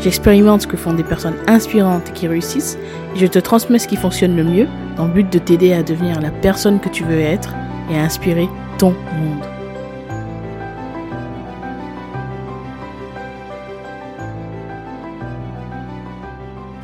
j'expérimente 0.00 0.62
ce 0.62 0.66
que 0.66 0.76
font 0.76 0.92
des 0.92 1.04
personnes 1.04 1.36
inspirantes 1.46 2.12
qui 2.12 2.28
réussissent 2.28 2.78
et 3.14 3.18
je 3.18 3.26
te 3.26 3.38
transmets 3.38 3.78
ce 3.78 3.88
qui 3.88 3.96
fonctionne 3.96 4.36
le 4.36 4.44
mieux 4.44 4.68
dans 4.96 5.06
le 5.06 5.12
but 5.12 5.32
de 5.32 5.38
t'aider 5.38 5.72
à 5.72 5.82
devenir 5.82 6.20
la 6.20 6.30
personne 6.30 6.80
que 6.80 6.88
tu 6.88 7.04
veux 7.04 7.20
être 7.20 7.54
et 7.90 7.98
à 7.98 8.02
inspirer 8.02 8.48
ton 8.78 8.90
monde. 8.90 9.44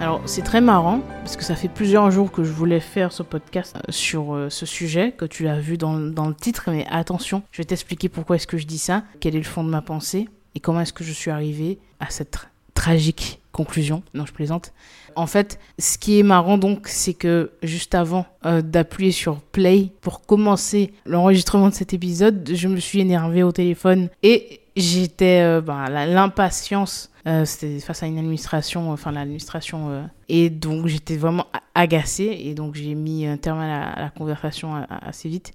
Alors 0.01 0.21
c'est 0.27 0.43
très 0.43 0.61
marrant 0.61 1.01
parce 1.21 1.37
que 1.37 1.45
ça 1.45 1.55
fait 1.55 1.69
plusieurs 1.69 2.11
jours 2.11 2.33
que 2.33 2.43
je 2.43 2.51
voulais 2.51 2.81
faire 2.81 3.13
ce 3.13 3.23
podcast 3.23 3.77
euh, 3.77 3.93
sur 3.93 4.35
euh, 4.35 4.51
ce 4.51 4.67
sujet 4.67 5.13
que 5.13 5.25
tu 5.25 5.47
as 5.47 5.61
vu 5.61 5.79
dans, 5.79 5.97
dans 5.97 6.27
le 6.27 6.35
titre, 6.35 6.65
mais 6.73 6.85
attention, 6.91 7.45
je 7.53 7.59
vais 7.59 7.65
t'expliquer 7.67 8.09
pourquoi 8.09 8.35
est-ce 8.35 8.49
que 8.49 8.59
je 8.59 8.67
dis 8.67 8.79
ça, 8.79 9.05
quel 9.21 9.37
est 9.37 9.39
le 9.39 9.45
fond 9.45 9.63
de 9.63 9.71
ma 9.71 9.81
pensée 9.81 10.29
et 10.57 10.61
comment 10.61 10.81
est-ce 10.81 10.93
que 10.93 11.05
je 11.05 11.13
suis 11.13 11.31
arrivé 11.31 11.79
à 12.01 12.11
cette 12.11 12.49
tragique 12.75 13.41
conclusion. 13.53 14.03
Non, 14.15 14.25
je 14.25 14.33
plaisante. 14.33 14.73
En 15.15 15.27
fait, 15.27 15.61
ce 15.79 15.99
qui 15.99 16.19
est 16.19 16.23
marrant 16.23 16.57
donc, 16.57 16.89
c'est 16.89 17.13
que 17.13 17.53
juste 17.63 17.95
avant 17.95 18.25
euh, 18.47 18.63
d'appuyer 18.63 19.13
sur 19.13 19.41
play 19.41 19.91
pour 20.01 20.25
commencer 20.25 20.95
l'enregistrement 21.05 21.69
de 21.69 21.75
cet 21.75 21.93
épisode, 21.93 22.51
je 22.53 22.69
me 22.69 22.79
suis 22.79 23.01
énervé 23.01 23.43
au 23.43 23.53
téléphone 23.53 24.09
et 24.23 24.63
j'étais 24.77 25.43
euh, 25.43 25.61
ben, 25.61 25.89
l'impatience 25.89 27.11
euh, 27.27 27.45
c'était 27.45 27.79
face 27.79 28.03
à 28.03 28.07
une 28.07 28.19
administration 28.19 28.91
enfin 28.91 29.13
l'administration 29.13 29.91
euh, 29.91 30.03
et 30.29 30.51
donc 30.51 30.87
j'étais 30.87 31.17
vraiment 31.17 31.47
agacée 31.75 32.41
et 32.45 32.55
donc 32.55 32.75
j'ai 32.75 32.95
mis 32.95 33.27
un 33.27 33.37
terme 33.37 33.61
à 33.61 34.01
la, 34.01 34.11
conversation 34.11 34.85
assez 34.89 35.29
vite 35.29 35.53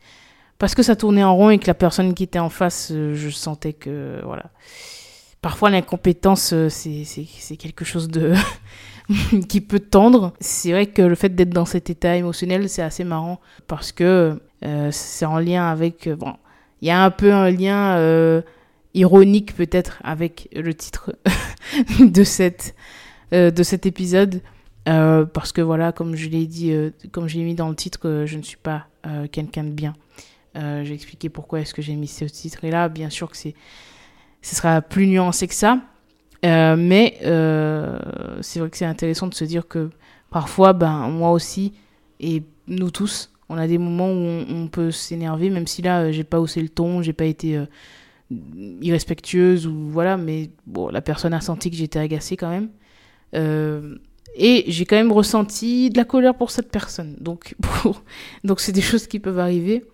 parce 0.59 0.75
que 0.75 0.83
ça 0.83 0.95
tournait 0.95 1.23
en 1.23 1.35
rond 1.35 1.49
et 1.49 1.57
que 1.57 1.67
la 1.67 1.73
personne 1.73 2.13
qui 2.13 2.23
était 2.23 2.39
en 2.39 2.49
face 2.49 2.91
je 2.91 3.29
sentais 3.29 3.73
que 3.73 4.21
voilà 4.23 4.45
parfois 5.47 5.69
l'incompétence 5.69 6.53
c'est 6.69 7.03
c'est 7.05 7.57
quelque 7.57 7.85
chose 7.85 8.07
de 8.09 8.33
qui 9.49 9.61
peut 9.61 9.79
tendre 9.79 10.33
c'est 10.39 10.71
vrai 10.71 10.87
que 10.87 11.01
le 11.01 11.15
fait 11.15 11.29
d'être 11.29 11.51
dans 11.51 11.65
cet 11.65 11.89
état 11.89 12.15
émotionnel 12.15 12.69
c'est 12.69 12.81
assez 12.81 13.03
marrant 13.03 13.39
parce 13.67 13.91
que 13.91 14.39
c'est 14.91 15.25
en 15.25 15.39
lien 15.39 15.67
avec 15.69 16.09
bon 16.09 16.33
il 16.81 16.87
y 16.87 16.91
a 16.91 17.03
un 17.03 17.11
peu 17.11 17.31
un 17.31 17.49
lien 17.49 18.43
ironique 18.97 19.55
peut-être 19.55 19.99
avec 20.03 20.49
le 20.53 20.73
titre 20.73 21.15
de, 21.99 22.23
cette, 22.23 22.75
euh, 23.33 23.51
de 23.51 23.63
cet 23.63 23.85
épisode. 23.85 24.41
Euh, 24.89 25.25
parce 25.25 25.51
que 25.51 25.61
voilà, 25.61 25.91
comme 25.91 26.15
je 26.15 26.29
l'ai 26.29 26.47
dit, 26.47 26.71
euh, 26.71 26.91
comme 27.11 27.27
j'ai 27.27 27.43
mis 27.43 27.55
dans 27.55 27.69
le 27.69 27.75
titre, 27.75 28.23
je 28.25 28.37
ne 28.37 28.43
suis 28.43 28.57
pas 28.57 28.87
quelqu'un 29.31 29.63
de 29.63 29.69
bien. 29.69 29.93
j'ai 30.53 30.93
expliqué 30.93 31.29
pourquoi 31.29 31.61
est-ce 31.61 31.73
que 31.73 31.81
j'ai 31.81 31.95
mis 31.95 32.07
ce 32.07 32.25
titre. 32.25 32.65
Et 32.65 32.71
là, 32.71 32.89
bien 32.89 33.09
sûr 33.09 33.31
que 33.31 33.37
c'est, 33.37 33.55
ce 34.41 34.55
sera 34.55 34.81
plus 34.81 35.07
nuancé 35.07 35.47
que 35.47 35.53
ça. 35.53 35.79
mais 36.43 37.17
c'est 38.41 38.59
vrai 38.59 38.69
que 38.69 38.77
c'est 38.77 38.85
intéressant 38.85 39.27
de 39.27 39.33
se 39.33 39.45
dire 39.45 39.67
que 39.67 39.89
parfois, 40.29 40.73
ben, 40.73 41.09
moi 41.09 41.31
aussi, 41.31 41.73
et 42.19 42.43
nous 42.67 42.91
tous, 42.91 43.31
on 43.49 43.57
a 43.57 43.67
des 43.67 43.77
moments 43.77 44.11
où 44.11 44.45
on, 44.49 44.67
peut 44.67 44.91
s'énerver, 44.91 45.49
même 45.49 45.67
si 45.67 45.81
là, 45.81 46.11
j'ai 46.11 46.23
pas 46.23 46.39
haussé 46.39 46.61
le 46.61 46.69
ton, 46.69 47.01
j'ai 47.01 47.13
pas 47.13 47.25
été 47.25 47.59
irrespectueuse 48.81 49.67
ou 49.67 49.89
voilà, 49.89 50.17
mais 50.17 50.49
bon, 50.65 50.89
la 50.89 51.01
personne 51.01 51.33
a 51.33 51.41
senti 51.41 51.69
que 51.69 51.77
j'étais 51.77 51.99
agacée 51.99 52.37
quand 52.37 52.49
même. 52.49 52.69
Euh, 53.35 53.95
et 54.35 54.65
j'ai 54.67 54.85
quand 54.85 54.95
même 54.95 55.11
ressenti 55.11 55.89
de 55.89 55.97
la 55.97 56.05
colère 56.05 56.35
pour 56.35 56.51
cette 56.51 56.69
personne. 56.69 57.15
Donc, 57.19 57.55
donc 58.43 58.59
c'est 58.59 58.71
des 58.71 58.81
choses 58.81 59.07
qui 59.07 59.19
peuvent 59.19 59.39
arriver. 59.39 59.85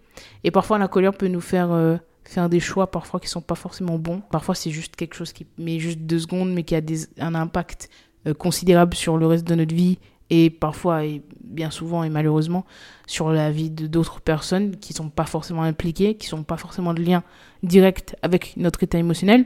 Et 0.44 0.52
parfois, 0.52 0.78
la 0.78 0.88
colère 0.88 1.14
peut 1.14 1.28
nous 1.28 1.42
faire 1.42 1.72
euh, 1.72 1.98
faire 2.34 2.50
des 2.50 2.60
choix 2.60 2.92
parfois 2.92 3.20
qui 3.20 3.28
sont 3.28 3.42
pas 3.42 3.56
forcément 3.56 3.98
bons. 3.98 4.22
Parfois, 4.32 4.56
c'est 4.56 4.72
juste 4.72 4.96
quelque 4.96 5.16
chose 5.16 5.32
qui 5.34 5.46
met 5.58 5.80
juste 5.80 6.00
deux 6.00 6.20
secondes, 6.20 6.52
mais 6.52 6.64
qui 6.64 6.76
a 6.76 6.82
un 7.20 7.36
impact 7.36 7.90
euh, 8.28 8.34
considérable 8.34 8.96
sur 8.96 9.18
le 9.18 9.28
reste 9.28 9.48
de 9.48 9.56
notre 9.56 9.76
vie 9.76 10.00
et 10.30 10.50
parfois 10.50 11.06
et 11.06 11.22
bien 11.44 11.70
souvent 11.70 12.04
et 12.04 12.10
malheureusement 12.10 12.66
sur 13.06 13.32
la 13.32 13.52
vie 13.52 13.70
de 13.70 13.88
d'autres 13.88 14.22
personnes 14.22 14.78
qui 14.78 14.94
sont 14.94 15.10
pas 15.10 15.26
forcément 15.26 15.64
impliquées, 15.64 16.16
qui 16.16 16.28
sont 16.28 16.44
pas 16.44 16.58
forcément 16.58 16.94
de 16.94 17.02
lien 17.02 17.24
direct 17.62 18.16
avec 18.22 18.56
notre 18.58 18.82
état 18.84 18.98
émotionnel. 18.98 19.46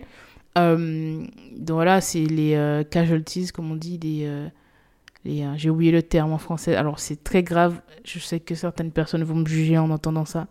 Euh, 0.58 1.26
donc 1.58 1.76
voilà, 1.76 2.02
c'est 2.02 2.24
les 2.24 2.56
euh, 2.56 2.84
casualties, 2.84 3.48
comme 3.48 3.72
on 3.72 3.76
dit, 3.76 3.98
des, 3.98 4.30
j'ai 5.26 5.70
oublié 5.70 5.92
le 5.92 6.04
terme 6.04 6.32
en 6.32 6.38
français. 6.38 6.76
Alors 6.76 7.00
c'est 7.00 7.24
très 7.24 7.44
grave, 7.44 7.82
je 8.06 8.20
sais 8.20 8.40
que 8.40 8.56
certaines 8.56 8.92
personnes 8.92 9.24
vont 9.24 9.36
me 9.36 9.46
juger 9.46 9.78
en 9.78 9.90
entendant 9.90 10.26
ça, 10.26 10.48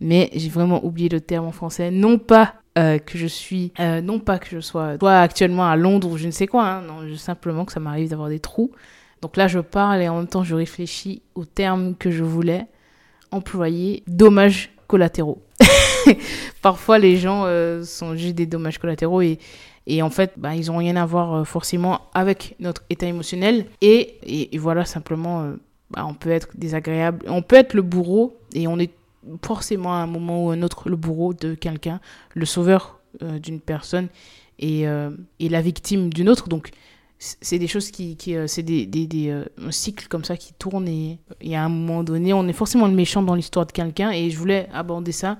mais 0.00 0.30
j'ai 0.34 0.48
vraiment 0.48 0.84
oublié 0.84 1.08
le 1.08 1.20
terme 1.20 1.46
en 1.46 1.52
français. 1.52 1.90
Non 1.90 2.18
pas 2.18 2.54
que 2.74 3.16
je 3.16 3.26
suis, 3.26 3.72
non 3.78 4.20
pas 4.20 4.38
que 4.38 4.48
je 4.50 4.60
sois, 4.60 4.98
soit 4.98 5.20
actuellement 5.20 5.66
à 5.66 5.76
Londres 5.76 6.10
ou 6.10 6.18
je 6.18 6.26
ne 6.26 6.30
sais 6.30 6.46
quoi, 6.46 6.66
hein, 6.66 6.82
non, 6.82 7.16
simplement 7.16 7.64
que 7.64 7.72
ça 7.72 7.80
m'arrive 7.80 8.10
d'avoir 8.10 8.28
des 8.28 8.38
trous. 8.38 8.70
Donc 9.22 9.36
là, 9.36 9.48
je 9.48 9.58
parle 9.58 10.02
et 10.02 10.08
en 10.08 10.18
même 10.18 10.28
temps, 10.28 10.44
je 10.44 10.54
réfléchis 10.54 11.22
aux 11.34 11.44
termes 11.44 11.94
que 11.94 12.10
je 12.10 12.22
voulais 12.22 12.66
employer. 13.30 14.02
Dommages 14.06 14.70
collatéraux. 14.86 15.42
Parfois, 16.62 16.98
les 16.98 17.16
gens 17.16 17.44
euh, 17.46 17.82
sont 17.82 18.14
juste 18.14 18.34
des 18.34 18.46
dommages 18.46 18.78
collatéraux 18.78 19.22
et, 19.22 19.38
et 19.86 20.02
en 20.02 20.10
fait, 20.10 20.34
bah, 20.36 20.54
ils 20.54 20.66
n'ont 20.66 20.78
rien 20.78 20.96
à 20.96 21.06
voir 21.06 21.34
euh, 21.34 21.44
forcément 21.44 22.02
avec 22.14 22.56
notre 22.60 22.82
état 22.90 23.06
émotionnel. 23.06 23.66
Et, 23.80 24.52
et, 24.54 24.58
voilà, 24.58 24.84
simplement, 24.84 25.42
euh, 25.42 25.54
bah, 25.90 26.04
on 26.06 26.14
peut 26.14 26.30
être 26.30 26.48
désagréable. 26.54 27.24
On 27.28 27.42
peut 27.42 27.56
être 27.56 27.74
le 27.74 27.82
bourreau 27.82 28.38
et 28.54 28.68
on 28.68 28.78
est 28.78 28.92
forcément 29.44 29.94
à 29.94 29.98
un 29.98 30.06
moment 30.06 30.46
ou 30.46 30.50
un 30.50 30.62
autre 30.62 30.88
le 30.88 30.96
bourreau 30.96 31.34
de 31.34 31.54
quelqu'un, 31.54 32.00
le 32.34 32.46
sauveur 32.46 33.00
d'une 33.20 33.60
personne 33.60 34.08
et, 34.58 34.82
et 34.82 35.48
la 35.48 35.62
victime 35.62 36.12
d'une 36.12 36.28
autre. 36.28 36.48
Donc, 36.48 36.70
c'est 37.18 37.58
des 37.58 37.66
choses 37.66 37.90
qui, 37.90 38.16
qui 38.16 38.36
euh, 38.36 38.46
c'est 38.46 38.62
des, 38.62 38.86
des, 38.86 39.06
des 39.06 39.30
euh, 39.30 39.44
un 39.62 39.70
cycle 39.70 40.06
comme 40.08 40.24
ça 40.24 40.36
qui 40.36 40.52
tourne 40.52 40.86
et 40.86 41.18
y 41.40 41.54
a 41.54 41.64
un 41.64 41.68
moment 41.68 42.04
donné 42.04 42.32
on 42.32 42.46
est 42.46 42.52
forcément 42.52 42.86
le 42.86 42.94
méchant 42.94 43.22
dans 43.22 43.34
l'histoire 43.34 43.66
de 43.66 43.72
quelqu'un 43.72 44.10
et 44.10 44.30
je 44.30 44.38
voulais 44.38 44.68
aborder 44.72 45.12
ça 45.12 45.38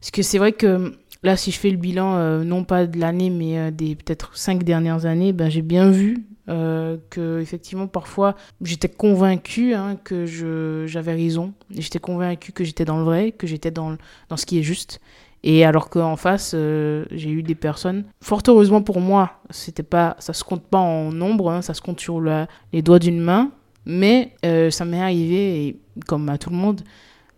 parce 0.00 0.12
que 0.12 0.22
c'est 0.22 0.38
vrai 0.38 0.52
que 0.52 0.96
là 1.24 1.36
si 1.36 1.50
je 1.50 1.58
fais 1.58 1.70
le 1.70 1.76
bilan 1.76 2.16
euh, 2.16 2.44
non 2.44 2.62
pas 2.62 2.86
de 2.86 2.98
l'année 2.98 3.30
mais 3.30 3.72
des 3.72 3.96
peut-être 3.96 4.36
cinq 4.36 4.62
dernières 4.62 5.06
années 5.06 5.32
ben 5.32 5.50
j'ai 5.50 5.62
bien 5.62 5.90
vu 5.90 6.24
que 6.50 7.40
effectivement 7.40 7.86
parfois 7.86 8.34
j'étais 8.60 8.88
convaincue 8.88 9.74
hein, 9.74 9.96
que 10.02 10.26
je 10.26 10.84
j'avais 10.86 11.14
raison. 11.14 11.52
J'étais 11.70 12.00
convaincue 12.00 12.52
que 12.52 12.64
j'étais 12.64 12.84
dans 12.84 12.98
le 12.98 13.04
vrai 13.04 13.32
que 13.32 13.46
j'étais 13.46 13.70
dans 13.70 13.96
dans 14.28 14.36
ce 14.36 14.46
qui 14.46 14.58
est 14.58 14.62
juste. 14.62 15.00
Et 15.42 15.64
alors 15.64 15.88
qu'en 15.88 16.16
face, 16.16 16.52
euh, 16.54 17.04
j'ai 17.10 17.30
eu 17.30 17.42
des 17.42 17.54
personnes, 17.54 18.04
fort 18.20 18.42
heureusement 18.46 18.82
pour 18.82 19.00
moi, 19.00 19.40
c'était 19.48 19.82
pas, 19.82 20.16
ça 20.18 20.34
se 20.34 20.44
compte 20.44 20.62
pas 20.62 20.78
en 20.78 21.12
nombre, 21.12 21.50
hein, 21.50 21.62
ça 21.62 21.72
se 21.72 21.80
compte 21.80 21.98
sur 21.98 22.20
les 22.20 22.82
doigts 22.82 22.98
d'une 22.98 23.20
main, 23.20 23.50
mais 23.86 24.34
euh, 24.44 24.70
ça 24.70 24.84
m'est 24.84 25.00
arrivé, 25.00 25.80
comme 26.06 26.28
à 26.28 26.36
tout 26.36 26.50
le 26.50 26.56
monde, 26.56 26.82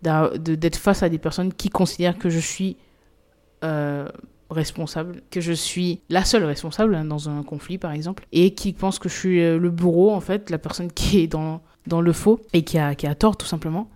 d'être 0.01 0.75
face 0.75 1.01
à 1.01 1.07
des 1.07 1.17
personnes 1.17 1.53
qui 1.53 1.69
considèrent 1.69 2.17
que 2.17 2.29
je 2.29 2.39
suis 2.39 2.75
euh, 3.63 4.09
responsable, 4.49 5.21
que 5.31 5.41
je 5.41 5.53
suis 5.53 6.01
la 6.09 6.25
seule 6.25 6.43
responsable 6.43 6.95
hein, 6.95 7.05
dans 7.05 7.29
un 7.29 7.43
conflit 7.43 7.77
par 7.77 7.91
exemple, 7.91 8.25
et 8.31 8.53
qui 8.53 8.73
pensent 8.73 8.99
que 8.99 9.09
je 9.09 9.15
suis 9.15 9.39
le 9.39 9.69
bourreau 9.69 10.11
en 10.11 10.21
fait, 10.21 10.49
la 10.49 10.57
personne 10.57 10.91
qui 10.93 11.19
est 11.19 11.27
dans, 11.27 11.61
dans 11.87 12.01
le 12.01 12.13
faux 12.13 12.39
et 12.53 12.63
qui 12.63 12.77
a, 12.77 12.95
qui 12.95 13.07
a 13.07 13.15
tort 13.15 13.37
tout 13.37 13.47
simplement. 13.47 13.89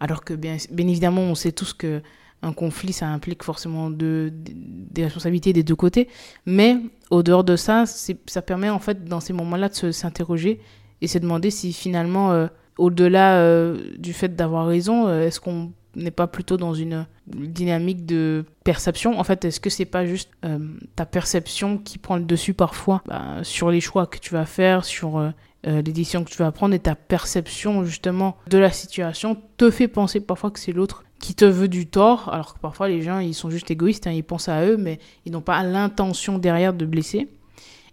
Alors 0.00 0.24
que 0.24 0.32
bien, 0.34 0.56
bien 0.70 0.88
évidemment, 0.88 1.22
on 1.22 1.34
sait 1.34 1.52
tous 1.52 1.74
que 1.74 2.02
un 2.42 2.52
conflit, 2.52 2.92
ça 2.92 3.08
implique 3.08 3.42
forcément 3.42 3.90
de, 3.90 4.32
des 4.32 5.04
responsabilités 5.04 5.52
des 5.52 5.62
deux 5.62 5.76
côtés. 5.76 6.08
Mais 6.46 6.78
au 7.10 7.22
dehors 7.22 7.44
de 7.44 7.56
ça, 7.56 7.84
ça 7.86 8.42
permet 8.42 8.70
en 8.70 8.78
fait 8.78 9.04
dans 9.04 9.20
ces 9.20 9.32
moments-là 9.32 9.68
de 9.68 9.92
s'interroger 9.92 10.60
et 11.00 11.06
se 11.06 11.18
demander 11.18 11.50
si 11.50 11.72
finalement, 11.72 12.32
euh, 12.32 12.46
au-delà 12.78 13.38
euh, 13.38 13.96
du 13.98 14.12
fait 14.12 14.34
d'avoir 14.34 14.66
raison, 14.66 15.06
euh, 15.06 15.26
est-ce 15.26 15.40
qu'on 15.40 15.72
n'est 15.96 16.10
pas 16.10 16.26
plutôt 16.26 16.56
dans 16.56 16.74
une 16.74 17.06
dynamique 17.26 18.06
de 18.06 18.44
perception 18.64 19.18
En 19.18 19.24
fait, 19.24 19.44
est-ce 19.44 19.60
que 19.60 19.70
c'est 19.70 19.84
pas 19.84 20.06
juste 20.06 20.30
ta 20.96 21.06
perception 21.06 21.78
qui 21.78 21.98
prend 21.98 22.16
le 22.16 22.24
dessus 22.24 22.54
parfois 22.54 23.02
bah, 23.06 23.38
sur 23.42 23.70
les 23.70 23.80
choix 23.80 24.06
que 24.06 24.18
tu 24.18 24.32
vas 24.32 24.46
faire, 24.46 24.84
sur 24.84 25.32
les 25.64 25.82
décisions 25.82 26.24
que 26.24 26.30
tu 26.30 26.38
vas 26.38 26.52
prendre 26.52 26.74
et 26.74 26.78
ta 26.78 26.94
perception 26.94 27.84
justement 27.84 28.36
de 28.48 28.58
la 28.58 28.70
situation 28.70 29.36
te 29.56 29.70
fait 29.70 29.88
penser 29.88 30.20
parfois 30.20 30.50
que 30.50 30.58
c'est 30.58 30.72
l'autre 30.72 31.04
qui 31.20 31.34
te 31.34 31.44
veut 31.44 31.68
du 31.68 31.86
tort, 31.86 32.32
alors 32.32 32.54
que 32.54 32.58
parfois 32.58 32.88
les 32.88 33.02
gens 33.02 33.18
ils 33.18 33.34
sont 33.34 33.50
juste 33.50 33.70
égoïstes, 33.70 34.06
hein, 34.06 34.12
ils 34.12 34.24
pensent 34.24 34.48
à 34.48 34.64
eux, 34.64 34.76
mais 34.76 34.98
ils 35.26 35.32
n'ont 35.32 35.42
pas 35.42 35.62
l'intention 35.62 36.38
derrière 36.38 36.72
de 36.72 36.86
blesser. 36.86 37.28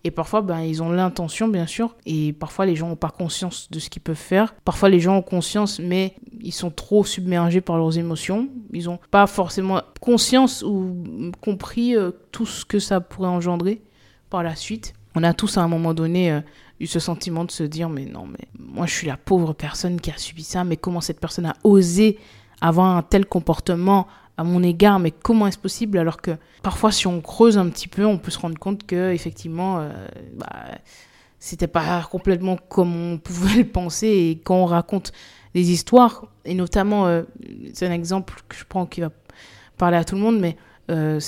Et 0.03 0.11
parfois, 0.11 0.41
ben, 0.41 0.61
ils 0.61 0.81
ont 0.83 0.91
l'intention, 0.91 1.47
bien 1.47 1.67
sûr, 1.67 1.95
et 2.05 2.33
parfois 2.33 2.65
les 2.65 2.75
gens 2.75 2.88
n'ont 2.88 2.95
pas 2.95 3.09
conscience 3.09 3.69
de 3.71 3.79
ce 3.79 3.89
qu'ils 3.89 4.01
peuvent 4.01 4.15
faire. 4.15 4.55
Parfois, 4.63 4.89
les 4.89 4.99
gens 4.99 5.17
ont 5.17 5.21
conscience, 5.21 5.79
mais 5.79 6.13
ils 6.41 6.53
sont 6.53 6.71
trop 6.71 7.03
submergés 7.03 7.61
par 7.61 7.77
leurs 7.77 7.97
émotions. 7.97 8.47
Ils 8.73 8.85
n'ont 8.85 8.99
pas 9.11 9.27
forcément 9.27 9.81
conscience 9.99 10.63
ou 10.63 11.31
compris 11.41 11.95
euh, 11.95 12.11
tout 12.31 12.45
ce 12.45 12.63
que 12.63 12.79
ça 12.79 13.01
pourrait 13.01 13.29
engendrer 13.29 13.81
par 14.29 14.44
la 14.44 14.55
suite. 14.55 14.94
On 15.15 15.23
a 15.23 15.33
tous 15.33 15.57
à 15.57 15.61
un 15.61 15.67
moment 15.67 15.94
donné 15.94 16.31
euh, 16.31 16.41
eu 16.79 16.88
ce 16.88 16.99
sentiment 16.99 17.44
de 17.44 17.51
se 17.51 17.63
dire, 17.63 17.89
mais 17.89 18.05
non, 18.05 18.27
mais 18.27 18.47
moi 18.59 18.85
je 18.85 18.94
suis 18.94 19.07
la 19.07 19.17
pauvre 19.17 19.53
personne 19.53 19.99
qui 19.99 20.11
a 20.11 20.17
subi 20.17 20.44
ça, 20.44 20.63
mais 20.63 20.77
comment 20.77 21.01
cette 21.01 21.19
personne 21.19 21.47
a 21.47 21.55
osé 21.63 22.19
avoir 22.61 22.95
un 22.95 23.01
tel 23.01 23.25
comportement 23.25 24.07
à 24.38 24.44
mon 24.44 24.62
égard, 24.62 25.00
mais 25.00 25.12
comment 25.12 25.48
est-ce 25.48 25.57
possible 25.57 25.98
alors 25.98 26.22
que 26.22 26.31
parfois 26.62 26.92
si 26.92 27.07
on 27.07 27.22
creuse 27.22 27.57
un 27.57 27.68
petit 27.69 27.88
peu, 27.88 28.06
on 28.06 28.19
peut 28.19 28.31
se 28.31 28.39
rendre 28.39 28.57
compte 28.57 28.86
que 28.86 29.12
effectivement, 29.12 29.80
euh, 29.80 29.89
bah, 30.36 30.78
c'était 31.39 31.68
pas 31.68 32.07
complètement 32.10 32.57
comme 32.69 32.95
on 32.95 33.18
pouvait 33.24 33.57
le 33.57 33.68
penser. 33.68 34.07
Et 34.07 34.42
quand 34.44 34.56
on 34.56 34.66
raconte 34.66 35.12
des 35.56 35.72
histoires 35.72 36.25
et 36.45 36.54
notamment 36.54 37.07
euh, 37.07 37.24
c'est 37.74 37.88
un 37.88 37.92
exemple 37.92 38.36
que 38.48 38.56
je 38.56 38.63
prends 38.63 38.86
qui 38.86 39.01
va 39.01 39.10
parler 39.78 39.98
à 39.98 40.04
tout 40.04 40.16
le 40.16 40.22
monde, 40.22 40.40
mais 40.40 40.56
euh, 40.90 41.19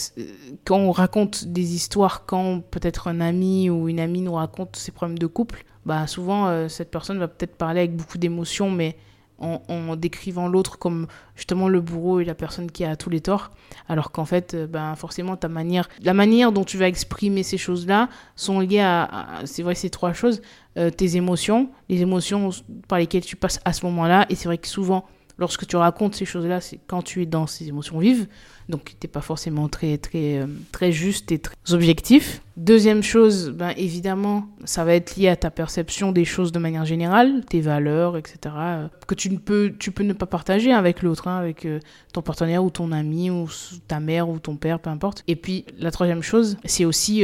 quand 0.64 0.78
on 0.78 0.92
raconte 0.92 1.46
des 1.46 1.74
histoires, 1.74 2.26
quand 2.28 2.62
peut-être 2.62 3.08
un 3.08 3.22
ami 3.22 3.72
ou 3.72 3.90
une 3.90 4.00
amie 4.00 4.22
nous 4.22 4.34
raconte 4.34 4.76
ses 4.76 4.92
problèmes 4.92 5.18
de 5.18 5.28
couple, 5.28 5.66
bah 5.86 6.06
souvent 6.06 6.70
cette 6.70 6.92
personne 6.92 7.18
va 7.18 7.28
peut-être 7.28 7.56
parler 7.56 7.80
avec 7.80 7.96
beaucoup 7.96 8.20
d'émotion, 8.20 8.70
mais 8.70 8.98
en, 9.40 9.96
décrivant 9.96 10.48
l'autre 10.48 10.78
comme 10.78 11.08
justement 11.36 11.68
le 11.68 11.82
bourreau 11.82 12.20
et 12.20 12.26
la 12.26 12.36
personne 12.36 12.70
qui 12.72 12.84
a 12.84 12.96
tous 12.96 13.10
les 13.10 13.22
torts, 13.22 13.52
alors 13.88 14.12
qu'en 14.12 14.26
fait, 14.26 14.54
euh, 14.54 14.68
ben, 14.68 14.96
forcément, 14.96 15.38
ta 15.38 15.48
manière, 15.48 15.88
la 16.02 16.14
manière 16.14 16.52
dont 16.52 16.64
tu 16.64 16.78
vas 16.78 16.88
exprimer 16.88 17.44
ces 17.44 17.58
choses-là 17.58 18.10
sont 18.36 18.60
liées 18.60 18.80
à, 18.80 19.42
c'est 19.46 19.64
vrai, 19.64 19.76
ces 19.76 19.90
trois 19.90 20.14
choses, 20.14 20.42
euh, 20.78 20.90
tes 20.90 21.16
émotions, 21.16 21.70
les 21.90 22.02
émotions 22.02 22.50
par 22.88 23.00
lesquelles 23.00 23.26
tu 23.26 23.36
passes 23.36 23.60
à 23.66 23.74
ce 23.74 23.86
moment-là, 23.86 24.26
et 24.30 24.36
c'est 24.36 24.48
vrai 24.48 24.58
que 24.58 24.68
souvent, 24.68 25.06
lorsque 25.40 25.66
tu 25.66 25.76
racontes 25.78 26.16
ces 26.16 26.26
choses-là, 26.26 26.62
c'est 26.62 26.80
quand 26.86 27.02
tu 27.02 27.24
es 27.24 27.26
dans 27.26 27.48
ces 27.48 27.68
émotions 27.70 27.98
vives, 27.98 28.28
donc 28.68 28.86
tu 28.86 28.96
n'es 29.02 29.10
pas 29.10 29.22
forcément 29.22 29.68
très, 29.70 29.98
très, 29.98 30.40
euh, 30.40 30.48
très 30.72 30.92
juste 30.92 31.32
et 31.32 31.40
très 31.40 31.56
objectif. 31.72 32.42
Deuxième 32.58 33.02
chose, 33.02 33.50
ben, 33.50 33.74
évidemment, 33.78 34.48
ça 34.66 34.84
va 34.84 34.94
être 34.94 35.16
lié 35.16 35.30
à 35.30 35.36
ta 35.36 35.50
perception 35.50 36.12
des 36.12 36.26
choses 36.26 36.52
de 36.52 36.60
manière 36.60 36.86
générale, 36.86 37.44
tes 37.46 37.62
valeurs, 37.62 38.18
etc., 38.18 38.38
euh, 38.58 38.88
que 39.08 39.16
tu, 39.16 39.32
ne 39.32 39.38
peux, 39.38 39.74
tu 39.80 39.92
peux 39.92 40.04
ne 40.04 40.14
pas 40.14 40.26
partager 40.26 40.74
avec 40.74 41.02
l'autre, 41.02 41.28
hein, 41.28 41.38
avec 41.38 41.66
euh, 41.66 41.80
ton 42.14 42.22
partenaire 42.22 42.64
ou 42.64 42.70
ton 42.70 42.92
ami 42.92 43.32
ou 43.32 43.50
ta 43.88 44.00
mère 44.00 44.30
ou 44.30 44.40
ton 44.40 44.58
père, 44.58 44.80
peu 44.80 44.90
importe. 44.90 45.24
Et 45.28 45.36
puis, 45.36 45.66
la 45.80 45.90
troisième 45.90 46.22
chose, 46.22 46.58
c'est 46.66 46.86
aussi 46.86 47.24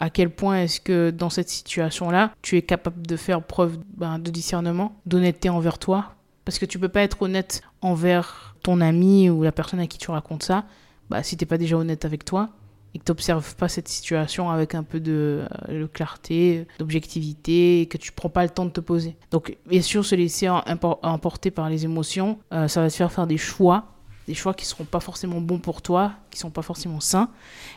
à 0.00 0.10
quel 0.10 0.30
point 0.30 0.62
est-ce 0.62 0.80
que 0.80 1.10
dans 1.10 1.30
cette 1.30 1.48
situation-là, 1.48 2.32
tu 2.42 2.56
es 2.56 2.62
capable 2.62 3.06
de 3.06 3.16
faire 3.16 3.42
preuve 3.42 3.78
ben, 3.96 4.18
de 4.18 4.30
discernement, 4.30 4.96
d'honnêteté 5.06 5.48
envers 5.48 5.78
toi, 5.78 6.16
parce 6.44 6.58
que 6.58 6.66
tu 6.66 6.78
peux 6.78 6.88
pas 6.88 7.02
être 7.02 7.22
honnête 7.22 7.62
envers 7.80 8.56
ton 8.62 8.80
ami 8.80 9.30
ou 9.30 9.42
la 9.42 9.52
personne 9.52 9.80
à 9.80 9.86
qui 9.86 9.98
tu 9.98 10.10
racontes 10.10 10.42
ça, 10.42 10.64
bah, 11.10 11.22
si 11.22 11.36
t'es 11.36 11.46
pas 11.46 11.58
déjà 11.58 11.76
honnête 11.76 12.04
avec 12.04 12.24
toi 12.24 12.50
et 12.94 12.98
que 12.98 13.04
tu 13.04 13.10
n'observes 13.10 13.56
pas 13.56 13.68
cette 13.68 13.88
situation 13.88 14.50
avec 14.50 14.74
un 14.74 14.82
peu 14.82 15.00
de, 15.00 15.44
euh, 15.70 15.86
clarté, 15.92 16.66
d'objectivité, 16.78 17.80
et 17.80 17.86
que 17.86 17.96
tu 17.96 18.12
prends 18.12 18.28
pas 18.28 18.42
le 18.42 18.50
temps 18.50 18.66
de 18.66 18.70
te 18.70 18.80
poser. 18.80 19.16
Donc, 19.30 19.56
bien 19.66 19.80
sûr, 19.80 20.04
se 20.04 20.14
laisser 20.14 20.48
emporter 20.48 21.50
par 21.50 21.70
les 21.70 21.84
émotions, 21.84 22.38
euh, 22.52 22.68
ça 22.68 22.82
va 22.82 22.90
te 22.90 22.94
faire 22.94 23.10
faire 23.10 23.26
des 23.26 23.38
choix 23.38 23.91
des 24.26 24.34
choix 24.34 24.54
qui 24.54 24.64
seront 24.64 24.84
pas 24.84 25.00
forcément 25.00 25.40
bons 25.40 25.58
pour 25.58 25.82
toi, 25.82 26.12
qui 26.30 26.38
sont 26.38 26.50
pas 26.50 26.62
forcément 26.62 27.00
sains, 27.00 27.28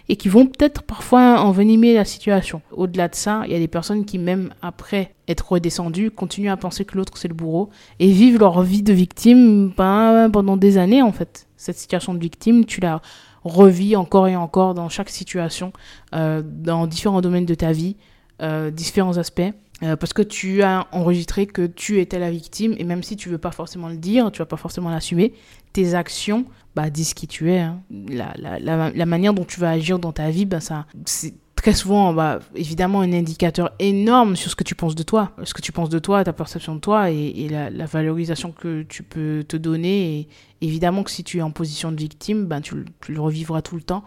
et 0.09 0.15
qui 0.15 0.29
vont 0.29 0.45
peut-être 0.45 0.83
parfois 0.83 1.41
envenimer 1.41 1.93
la 1.93 2.05
situation. 2.05 2.61
Au-delà 2.71 3.07
de 3.07 3.15
ça, 3.15 3.43
il 3.45 3.51
y 3.51 3.55
a 3.55 3.59
des 3.59 3.67
personnes 3.67 4.05
qui, 4.05 4.17
même 4.17 4.53
après 4.61 5.15
être 5.27 5.51
redescendues, 5.51 6.11
continuent 6.11 6.51
à 6.51 6.57
penser 6.57 6.85
que 6.85 6.97
l'autre 6.97 7.17
c'est 7.17 7.27
le 7.27 7.33
bourreau, 7.33 7.69
et 7.99 8.11
vivent 8.11 8.39
leur 8.39 8.61
vie 8.61 8.83
de 8.83 8.93
victime 8.93 9.71
ben, 9.75 10.29
pendant 10.31 10.57
des 10.57 10.77
années 10.77 11.01
en 11.01 11.11
fait. 11.11 11.47
Cette 11.57 11.77
situation 11.77 12.13
de 12.13 12.19
victime, 12.19 12.65
tu 12.65 12.79
la 12.79 13.01
revis 13.43 13.95
encore 13.95 14.27
et 14.27 14.35
encore 14.35 14.73
dans 14.73 14.89
chaque 14.89 15.09
situation, 15.09 15.71
euh, 16.13 16.41
dans 16.43 16.87
différents 16.87 17.21
domaines 17.21 17.45
de 17.45 17.55
ta 17.55 17.71
vie, 17.71 17.95
euh, 18.41 18.71
différents 18.71 19.17
aspects. 19.17 19.51
Euh, 19.83 19.97
parce 19.97 20.13
que 20.13 20.21
tu 20.21 20.61
as 20.61 20.87
enregistré 20.93 21.47
que 21.47 21.65
tu 21.65 21.99
étais 21.99 22.17
la 22.17 22.31
victime 22.31 22.75
et 22.77 22.85
même 22.85 23.03
si 23.03 23.17
tu 23.17 23.27
veux 23.27 23.37
pas 23.37 23.51
forcément 23.51 23.89
le 23.89 23.97
dire, 23.97 24.31
tu 24.31 24.39
vas 24.39 24.45
pas 24.45 24.55
forcément 24.55 24.89
l'assumer, 24.89 25.33
tes 25.73 25.95
actions 25.95 26.45
bah, 26.75 26.89
disent 26.89 27.13
qui 27.13 27.27
tu 27.27 27.51
es. 27.51 27.59
Hein. 27.59 27.81
La, 28.07 28.33
la, 28.37 28.89
la, 28.89 29.05
manière 29.05 29.33
dont 29.33 29.43
tu 29.43 29.59
vas 29.59 29.71
agir 29.71 29.99
dans 29.99 30.13
ta 30.13 30.29
vie, 30.29 30.45
bah, 30.45 30.61
ça, 30.61 30.85
c'est 31.03 31.33
très 31.55 31.73
souvent 31.73 32.13
bah, 32.13 32.39
évidemment 32.55 33.01
un 33.01 33.11
indicateur 33.11 33.71
énorme 33.79 34.37
sur 34.37 34.49
ce 34.49 34.55
que 34.55 34.63
tu 34.63 34.75
penses 34.75 34.95
de 34.95 35.03
toi. 35.03 35.31
Ce 35.43 35.53
que 35.53 35.61
tu 35.61 35.73
penses 35.73 35.89
de 35.89 35.99
toi, 35.99 36.23
ta 36.23 36.31
perception 36.31 36.75
de 36.75 36.79
toi 36.79 37.11
et, 37.11 37.49
la, 37.49 37.85
valorisation 37.85 38.53
que 38.53 38.83
tu 38.83 39.03
peux 39.03 39.43
te 39.45 39.57
donner. 39.57 40.19
Et 40.19 40.27
évidemment 40.61 41.03
que 41.03 41.11
si 41.11 41.25
tu 41.25 41.39
es 41.39 41.41
en 41.41 41.51
position 41.51 41.91
de 41.91 41.97
victime, 41.97 42.47
tu, 42.63 42.85
tu 43.01 43.13
le 43.13 43.19
revivras 43.19 43.61
tout 43.61 43.75
le 43.75 43.81
temps 43.81 44.05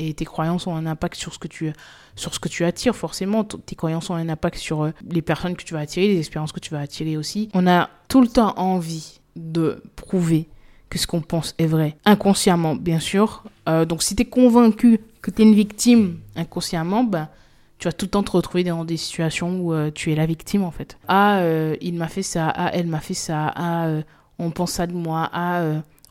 et 0.00 0.14
tes 0.14 0.24
croyances 0.24 0.66
ont 0.66 0.74
un 0.74 0.86
impact 0.86 1.16
sur 1.16 1.34
ce 1.34 1.38
que 1.38 1.46
tu, 1.46 1.72
sur 2.16 2.34
ce 2.34 2.40
que 2.40 2.48
tu 2.48 2.64
attires, 2.64 2.96
forcément. 2.96 3.44
Tes 3.44 3.76
croyances 3.76 4.08
ont 4.08 4.14
un 4.14 4.28
impact 4.28 4.56
sur 4.56 4.84
euh, 4.84 4.92
les 5.08 5.20
personnes 5.20 5.54
que 5.56 5.62
tu 5.62 5.74
vas 5.74 5.80
attirer, 5.80 6.08
les 6.08 6.18
expériences 6.18 6.52
que 6.52 6.60
tu 6.60 6.70
vas 6.70 6.80
attirer 6.80 7.18
aussi. 7.18 7.50
On 7.52 7.66
a 7.66 7.90
tout 8.08 8.22
le 8.22 8.28
temps 8.28 8.54
envie 8.56 9.20
de 9.36 9.82
prouver 9.96 10.48
que 10.88 10.98
ce 10.98 11.06
qu'on 11.06 11.20
pense 11.20 11.54
est 11.58 11.66
vrai. 11.66 11.96
Inconsciemment, 12.06 12.74
bien 12.74 12.98
sûr. 12.98 13.44
Euh, 13.68 13.84
donc 13.84 14.02
si 14.02 14.16
tu 14.16 14.22
es 14.22 14.24
convaincu 14.24 15.00
que 15.20 15.30
tu 15.30 15.42
es 15.42 15.44
une 15.44 15.54
victime 15.54 16.18
inconsciemment, 16.34 17.04
ben, 17.04 17.28
tu 17.78 17.86
vas 17.86 17.92
tout 17.92 18.06
le 18.06 18.10
temps 18.10 18.22
te 18.22 18.32
retrouver 18.32 18.64
dans 18.64 18.86
des 18.86 18.96
situations 18.96 19.60
où 19.60 19.74
euh, 19.74 19.90
tu 19.94 20.12
es 20.12 20.14
la 20.14 20.24
victime 20.24 20.64
en 20.64 20.70
fait. 20.70 20.98
Ah, 21.08 21.42
il 21.80 21.94
m'a 21.94 22.08
fait 22.08 22.22
ça. 22.22 22.48
Ah, 22.48 22.70
elle 22.72 22.86
m'a 22.86 23.00
fait 23.00 23.14
ça. 23.14 23.52
Ah, 23.54 23.88
on 24.38 24.50
pense 24.50 24.72
ça 24.72 24.86
de 24.86 24.94
moi. 24.94 25.28
Ah, 25.32 25.62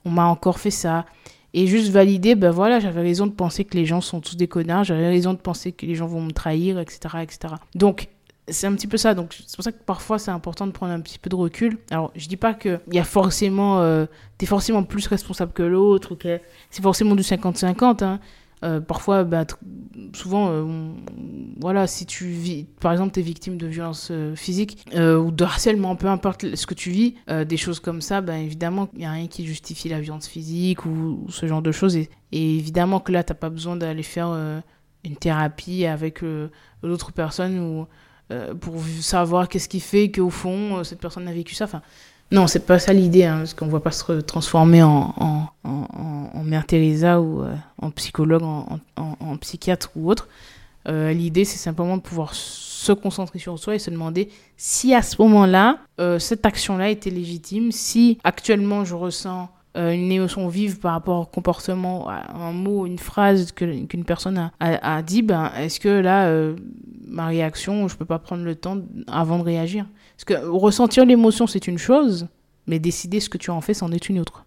on 0.05 0.11
m'a 0.11 0.25
encore 0.25 0.59
fait 0.59 0.71
ça 0.71 1.05
et 1.53 1.67
juste 1.67 1.89
valider, 1.89 2.35
ben 2.35 2.51
voilà, 2.51 2.79
j'avais 2.79 3.01
raison 3.01 3.27
de 3.27 3.31
penser 3.31 3.65
que 3.65 3.75
les 3.75 3.85
gens 3.85 4.01
sont 4.01 4.21
tous 4.21 4.35
des 4.35 4.47
connards, 4.47 4.83
j'avais 4.83 5.07
raison 5.07 5.33
de 5.33 5.39
penser 5.39 5.71
que 5.71 5.85
les 5.85 5.95
gens 5.95 6.07
vont 6.07 6.21
me 6.21 6.31
trahir, 6.31 6.79
etc., 6.79 6.99
etc. 7.23 7.55
Donc, 7.75 8.09
c'est 8.47 8.67
un 8.67 8.73
petit 8.73 8.87
peu 8.87 8.97
ça. 8.97 9.13
Donc, 9.13 9.33
c'est 9.33 9.55
pour 9.55 9.63
ça 9.63 9.71
que 9.71 9.83
parfois, 9.83 10.19
c'est 10.19 10.31
important 10.31 10.67
de 10.67 10.71
prendre 10.71 10.93
un 10.93 11.01
petit 11.01 11.19
peu 11.19 11.29
de 11.29 11.35
recul. 11.35 11.77
Alors, 11.91 12.11
je 12.15 12.27
dis 12.27 12.37
pas 12.37 12.53
qu'il 12.53 12.79
y 12.91 12.99
a 12.99 13.03
forcément, 13.03 13.81
euh, 13.81 14.05
t'es 14.37 14.45
forcément 14.45 14.83
plus 14.83 15.07
responsable 15.07 15.53
que 15.53 15.63
l'autre, 15.63 16.15
que 16.15 16.39
c'est 16.69 16.81
forcément 16.81 17.15
du 17.15 17.23
50-50, 17.23 18.03
hein. 18.03 18.19
Euh, 18.63 18.81
parfois, 18.81 19.23
bah, 19.23 19.45
souvent, 20.13 20.49
euh, 20.49 20.65
voilà, 21.59 21.87
si 21.87 22.05
tu 22.05 22.25
vis, 22.25 22.65
par 22.81 22.91
exemple, 22.91 23.13
tu 23.13 23.21
es 23.21 23.23
victime 23.23 23.57
de 23.57 23.67
violences 23.67 24.09
euh, 24.11 24.35
physiques 24.35 24.85
ou 24.93 25.31
de 25.31 25.43
harcèlement, 25.43 25.95
peu 25.95 26.07
importe 26.07 26.55
ce 26.55 26.65
que 26.65 26.73
tu 26.73 26.89
vis, 26.89 27.15
des 27.47 27.57
choses 27.57 27.79
comme 27.79 28.01
ça, 28.01 28.21
bah, 28.21 28.37
évidemment, 28.37 28.89
il 28.93 28.99
n'y 28.99 29.05
a 29.05 29.11
rien 29.11 29.27
qui 29.27 29.45
justifie 29.45 29.89
la 29.89 30.01
violence 30.01 30.27
physique 30.27 30.85
ou, 30.85 31.25
ce 31.29 31.45
genre 31.45 31.61
de 31.61 31.71
choses. 31.71 31.95
Et, 31.95 32.09
évidemment 32.31 32.99
que 32.99 33.11
là, 33.11 33.23
tu 33.23 33.31
n'as 33.31 33.37
pas 33.37 33.49
besoin 33.49 33.75
d'aller 33.75 34.03
faire 34.03 34.29
une 35.03 35.15
thérapie 35.15 35.85
avec 35.85 36.21
l'autre 36.83 37.11
personne 37.11 37.59
ou 37.59 37.87
pour 38.59 38.83
savoir 39.01 39.47
qu'est-ce 39.49 39.69
qui 39.69 39.79
fait 39.79 40.11
qu'au 40.11 40.29
fond, 40.29 40.83
cette 40.83 40.99
personne 40.99 41.27
a 41.27 41.33
vécu 41.33 41.55
ça. 41.55 41.65
Enfin, 41.65 41.81
non, 42.31 42.45
c'est 42.45 42.65
pas 42.65 42.77
ça 42.77 42.93
l'idée, 42.93 43.23
hein, 43.23 43.39
parce 43.39 43.55
qu'on 43.55 43.65
ne 43.65 43.71
va 43.71 43.79
pas 43.79 43.91
se 43.91 44.21
transformer 44.21 44.83
en, 44.83 45.11
Mère 46.43 46.65
Teresa 46.65 47.21
ou 47.21 47.43
euh, 47.43 47.53
en 47.79 47.91
psychologue, 47.91 48.43
en, 48.43 49.37
psychiatre 49.37 49.91
ou 49.95 50.09
autre. 50.09 50.27
Euh, 50.87 51.11
l'idée, 51.11 51.45
c'est 51.45 51.57
simplement 51.57 51.97
de 51.97 52.01
pouvoir 52.01 52.33
se 52.33 52.91
concentrer 52.91 53.37
sur 53.37 53.59
soi 53.59 53.75
et 53.75 53.79
se 53.79 53.91
demander 53.91 54.29
si 54.57 54.95
à 54.95 55.01
ce 55.01 55.21
moment-là, 55.21 55.79
euh, 55.99 56.17
cette 56.17 56.45
action-là 56.45 56.89
était 56.89 57.09
légitime, 57.09 57.71
si 57.71 58.17
actuellement 58.23 58.85
je 58.85 58.95
ressens 58.95 59.49
une 59.75 60.11
émotion 60.11 60.47
vive 60.49 60.79
par 60.79 60.93
rapport 60.93 61.21
au 61.21 61.25
comportement, 61.25 62.09
un 62.09 62.51
mot, 62.51 62.85
une 62.85 62.97
phrase 62.97 63.51
qu'une 63.51 64.03
personne 64.03 64.37
a, 64.37 64.51
a, 64.59 65.01
dit, 65.03 65.21
ben, 65.21 65.51
est-ce 65.57 65.79
que 65.79 65.87
là, 65.87 66.29
ma 67.07 67.27
réaction, 67.27 67.87
je 67.87 67.95
peux 67.95 68.03
pas 68.03 68.19
prendre 68.19 68.43
le 68.43 68.55
temps 68.55 68.79
avant 69.07 69.37
de 69.37 69.43
réagir? 69.43 69.85
Parce 70.19 70.41
que 70.41 70.45
ressentir 70.45 71.05
l'émotion, 71.05 71.47
c'est 71.47 71.65
une 71.67 71.77
chose, 71.77 72.27
mais 72.67 72.77
décider 72.77 73.21
ce 73.21 73.29
que 73.29 73.37
tu 73.37 73.51
en 73.51 73.61
fais, 73.61 73.73
c'en 73.73 73.89
est 73.93 74.09
une 74.09 74.19
autre. 74.19 74.43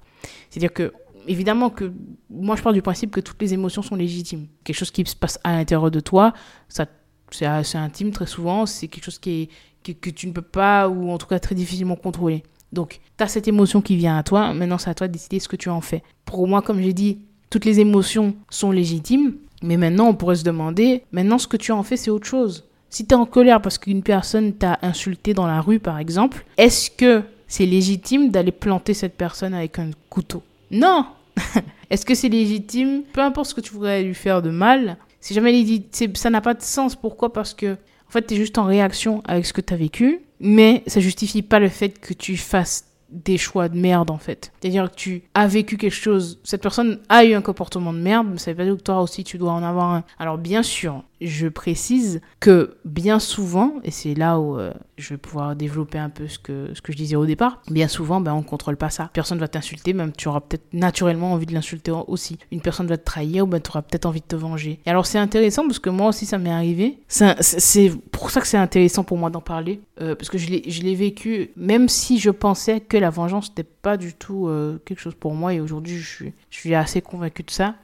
C'est-à-dire 0.50 0.72
que, 0.72 0.92
évidemment, 1.26 1.70
que 1.70 1.90
moi, 2.28 2.56
je 2.56 2.62
pars 2.62 2.74
du 2.74 2.82
principe 2.82 3.10
que 3.10 3.20
toutes 3.20 3.40
les 3.40 3.54
émotions 3.54 3.80
sont 3.80 3.96
légitimes. 3.96 4.48
Quelque 4.64 4.76
chose 4.76 4.90
qui 4.90 5.02
se 5.06 5.16
passe 5.16 5.40
à 5.44 5.52
l'intérieur 5.52 5.90
de 5.90 6.00
toi, 6.00 6.34
ça, 6.68 6.84
c'est 7.30 7.46
assez 7.46 7.78
intime 7.78 8.10
très 8.10 8.26
souvent, 8.26 8.66
c'est 8.66 8.86
quelque 8.86 9.04
chose 9.04 9.18
qui 9.18 9.48
est, 9.84 9.94
que, 9.94 10.10
tu 10.10 10.26
ne 10.26 10.32
peux 10.32 10.42
pas, 10.42 10.90
ou 10.90 11.10
en 11.10 11.16
tout 11.16 11.26
cas 11.26 11.38
très 11.38 11.54
difficilement 11.54 11.96
contrôler. 11.96 12.42
Donc, 12.72 13.00
tu 13.16 13.24
as 13.24 13.28
cette 13.28 13.48
émotion 13.48 13.80
qui 13.80 13.96
vient 13.96 14.18
à 14.18 14.22
toi, 14.22 14.52
maintenant 14.52 14.76
c'est 14.76 14.90
à 14.90 14.94
toi 14.94 15.08
de 15.08 15.12
décider 15.14 15.40
ce 15.40 15.48
que 15.48 15.56
tu 15.56 15.70
en 15.70 15.80
fais. 15.80 16.02
Pour 16.26 16.46
moi, 16.46 16.60
comme 16.60 16.82
j'ai 16.82 16.92
dit, 16.92 17.20
toutes 17.48 17.64
les 17.64 17.80
émotions 17.80 18.34
sont 18.50 18.72
légitimes, 18.72 19.36
mais 19.62 19.78
maintenant 19.78 20.08
on 20.08 20.14
pourrait 20.14 20.36
se 20.36 20.44
demander, 20.44 21.04
maintenant 21.12 21.38
ce 21.38 21.48
que 21.48 21.56
tu 21.56 21.72
en 21.72 21.82
fais, 21.82 21.96
c'est 21.96 22.10
autre 22.10 22.26
chose. 22.26 22.68
Si 22.92 23.06
tu 23.06 23.14
es 23.14 23.16
en 23.16 23.24
colère 23.24 23.62
parce 23.62 23.78
qu'une 23.78 24.02
personne 24.02 24.52
t'a 24.52 24.78
insulté 24.82 25.32
dans 25.32 25.46
la 25.46 25.62
rue, 25.62 25.78
par 25.78 25.98
exemple, 25.98 26.44
est-ce 26.58 26.90
que 26.90 27.22
c'est 27.48 27.64
légitime 27.64 28.30
d'aller 28.30 28.52
planter 28.52 28.92
cette 28.92 29.16
personne 29.16 29.54
avec 29.54 29.78
un 29.78 29.92
couteau? 30.10 30.42
Non 30.70 31.06
Est-ce 31.90 32.04
que 32.04 32.14
c'est 32.14 32.28
légitime, 32.28 33.04
peu 33.14 33.22
importe 33.22 33.48
ce 33.48 33.54
que 33.54 33.62
tu 33.62 33.72
voudrais 33.72 34.02
lui 34.02 34.14
faire 34.14 34.42
de 34.42 34.50
mal, 34.50 34.98
c'est 35.20 35.34
jamais 35.34 35.62
dit, 35.62 35.86
ça 36.12 36.28
n'a 36.28 36.42
pas 36.42 36.52
de 36.52 36.60
sens. 36.60 36.94
Pourquoi? 36.94 37.32
Parce 37.32 37.54
que, 37.54 37.72
en 37.72 38.10
fait, 38.10 38.26
tu 38.26 38.34
es 38.34 38.36
juste 38.36 38.58
en 38.58 38.64
réaction 38.64 39.22
avec 39.24 39.46
ce 39.46 39.54
que 39.54 39.62
tu 39.62 39.72
as 39.72 39.78
vécu, 39.78 40.20
mais 40.38 40.82
ça 40.86 41.00
justifie 41.00 41.40
pas 41.40 41.60
le 41.60 41.70
fait 41.70 41.98
que 41.98 42.12
tu 42.12 42.36
fasses 42.36 42.92
des 43.12 43.38
choix 43.38 43.68
de 43.68 43.78
merde 43.78 44.10
en 44.10 44.18
fait. 44.18 44.52
C'est-à-dire 44.60 44.90
que 44.90 44.96
tu 44.96 45.22
as 45.34 45.46
vécu 45.46 45.76
quelque 45.76 45.94
chose, 45.94 46.40
cette 46.44 46.62
personne 46.62 46.98
a 47.08 47.24
eu 47.24 47.34
un 47.34 47.42
comportement 47.42 47.92
de 47.92 47.98
merde, 47.98 48.26
mais 48.30 48.38
ça 48.38 48.50
veut 48.52 48.56
pas 48.56 48.64
dire 48.64 48.76
que 48.76 48.82
toi 48.82 49.02
aussi 49.02 49.22
tu 49.22 49.38
dois 49.38 49.52
en 49.52 49.62
avoir 49.62 49.92
un. 49.92 50.04
Alors 50.18 50.38
bien 50.38 50.62
sûr, 50.62 51.04
je 51.26 51.48
précise 51.48 52.20
que 52.40 52.76
bien 52.84 53.18
souvent, 53.18 53.74
et 53.84 53.90
c'est 53.90 54.14
là 54.14 54.38
où 54.38 54.58
euh, 54.58 54.72
je 54.96 55.10
vais 55.10 55.18
pouvoir 55.18 55.56
développer 55.56 55.98
un 55.98 56.10
peu 56.10 56.28
ce 56.28 56.38
que, 56.38 56.70
ce 56.74 56.80
que 56.80 56.92
je 56.92 56.96
disais 56.96 57.16
au 57.16 57.26
départ, 57.26 57.62
bien 57.70 57.88
souvent, 57.88 58.20
ben, 58.20 58.32
on 58.34 58.38
ne 58.38 58.42
contrôle 58.42 58.76
pas 58.76 58.90
ça. 58.90 59.10
Personne 59.12 59.38
va 59.38 59.48
t'insulter, 59.48 59.92
même 59.92 60.12
tu 60.12 60.28
auras 60.28 60.40
peut-être 60.40 60.72
naturellement 60.72 61.32
envie 61.32 61.46
de 61.46 61.54
l'insulter 61.54 61.92
aussi. 62.06 62.38
Une 62.50 62.60
personne 62.60 62.86
va 62.86 62.96
te 62.96 63.04
trahir, 63.04 63.46
ben, 63.46 63.60
tu 63.60 63.70
auras 63.70 63.82
peut-être 63.82 64.06
envie 64.06 64.20
de 64.20 64.26
te 64.26 64.36
venger. 64.36 64.80
Et 64.86 64.90
alors 64.90 65.06
c'est 65.06 65.18
intéressant 65.18 65.66
parce 65.66 65.78
que 65.78 65.90
moi 65.90 66.08
aussi 66.08 66.26
ça 66.26 66.38
m'est 66.38 66.50
arrivé. 66.50 66.98
C'est 67.08 67.92
pour 68.10 68.30
ça 68.30 68.40
que 68.40 68.46
c'est 68.46 68.56
intéressant 68.56 69.04
pour 69.04 69.18
moi 69.18 69.30
d'en 69.30 69.40
parler, 69.40 69.80
euh, 70.00 70.14
parce 70.14 70.28
que 70.28 70.38
je 70.38 70.48
l'ai 70.48 70.94
vécu, 70.94 71.50
même 71.56 71.88
si 71.88 72.18
je 72.18 72.30
pensais 72.30 72.80
que 72.80 72.96
la 72.96 73.10
vengeance 73.10 73.48
n'était 73.50 73.68
pas 73.82 73.96
du 73.96 74.14
tout 74.14 74.48
euh, 74.48 74.78
quelque 74.84 75.00
chose 75.00 75.14
pour 75.14 75.34
moi, 75.34 75.54
et 75.54 75.60
aujourd'hui 75.60 75.96
je 75.98 76.08
suis, 76.08 76.32
je 76.50 76.58
suis 76.58 76.74
assez 76.74 77.00
convaincu 77.00 77.42
de 77.42 77.50
ça 77.50 77.74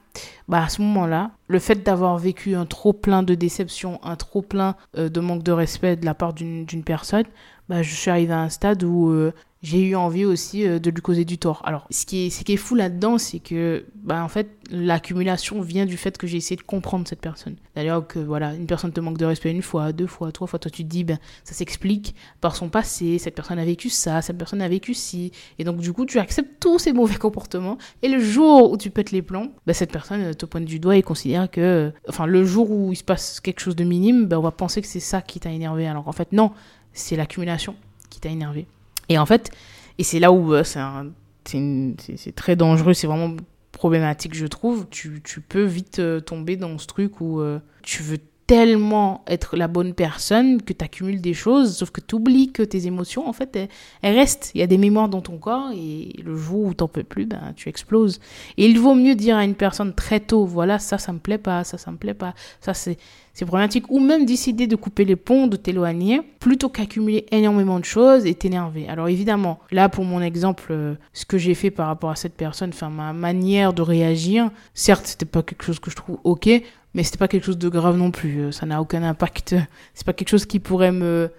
bah 0.47 0.63
à 0.63 0.69
ce 0.69 0.81
moment-là, 0.81 1.31
le 1.47 1.59
fait 1.59 1.83
d'avoir 1.83 2.17
vécu 2.17 2.55
un 2.55 2.65
trop 2.65 2.93
plein 2.93 3.23
de 3.23 3.35
déception, 3.35 3.99
un 4.03 4.15
trop 4.15 4.41
plein 4.41 4.75
euh, 4.97 5.09
de 5.09 5.19
manque 5.19 5.43
de 5.43 5.51
respect 5.51 5.95
de 5.95 6.05
la 6.05 6.13
part 6.13 6.33
d'une 6.33 6.83
personne, 6.83 7.25
bah 7.69 7.83
je 7.83 7.93
suis 7.93 8.09
arrivé 8.09 8.33
à 8.33 8.39
un 8.39 8.49
stade 8.49 8.83
où 8.83 9.09
euh, 9.09 9.33
j'ai 9.61 9.81
eu 9.81 9.95
envie 9.95 10.23
aussi 10.23 10.65
euh, 10.65 10.79
de 10.79 10.89
lui 10.89 11.01
causer 11.01 11.25
du 11.25 11.37
tort. 11.37 11.61
Alors, 11.65 11.85
ce 11.89 12.05
qui 12.05 12.27
est, 12.27 12.57
fou 12.57 12.75
là-dedans, 12.75 13.17
c'est 13.17 13.39
que, 13.39 13.85
bah, 13.95 14.23
en 14.23 14.29
fait, 14.29 14.49
l'accumulation 14.71 15.61
vient 15.61 15.85
du 15.85 15.97
fait 15.97 16.17
que 16.17 16.27
j'ai 16.27 16.37
essayé 16.37 16.55
de 16.55 16.61
comprendre 16.61 17.07
cette 17.07 17.19
personne. 17.19 17.57
D'ailleurs, 17.75 18.07
que 18.07 18.19
voilà, 18.19 18.53
une 18.53 18.67
personne 18.67 18.93
te 18.93 19.01
manque 19.01 19.17
de 19.17 19.25
respect 19.25 19.51
une 19.51 19.61
fois, 19.61 19.91
deux 19.91 20.07
fois, 20.07 20.31
trois 20.31 20.47
fois, 20.47 20.59
toi 20.59 20.71
tu 20.71 20.83
te 20.83 20.89
dis, 20.89 21.03
ben, 21.03 21.19
ça 21.43 21.53
s'explique 21.53 22.15
par 22.39 22.55
son 22.55 22.69
passé, 22.69 23.17
cette 23.17 23.35
personne 23.35 23.59
a 23.59 23.65
vécu 23.65 23.89
ça, 23.89 24.21
cette 24.21 24.37
personne 24.37 24.61
a 24.61 24.69
vécu 24.69 24.93
ci. 24.93 25.31
Et 25.57 25.65
donc, 25.65 25.79
du 25.79 25.91
coup, 25.91 26.05
tu 26.05 26.19
acceptes 26.19 26.61
tous 26.61 26.79
ces 26.79 26.93
mauvais 26.93 27.17
comportements. 27.17 27.77
Et 28.01 28.07
le 28.07 28.19
jour 28.19 28.71
où 28.71 28.77
tu 28.77 28.91
pètes 28.91 29.11
les 29.11 29.21
plombs, 29.21 29.51
ben, 29.67 29.73
cette 29.73 29.91
personne 29.91 30.33
te 30.35 30.45
pointe 30.45 30.65
du 30.65 30.79
doigt 30.79 30.95
et 30.95 31.01
considère 31.01 31.51
que, 31.51 31.91
enfin, 32.07 32.25
le 32.25 32.45
jour 32.45 32.71
où 32.71 32.93
il 32.93 32.95
se 32.95 33.03
passe 33.03 33.41
quelque 33.41 33.59
chose 33.59 33.75
de 33.75 33.83
minime, 33.83 34.25
ben, 34.25 34.37
on 34.37 34.43
va 34.43 34.51
penser 34.51 34.81
que 34.81 34.87
c'est 34.87 35.01
ça 35.01 35.21
qui 35.21 35.41
t'a 35.41 35.51
énervé. 35.51 35.85
Alors, 35.85 36.07
en 36.07 36.13
fait, 36.13 36.31
non, 36.31 36.51
c'est 36.93 37.17
l'accumulation 37.17 37.75
qui 38.09 38.21
t'a 38.21 38.29
énervé. 38.29 38.65
Et 39.09 39.17
en 39.17 39.25
fait, 39.25 39.51
et 39.97 40.03
c'est 40.03 40.19
là 40.19 40.31
où 40.31 40.53
euh, 40.53 40.63
c'est 40.63 42.35
très 42.35 42.55
dangereux, 42.55 42.93
c'est 42.93 43.07
vraiment 43.07 43.35
problématique, 43.71 44.35
je 44.35 44.45
trouve. 44.45 44.87
Tu, 44.89 45.21
tu 45.23 45.41
peux 45.41 45.63
vite 45.63 45.99
euh, 45.99 46.19
tomber 46.19 46.55
dans 46.55 46.77
ce 46.77 46.87
truc 46.87 47.19
où 47.21 47.41
euh, 47.41 47.59
tu 47.83 48.03
veux 48.03 48.19
tellement 48.49 49.23
être 49.27 49.57
la 49.57 49.67
bonne 49.67 49.93
personne 49.93 50.59
que 50.63 50.73
tu 50.73 50.83
accumules 50.83 51.21
des 51.21 51.35
choses, 51.35 51.77
sauf 51.77 51.91
que 51.91 52.01
tu 52.01 52.15
oublies 52.15 52.51
que 52.51 52.63
tes 52.63 52.87
émotions, 52.87 53.29
en 53.29 53.31
fait, 53.31 53.69
elles, 54.01 54.15
restent. 54.15 54.49
Il 54.55 54.59
y 54.59 54.63
a 54.63 54.67
des 54.67 54.79
mémoires 54.79 55.07
dans 55.07 55.21
ton 55.21 55.37
corps 55.37 55.69
et 55.71 56.15
le 56.23 56.35
jour 56.35 56.65
où 56.65 56.73
t'en 56.73 56.87
peux 56.87 57.03
plus, 57.03 57.27
ben, 57.27 57.53
tu 57.55 57.69
exploses. 57.69 58.19
Et 58.57 58.65
il 58.65 58.79
vaut 58.79 58.95
mieux 58.95 59.13
dire 59.13 59.37
à 59.37 59.43
une 59.43 59.53
personne 59.53 59.93
très 59.93 60.19
tôt, 60.19 60.47
voilà, 60.47 60.79
ça, 60.79 60.97
ça 60.97 61.13
me 61.13 61.19
plaît 61.19 61.37
pas, 61.37 61.63
ça, 61.63 61.77
ça 61.77 61.91
me 61.91 61.97
plaît 61.97 62.15
pas, 62.15 62.33
ça, 62.59 62.73
c'est, 62.73 62.97
problématique. 63.45 63.85
Ou 63.89 63.99
même 63.99 64.25
décider 64.25 64.67
de 64.67 64.75
couper 64.75 65.05
les 65.05 65.15
ponts, 65.15 65.47
de 65.47 65.55
t'éloigner, 65.55 66.21
plutôt 66.39 66.69
qu'accumuler 66.69 67.25
énormément 67.31 67.79
de 67.79 67.85
choses 67.85 68.25
et 68.25 68.33
t'énerver. 68.33 68.89
Alors 68.89 69.07
évidemment, 69.07 69.59
là, 69.71 69.89
pour 69.89 70.03
mon 70.03 70.21
exemple, 70.21 70.71
euh, 70.71 70.95
ce 71.13 71.25
que 71.25 71.37
j'ai 71.37 71.53
fait 71.53 71.71
par 71.71 71.87
rapport 71.87 72.09
à 72.09 72.15
cette 72.15 72.33
personne, 72.33 72.71
enfin, 72.73 72.89
ma 72.89 73.13
manière 73.13 73.73
de 73.73 73.81
réagir, 73.81 74.49
certes, 74.73 75.05
c'était 75.07 75.25
pas 75.25 75.43
quelque 75.43 75.63
chose 75.63 75.79
que 75.79 75.89
je 75.89 75.95
trouve 75.95 76.17
ok, 76.23 76.49
mais 76.93 77.03
c'était 77.03 77.17
pas 77.17 77.27
quelque 77.27 77.45
chose 77.45 77.57
de 77.57 77.69
grave 77.69 77.97
non 77.97 78.11
plus. 78.11 78.39
Euh, 78.39 78.51
ça 78.51 78.65
n'a 78.65 78.81
aucun 78.81 79.03
impact. 79.03 79.55
C'est 79.93 80.05
pas 80.05 80.13
quelque 80.13 80.29
chose 80.29 80.45
qui 80.45 80.59
pourrait 80.59 80.91
me, 80.91 81.31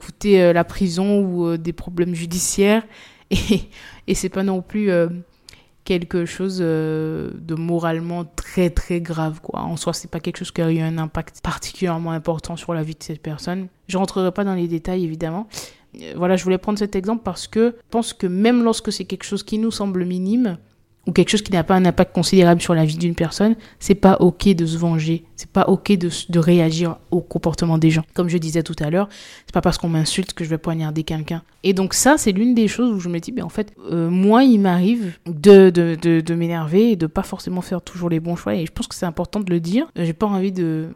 coûter 0.00 0.42
euh, 0.42 0.52
la 0.52 0.64
prison 0.64 1.20
ou 1.20 1.46
euh, 1.46 1.58
des 1.58 1.72
problèmes 1.72 2.14
judiciaires. 2.14 2.84
Et, 3.30 3.62
et 4.06 4.14
c'est 4.14 4.28
pas 4.28 4.44
non 4.44 4.62
plus 4.62 4.88
quelque 5.82 6.26
chose 6.26 6.58
de 6.58 7.54
moralement 7.56 8.24
très 8.24 8.70
très 8.70 9.00
grave. 9.00 9.40
En 9.52 9.76
soi, 9.76 9.92
c'est 9.92 10.08
pas 10.08 10.20
quelque 10.20 10.36
chose 10.36 10.52
qui 10.52 10.62
a 10.62 10.70
eu 10.70 10.78
un 10.78 10.96
impact 10.96 11.40
particulièrement 11.42 12.12
important 12.12 12.54
sur 12.54 12.72
la 12.72 12.84
vie 12.84 12.94
de 12.94 13.02
cette 13.02 13.20
personne. 13.20 13.66
Je 13.88 13.98
rentrerai 13.98 14.30
pas 14.30 14.44
dans 14.44 14.54
les 14.54 14.68
détails 14.68 15.02
évidemment. 15.02 15.48
Voilà, 16.14 16.36
je 16.36 16.44
voulais 16.44 16.58
prendre 16.58 16.78
cet 16.78 16.94
exemple 16.94 17.24
parce 17.24 17.48
que 17.48 17.74
je 17.76 17.90
pense 17.90 18.12
que 18.12 18.28
même 18.28 18.62
lorsque 18.62 18.92
c'est 18.92 19.06
quelque 19.06 19.24
chose 19.24 19.42
qui 19.42 19.58
nous 19.58 19.72
semble 19.72 20.04
minime, 20.04 20.58
ou 21.06 21.12
quelque 21.12 21.30
chose 21.30 21.42
qui 21.42 21.52
n'a 21.52 21.64
pas 21.64 21.74
un 21.74 21.84
impact 21.84 22.14
considérable 22.14 22.60
sur 22.60 22.74
la 22.74 22.84
vie 22.84 22.96
d'une 22.96 23.14
personne, 23.14 23.54
c'est 23.78 23.94
pas 23.94 24.16
ok 24.20 24.48
de 24.48 24.66
se 24.66 24.76
venger, 24.76 25.24
c'est 25.36 25.50
pas 25.50 25.64
ok 25.68 25.92
de, 25.92 26.10
de, 26.30 26.38
réagir 26.38 26.96
au 27.10 27.20
comportement 27.20 27.76
des 27.78 27.90
gens. 27.90 28.02
Comme 28.14 28.28
je 28.28 28.38
disais 28.38 28.62
tout 28.62 28.74
à 28.80 28.90
l'heure, 28.90 29.08
c'est 29.44 29.52
pas 29.52 29.60
parce 29.60 29.76
qu'on 29.76 29.88
m'insulte 29.88 30.32
que 30.32 30.44
je 30.44 30.50
vais 30.50 30.58
poignarder 30.58 31.04
quelqu'un. 31.04 31.42
Et 31.62 31.74
donc 31.74 31.94
ça, 31.94 32.16
c'est 32.16 32.32
l'une 32.32 32.54
des 32.54 32.68
choses 32.68 32.90
où 32.90 33.00
je 33.00 33.08
me 33.08 33.18
dis, 33.18 33.32
ben 33.32 33.44
en 33.44 33.50
fait, 33.50 33.72
euh, 33.90 34.08
moi, 34.08 34.44
il 34.44 34.60
m'arrive 34.60 35.18
de, 35.26 35.68
de, 35.70 35.94
de, 35.94 36.34
m'énerver 36.34 36.92
et 36.92 36.96
de 36.96 37.06
pas 37.06 37.22
forcément 37.22 37.60
faire 37.60 37.82
toujours 37.82 38.08
les 38.08 38.18
bons 38.18 38.36
choix. 38.36 38.54
Et 38.54 38.64
je 38.64 38.72
pense 38.72 38.86
que 38.86 38.94
c'est 38.94 39.06
important 39.06 39.40
de 39.40 39.50
le 39.50 39.60
dire. 39.60 39.86
J'ai 39.94 40.14
pas 40.14 40.26
envie 40.26 40.52
de 40.52 40.88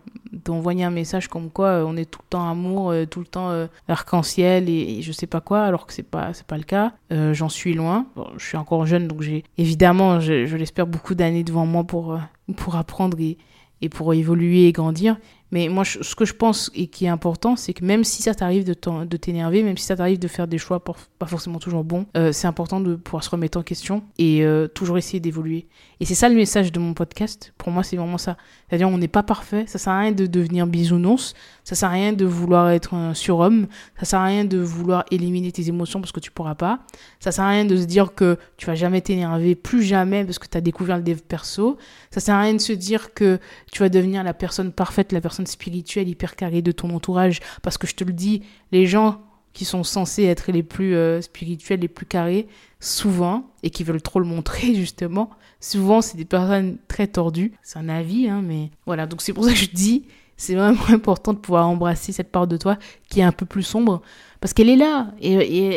d'envoyer 0.44 0.84
un 0.84 0.90
message 0.90 1.26
comme 1.26 1.50
quoi 1.50 1.66
euh, 1.66 1.84
on 1.84 1.96
est 1.96 2.08
tout 2.08 2.20
le 2.22 2.28
temps 2.30 2.48
amour, 2.48 2.90
euh, 2.90 3.04
tout 3.04 3.18
le 3.18 3.26
temps 3.26 3.66
arc-en-ciel 3.88 4.68
et, 4.68 5.02
je 5.02 5.12
sais 5.12 5.26
pas 5.26 5.40
quoi, 5.40 5.62
alors 5.62 5.86
que 5.86 5.92
c'est 5.92 6.04
pas 6.04 6.32
c'est 6.32 6.46
pas 6.46 6.56
le 6.56 6.62
cas. 6.62 6.92
J'en 7.10 7.48
suis 7.48 7.74
loin. 7.74 8.06
je 8.38 8.44
suis 8.46 8.56
encore 8.56 8.86
jeune, 8.86 9.08
donc 9.08 9.20
j'ai 9.20 9.44
évidemment, 9.58 10.20
je, 10.20 10.46
je 10.46 10.56
l'espère, 10.56 10.86
beaucoup 10.86 11.14
d'années 11.14 11.44
devant 11.44 11.66
moi 11.66 11.84
pour 11.84 12.18
pour 12.56 12.76
apprendre 12.76 13.18
et, 13.20 13.36
et 13.82 13.88
pour 13.88 14.12
évoluer 14.14 14.66
et 14.66 14.72
grandir. 14.72 15.16
Mais 15.52 15.68
moi, 15.68 15.84
ce 15.84 16.14
que 16.14 16.24
je 16.24 16.34
pense 16.34 16.70
et 16.74 16.86
qui 16.86 17.06
est 17.06 17.08
important, 17.08 17.56
c'est 17.56 17.72
que 17.72 17.84
même 17.84 18.04
si 18.04 18.22
ça 18.22 18.34
t'arrive 18.34 18.64
de 18.64 19.16
t'énerver, 19.16 19.62
même 19.62 19.76
si 19.76 19.84
ça 19.84 19.96
t'arrive 19.96 20.18
de 20.18 20.28
faire 20.28 20.46
des 20.46 20.58
choix 20.58 20.84
pas 20.84 21.26
forcément 21.26 21.58
toujours 21.58 21.82
bons, 21.82 22.06
euh, 22.16 22.30
c'est 22.32 22.46
important 22.46 22.80
de 22.80 22.94
pouvoir 22.94 23.24
se 23.24 23.30
remettre 23.30 23.58
en 23.58 23.62
question 23.62 24.04
et 24.18 24.44
euh, 24.44 24.68
toujours 24.68 24.96
essayer 24.96 25.18
d'évoluer. 25.18 25.66
Et 26.02 26.06
c'est 26.06 26.14
ça 26.14 26.30
le 26.30 26.34
message 26.34 26.72
de 26.72 26.80
mon 26.80 26.94
podcast. 26.94 27.52
Pour 27.58 27.70
moi, 27.70 27.82
c'est 27.82 27.96
vraiment 27.96 28.16
ça. 28.16 28.38
C'est-à-dire, 28.68 28.88
on 28.88 28.96
n'est 28.96 29.06
pas 29.06 29.22
parfait. 29.22 29.64
Ça 29.66 29.78
sert 29.78 29.92
à 29.92 30.00
rien 30.00 30.12
de 30.12 30.24
devenir 30.24 30.66
bisounours. 30.66 31.34
Ça 31.62 31.74
sert 31.74 31.90
à 31.90 31.92
rien 31.92 32.14
de 32.14 32.24
vouloir 32.24 32.70
être 32.70 32.94
un 32.94 33.12
surhomme. 33.12 33.66
Ça 33.98 34.06
sert 34.06 34.20
à 34.20 34.24
rien 34.24 34.46
de 34.46 34.56
vouloir 34.56 35.04
éliminer 35.10 35.52
tes 35.52 35.68
émotions 35.68 36.00
parce 36.00 36.12
que 36.12 36.20
tu 36.20 36.30
pourras 36.30 36.54
pas. 36.54 36.80
Ça 37.20 37.32
sert 37.32 37.44
à 37.44 37.50
rien 37.50 37.66
de 37.66 37.76
se 37.76 37.84
dire 37.84 38.14
que 38.14 38.38
tu 38.56 38.66
vas 38.66 38.74
jamais 38.74 39.02
t'énerver, 39.02 39.54
plus 39.54 39.82
jamais 39.82 40.24
parce 40.24 40.38
que 40.38 40.48
tu 40.48 40.56
as 40.56 40.62
découvert 40.62 40.96
le 40.96 41.02
dev 41.02 41.18
perso. 41.18 41.76
Ça 42.10 42.20
sert 42.20 42.34
à 42.34 42.40
rien 42.40 42.54
de 42.54 42.58
se 42.58 42.72
dire 42.72 43.12
que 43.12 43.38
tu 43.70 43.80
vas 43.80 43.90
devenir 43.90 44.24
la 44.24 44.32
personne 44.32 44.72
parfaite, 44.72 45.12
la 45.12 45.20
personne 45.20 45.46
spirituelle 45.46 46.08
hyper 46.08 46.34
carrée 46.34 46.62
de 46.62 46.72
ton 46.72 46.88
entourage. 46.94 47.40
Parce 47.60 47.76
que 47.76 47.86
je 47.86 47.94
te 47.94 48.04
le 48.04 48.14
dis, 48.14 48.42
les 48.72 48.86
gens 48.86 49.20
qui 49.52 49.64
sont 49.64 49.82
censés 49.82 50.24
être 50.24 50.52
les 50.52 50.62
plus 50.62 50.94
euh, 50.94 51.20
spirituels, 51.20 51.80
les 51.80 51.88
plus 51.88 52.06
carrés, 52.06 52.46
souvent, 52.78 53.50
et 53.62 53.70
qui 53.70 53.84
veulent 53.84 54.02
trop 54.02 54.20
le 54.20 54.26
montrer 54.26 54.74
justement, 54.74 55.30
souvent 55.60 56.00
c'est 56.00 56.16
des 56.16 56.24
personnes 56.24 56.78
très 56.88 57.06
tordues. 57.06 57.52
C'est 57.62 57.78
un 57.78 57.88
avis, 57.88 58.28
hein, 58.28 58.42
mais 58.44 58.70
voilà. 58.86 59.06
Donc 59.06 59.22
c'est 59.22 59.32
pour 59.32 59.44
ça 59.44 59.50
que 59.50 59.58
je 59.58 59.70
dis, 59.70 60.04
c'est 60.36 60.54
vraiment 60.54 60.84
important 60.88 61.32
de 61.32 61.38
pouvoir 61.38 61.68
embrasser 61.68 62.12
cette 62.12 62.30
part 62.30 62.46
de 62.46 62.56
toi 62.56 62.78
qui 63.08 63.20
est 63.20 63.24
un 63.24 63.32
peu 63.32 63.46
plus 63.46 63.62
sombre. 63.62 64.02
Parce 64.40 64.54
qu'elle 64.54 64.70
est 64.70 64.76
là, 64.76 65.12
et, 65.20 65.34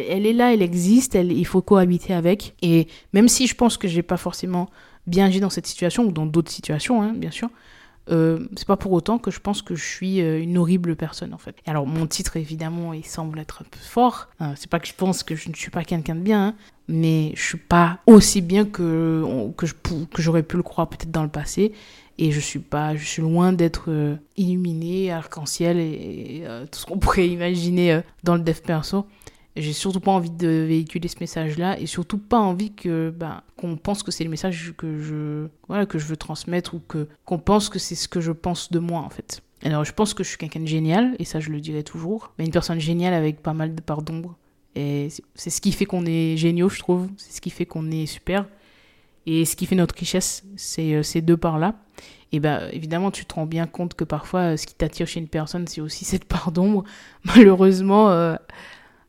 elle 0.10 0.26
est 0.26 0.34
là, 0.34 0.54
elle 0.54 0.62
existe, 0.62 1.16
elle, 1.16 1.34
il 1.34 1.46
faut 1.46 1.62
cohabiter 1.62 2.14
avec. 2.14 2.56
Et 2.62 2.88
même 3.12 3.28
si 3.28 3.46
je 3.46 3.56
pense 3.56 3.78
que 3.78 3.90
j'ai 3.90 4.04
pas 4.04 4.16
forcément 4.16 4.70
bien 5.06 5.26
agi 5.26 5.42
dans 5.42 5.50
cette 5.50 5.68
situation, 5.68 6.06
ou 6.06 6.12
dans 6.14 6.26
d'autres 6.26 6.52
situations, 6.52 7.02
hein, 7.02 7.12
bien 7.14 7.32
sûr, 7.32 7.50
euh, 8.10 8.40
c'est 8.58 8.68
pas 8.68 8.76
pour 8.76 8.92
autant 8.92 9.18
que 9.18 9.32
je 9.32 9.40
pense 9.40 9.62
que 9.62 9.76
je 9.76 9.84
suis 9.84 10.22
euh, 10.22 10.42
une 10.42 10.58
horrible 10.58 10.96
personne 10.98 11.34
en 11.34 11.38
fait. 11.38 11.56
alors 11.66 11.88
mon 11.88 12.06
titre 12.06 12.36
évidemment 12.36 12.92
il 12.92 13.06
semble 13.06 13.40
être 13.40 13.62
un 13.62 13.66
peu 13.70 13.80
fort. 13.80 14.28
Euh, 14.42 14.52
c'est 14.58 14.70
pas 14.70 14.80
que 14.80 14.88
je 14.88 14.94
pense 14.94 15.24
que 15.24 15.36
je 15.36 15.50
ne 15.50 15.56
suis 15.56 15.72
pas 15.72 15.86
quelqu'un 15.86 16.16
de 16.16 16.20
bien, 16.20 16.48
hein, 16.48 16.56
mais 16.90 17.32
je 17.36 17.42
suis 17.42 17.58
pas 17.58 18.00
aussi 18.06 18.42
bien 18.42 18.66
que 18.66 19.24
que 19.56 20.22
j'aurais 20.22 20.44
pu 20.44 20.58
le 20.58 20.64
croire 20.64 20.90
peut-être 20.90 21.12
dans 21.12 21.24
le 21.24 21.30
passé. 21.30 21.72
Et 22.20 22.32
je 22.32 22.40
suis 22.40 22.60
pas, 22.60 22.96
je 22.96 23.04
suis 23.04 23.24
loin 23.24 23.54
d'être 23.54 23.90
illuminé, 24.38 25.12
arc-en-ciel 25.12 25.80
et, 25.80 26.44
tout 26.72 26.78
ce 26.78 26.86
qu'on 26.86 27.00
pourrait 27.00 27.28
imaginer 27.28 28.02
dans 28.24 28.36
le 28.36 28.42
dev 28.42 28.60
perso. 28.62 29.08
J'ai 29.56 29.74
surtout 29.74 30.00
pas 30.00 30.12
envie 30.12 30.32
de 30.32 30.48
véhiculer 30.48 31.08
ce 31.08 31.18
message-là 31.20 31.80
et 31.80 31.86
surtout 31.86 32.18
pas 32.18 32.40
envie 32.40 32.74
que 32.74 33.12
ben, 33.16 33.42
qu'on 33.56 33.78
pense 33.78 34.02
que 34.02 34.10
c'est 34.12 34.24
le 34.24 34.30
message 34.32 34.74
que 34.76 35.00
je 35.00 35.48
voilà 35.68 35.86
que 35.86 36.00
je 36.00 36.06
veux 36.06 36.18
transmettre 36.18 36.74
ou 36.74 36.80
que 36.80 37.08
qu'on 37.26 37.38
pense 37.38 37.70
que 37.70 37.78
c'est 37.78 37.96
ce 37.96 38.08
que 38.08 38.20
je 38.20 38.32
pense 38.32 38.72
de 38.72 38.80
moi 38.80 39.02
en 39.02 39.10
fait. 39.10 39.42
Alors 39.64 39.86
je 39.86 39.94
pense 39.94 40.16
que 40.16 40.24
je 40.24 40.30
suis 40.30 40.38
quelqu'un 40.38 40.62
de 40.62 40.68
génial 40.68 41.16
et 41.20 41.26
ça 41.26 41.40
je 41.40 41.52
le 41.52 41.62
dirai 41.62 41.84
toujours, 41.84 42.34
mais 42.38 42.46
une 42.46 42.52
personne 42.52 42.80
géniale 42.80 43.14
avec 43.14 43.42
pas 43.44 43.54
mal 43.54 43.76
de 43.76 43.82
parts 43.82 44.02
d'ombre 44.02 44.36
et 44.76 45.10
c'est 45.36 45.52
ce 45.52 45.62
qui 45.62 45.72
fait 45.72 45.86
qu'on 45.86 46.06
est 46.08 46.36
géniaux 46.36 46.70
je 46.70 46.80
trouve, 46.80 47.10
c'est 47.18 47.34
ce 47.34 47.42
qui 47.42 47.52
fait 47.52 47.68
qu'on 47.68 47.92
est 47.92 48.08
super 48.08 48.48
et 49.26 49.46
ce 49.46 49.56
qui 49.56 49.66
fait 49.66 49.76
notre 49.76 49.96
richesse, 49.96 50.44
c'est 50.56 50.96
euh, 50.96 51.04
ces 51.04 51.22
deux 51.22 51.38
parts-là. 51.38 51.76
Et 52.32 52.40
ben 52.40 52.68
évidemment, 52.72 53.12
tu 53.12 53.26
te 53.26 53.36
rends 53.36 53.46
bien 53.46 53.68
compte 53.68 53.94
que 53.94 54.04
parfois, 54.04 54.58
ce 54.58 54.66
qui 54.66 54.74
t'attire 54.74 55.08
chez 55.08 55.20
une 55.20 55.28
personne, 55.28 55.68
c'est 55.68 55.82
aussi 55.82 56.04
cette 56.04 56.26
part 56.26 56.52
d'ombre. 56.52 56.84
Malheureusement, 57.24 58.10
euh, 58.10 58.34
bah, 58.34 58.40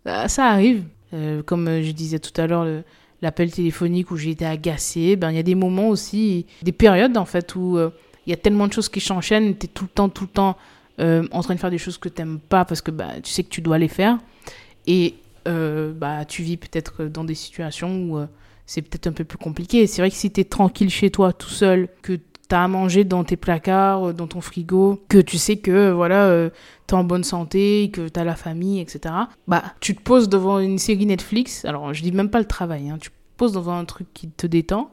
ça 0.04 0.46
arrive. 0.46 0.84
Euh, 1.12 1.42
comme 1.42 1.66
je 1.82 1.92
disais 1.92 2.18
tout 2.18 2.38
à 2.40 2.46
l'heure, 2.46 2.66
l'appel 3.22 3.50
téléphonique 3.50 4.10
où 4.10 4.16
j'ai 4.16 4.30
été 4.30 4.44
agacée, 4.44 5.16
ben 5.16 5.30
il 5.30 5.36
y 5.36 5.40
a 5.40 5.44
des 5.44 5.54
moments 5.54 5.88
aussi, 5.88 6.46
des 6.62 6.72
périodes 6.72 7.16
en 7.16 7.24
fait 7.24 7.54
où 7.54 7.78
euh, 7.78 7.90
il 8.26 8.30
y 8.30 8.32
a 8.32 8.36
tellement 8.36 8.66
de 8.66 8.72
choses 8.72 8.88
qui 8.88 9.00
s'enchaînent, 9.00 9.56
tu 9.56 9.66
es 9.66 9.68
tout 9.68 9.84
le 9.84 9.90
temps, 9.90 10.08
tout 10.08 10.24
le 10.24 10.30
temps 10.30 10.56
euh, 11.00 11.26
en 11.32 11.42
train 11.42 11.54
de 11.54 11.60
faire 11.60 11.70
des 11.70 11.78
choses 11.78 11.98
que 11.98 12.08
tu 12.08 12.22
n'aimes 12.22 12.38
pas 12.38 12.64
parce 12.64 12.80
que 12.80 12.90
bah, 12.90 13.20
tu 13.22 13.30
sais 13.30 13.42
que 13.42 13.48
tu 13.48 13.60
dois 13.60 13.78
les 13.78 13.88
faire. 13.88 14.18
Et 14.86 15.14
euh, 15.48 15.92
bah, 15.92 16.24
tu 16.24 16.42
vis 16.42 16.56
peut-être 16.56 17.04
dans 17.04 17.24
des 17.24 17.34
situations 17.34 18.04
où 18.04 18.18
euh, 18.18 18.26
c'est 18.66 18.82
peut-être 18.82 19.06
un 19.08 19.12
peu 19.12 19.24
plus 19.24 19.38
compliqué. 19.38 19.86
C'est 19.86 20.02
vrai 20.02 20.10
que 20.10 20.16
si 20.16 20.30
tu 20.30 20.40
es 20.40 20.44
tranquille 20.44 20.90
chez 20.90 21.10
toi, 21.10 21.32
tout 21.32 21.48
seul, 21.48 21.88
que 22.02 22.18
tu 22.48 22.54
as 22.54 22.64
à 22.64 22.68
manger 22.68 23.04
dans 23.04 23.24
tes 23.24 23.36
placards, 23.36 24.14
dans 24.14 24.26
ton 24.26 24.40
frigo, 24.40 25.02
que 25.08 25.18
tu 25.18 25.38
sais 25.38 25.56
que 25.56 25.90
voilà, 25.90 26.50
tu 26.86 26.94
es 26.94 26.98
en 26.98 27.04
bonne 27.04 27.24
santé, 27.24 27.90
que 27.92 28.08
tu 28.08 28.20
as 28.20 28.24
la 28.24 28.36
famille, 28.36 28.80
etc. 28.80 29.14
Bah, 29.48 29.62
tu 29.80 29.94
te 29.94 30.02
poses 30.02 30.28
devant 30.28 30.58
une 30.58 30.78
série 30.78 31.06
Netflix. 31.06 31.64
Alors, 31.64 31.94
je 31.94 32.02
dis 32.02 32.12
même 32.12 32.30
pas 32.30 32.40
le 32.40 32.46
travail, 32.46 32.90
hein, 32.90 32.98
tu 33.00 33.10
te 33.10 33.14
poses 33.36 33.52
devant 33.52 33.76
un 33.76 33.84
truc 33.84 34.06
qui 34.14 34.28
te 34.28 34.46
détend 34.46 34.90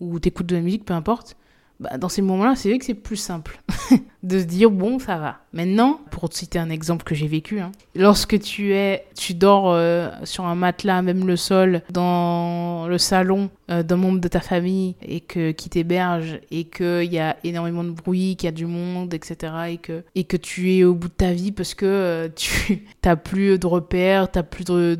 ou 0.00 0.18
t'écoutes 0.18 0.46
de 0.46 0.56
la 0.56 0.62
musique, 0.62 0.84
peu 0.84 0.94
importe 0.94 1.36
bah, 1.82 1.98
dans 1.98 2.08
ces 2.08 2.22
moments-là, 2.22 2.54
c'est 2.54 2.68
vrai 2.68 2.78
que 2.78 2.84
c'est 2.84 2.94
plus 2.94 3.16
simple 3.16 3.60
de 4.22 4.38
se 4.38 4.44
dire 4.44 4.70
bon, 4.70 4.98
ça 4.98 5.16
va. 5.18 5.38
Maintenant, 5.52 6.00
pour 6.10 6.28
te 6.28 6.36
citer 6.36 6.58
un 6.58 6.70
exemple 6.70 7.04
que 7.04 7.14
j'ai 7.14 7.26
vécu, 7.26 7.60
hein, 7.60 7.72
lorsque 7.94 8.38
tu 8.40 8.74
es, 8.74 9.04
tu 9.16 9.34
dors 9.34 9.70
euh, 9.70 10.08
sur 10.24 10.44
un 10.46 10.54
matelas, 10.54 11.02
même 11.02 11.26
le 11.26 11.36
sol, 11.36 11.82
dans 11.90 12.86
le 12.88 12.98
salon 12.98 13.50
euh, 13.70 13.82
d'un 13.82 13.96
membre 13.96 14.20
de 14.20 14.28
ta 14.28 14.40
famille 14.40 14.96
et 15.02 15.20
que 15.20 15.50
qui 15.50 15.68
t'héberge 15.68 16.40
et 16.50 16.64
qu'il 16.64 17.12
y 17.12 17.18
a 17.18 17.36
énormément 17.44 17.84
de 17.84 17.90
bruit, 17.90 18.36
qu'il 18.36 18.46
y 18.46 18.48
a 18.48 18.52
du 18.52 18.66
monde, 18.66 19.14
etc. 19.14 19.52
et 19.68 19.78
que 19.78 20.04
et 20.14 20.24
que 20.24 20.36
tu 20.36 20.74
es 20.74 20.84
au 20.84 20.94
bout 20.94 21.08
de 21.08 21.14
ta 21.14 21.32
vie 21.32 21.52
parce 21.52 21.74
que 21.74 21.86
euh, 21.86 22.28
tu 22.34 22.86
t'as 23.00 23.16
plus 23.16 23.58
de 23.58 23.66
repères, 23.66 24.30
t'as 24.30 24.42
plus 24.42 24.64
de 24.64 24.98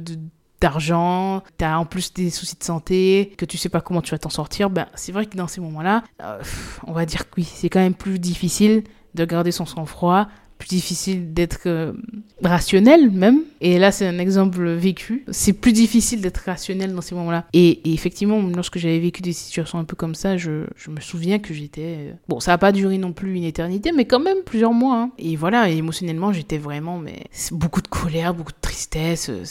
d'argent, 0.63 1.43
tu 1.59 1.65
en 1.65 1.85
plus 1.85 2.15
des 2.15 2.31
soucis 2.31 2.57
de 2.57 2.65
santé, 2.65 3.35
que 3.37 3.45
tu 3.45 3.59
sais 3.59 3.69
pas 3.69 3.81
comment 3.81 4.01
tu 4.01 4.13
vas 4.13 4.19
t'en 4.19 4.31
sortir, 4.31 4.71
ben, 4.71 4.87
c'est 4.95 5.13
vrai 5.13 5.27
que 5.27 5.37
dans 5.37 5.49
ces 5.49 5.61
moments-là, 5.61 6.05
euh, 6.23 6.41
on 6.87 6.93
va 6.93 7.05
dire 7.05 7.29
que 7.29 7.35
oui, 7.37 7.45
c'est 7.45 7.69
quand 7.69 7.81
même 7.81 7.95
plus 7.95 8.19
difficile 8.19 8.85
de 9.15 9.25
garder 9.25 9.53
son 9.53 9.67
sang-froid, 9.67 10.29
plus 10.63 10.77
difficile 10.77 11.35
d'être 11.35 11.67
euh, 11.67 11.93
rationnel 12.41 13.11
même. 13.11 13.41
Et 13.61 13.81
là, 13.81 13.91
c'est 13.91 14.07
un 14.07 14.21
exemple 14.21 14.65
vécu. 14.71 15.25
C'est 15.33 15.55
plus 15.55 15.73
difficile 15.73 16.21
d'être 16.21 16.43
rationnel 16.47 16.95
dans 16.95 17.01
ces 17.01 17.17
moments-là. 17.17 17.47
Et, 17.53 17.93
effectivement, 17.93 18.41
lorsque 18.55 18.79
j'avais 18.79 19.01
vécu 19.01 19.23
des 19.23 19.33
situations 19.33 19.81
un 19.81 19.85
peu 19.85 19.97
comme 19.97 20.15
ça, 20.15 20.37
je, 20.37 20.67
je 20.77 20.91
me 20.91 21.01
souviens 21.01 21.41
que 21.41 21.53
j'étais... 21.53 21.97
Euh, 21.99 22.13
bon, 22.29 22.39
ça 22.39 22.53
n'a 22.53 22.59
pas 22.59 22.71
duré 22.71 22.97
non 22.97 23.13
plus 23.13 23.35
une 23.35 23.43
éternité, 23.43 23.91
mais 23.91 24.05
quand 24.05 24.21
même 24.21 24.39
plusieurs 24.47 24.73
mois. 24.73 24.99
Hein. 24.99 25.11
Et 25.19 25.35
voilà, 25.35 25.69
émotionnellement, 25.69 26.33
j'étais 26.33 26.59
vraiment... 26.59 26.99
mais 26.99 27.25
Beaucoup 27.51 27.83
de 27.83 27.89
colère, 27.89 28.33
beaucoup 28.33 28.53
de 28.53 28.61
tristesse. 28.61 29.31
Euh, 29.31 29.43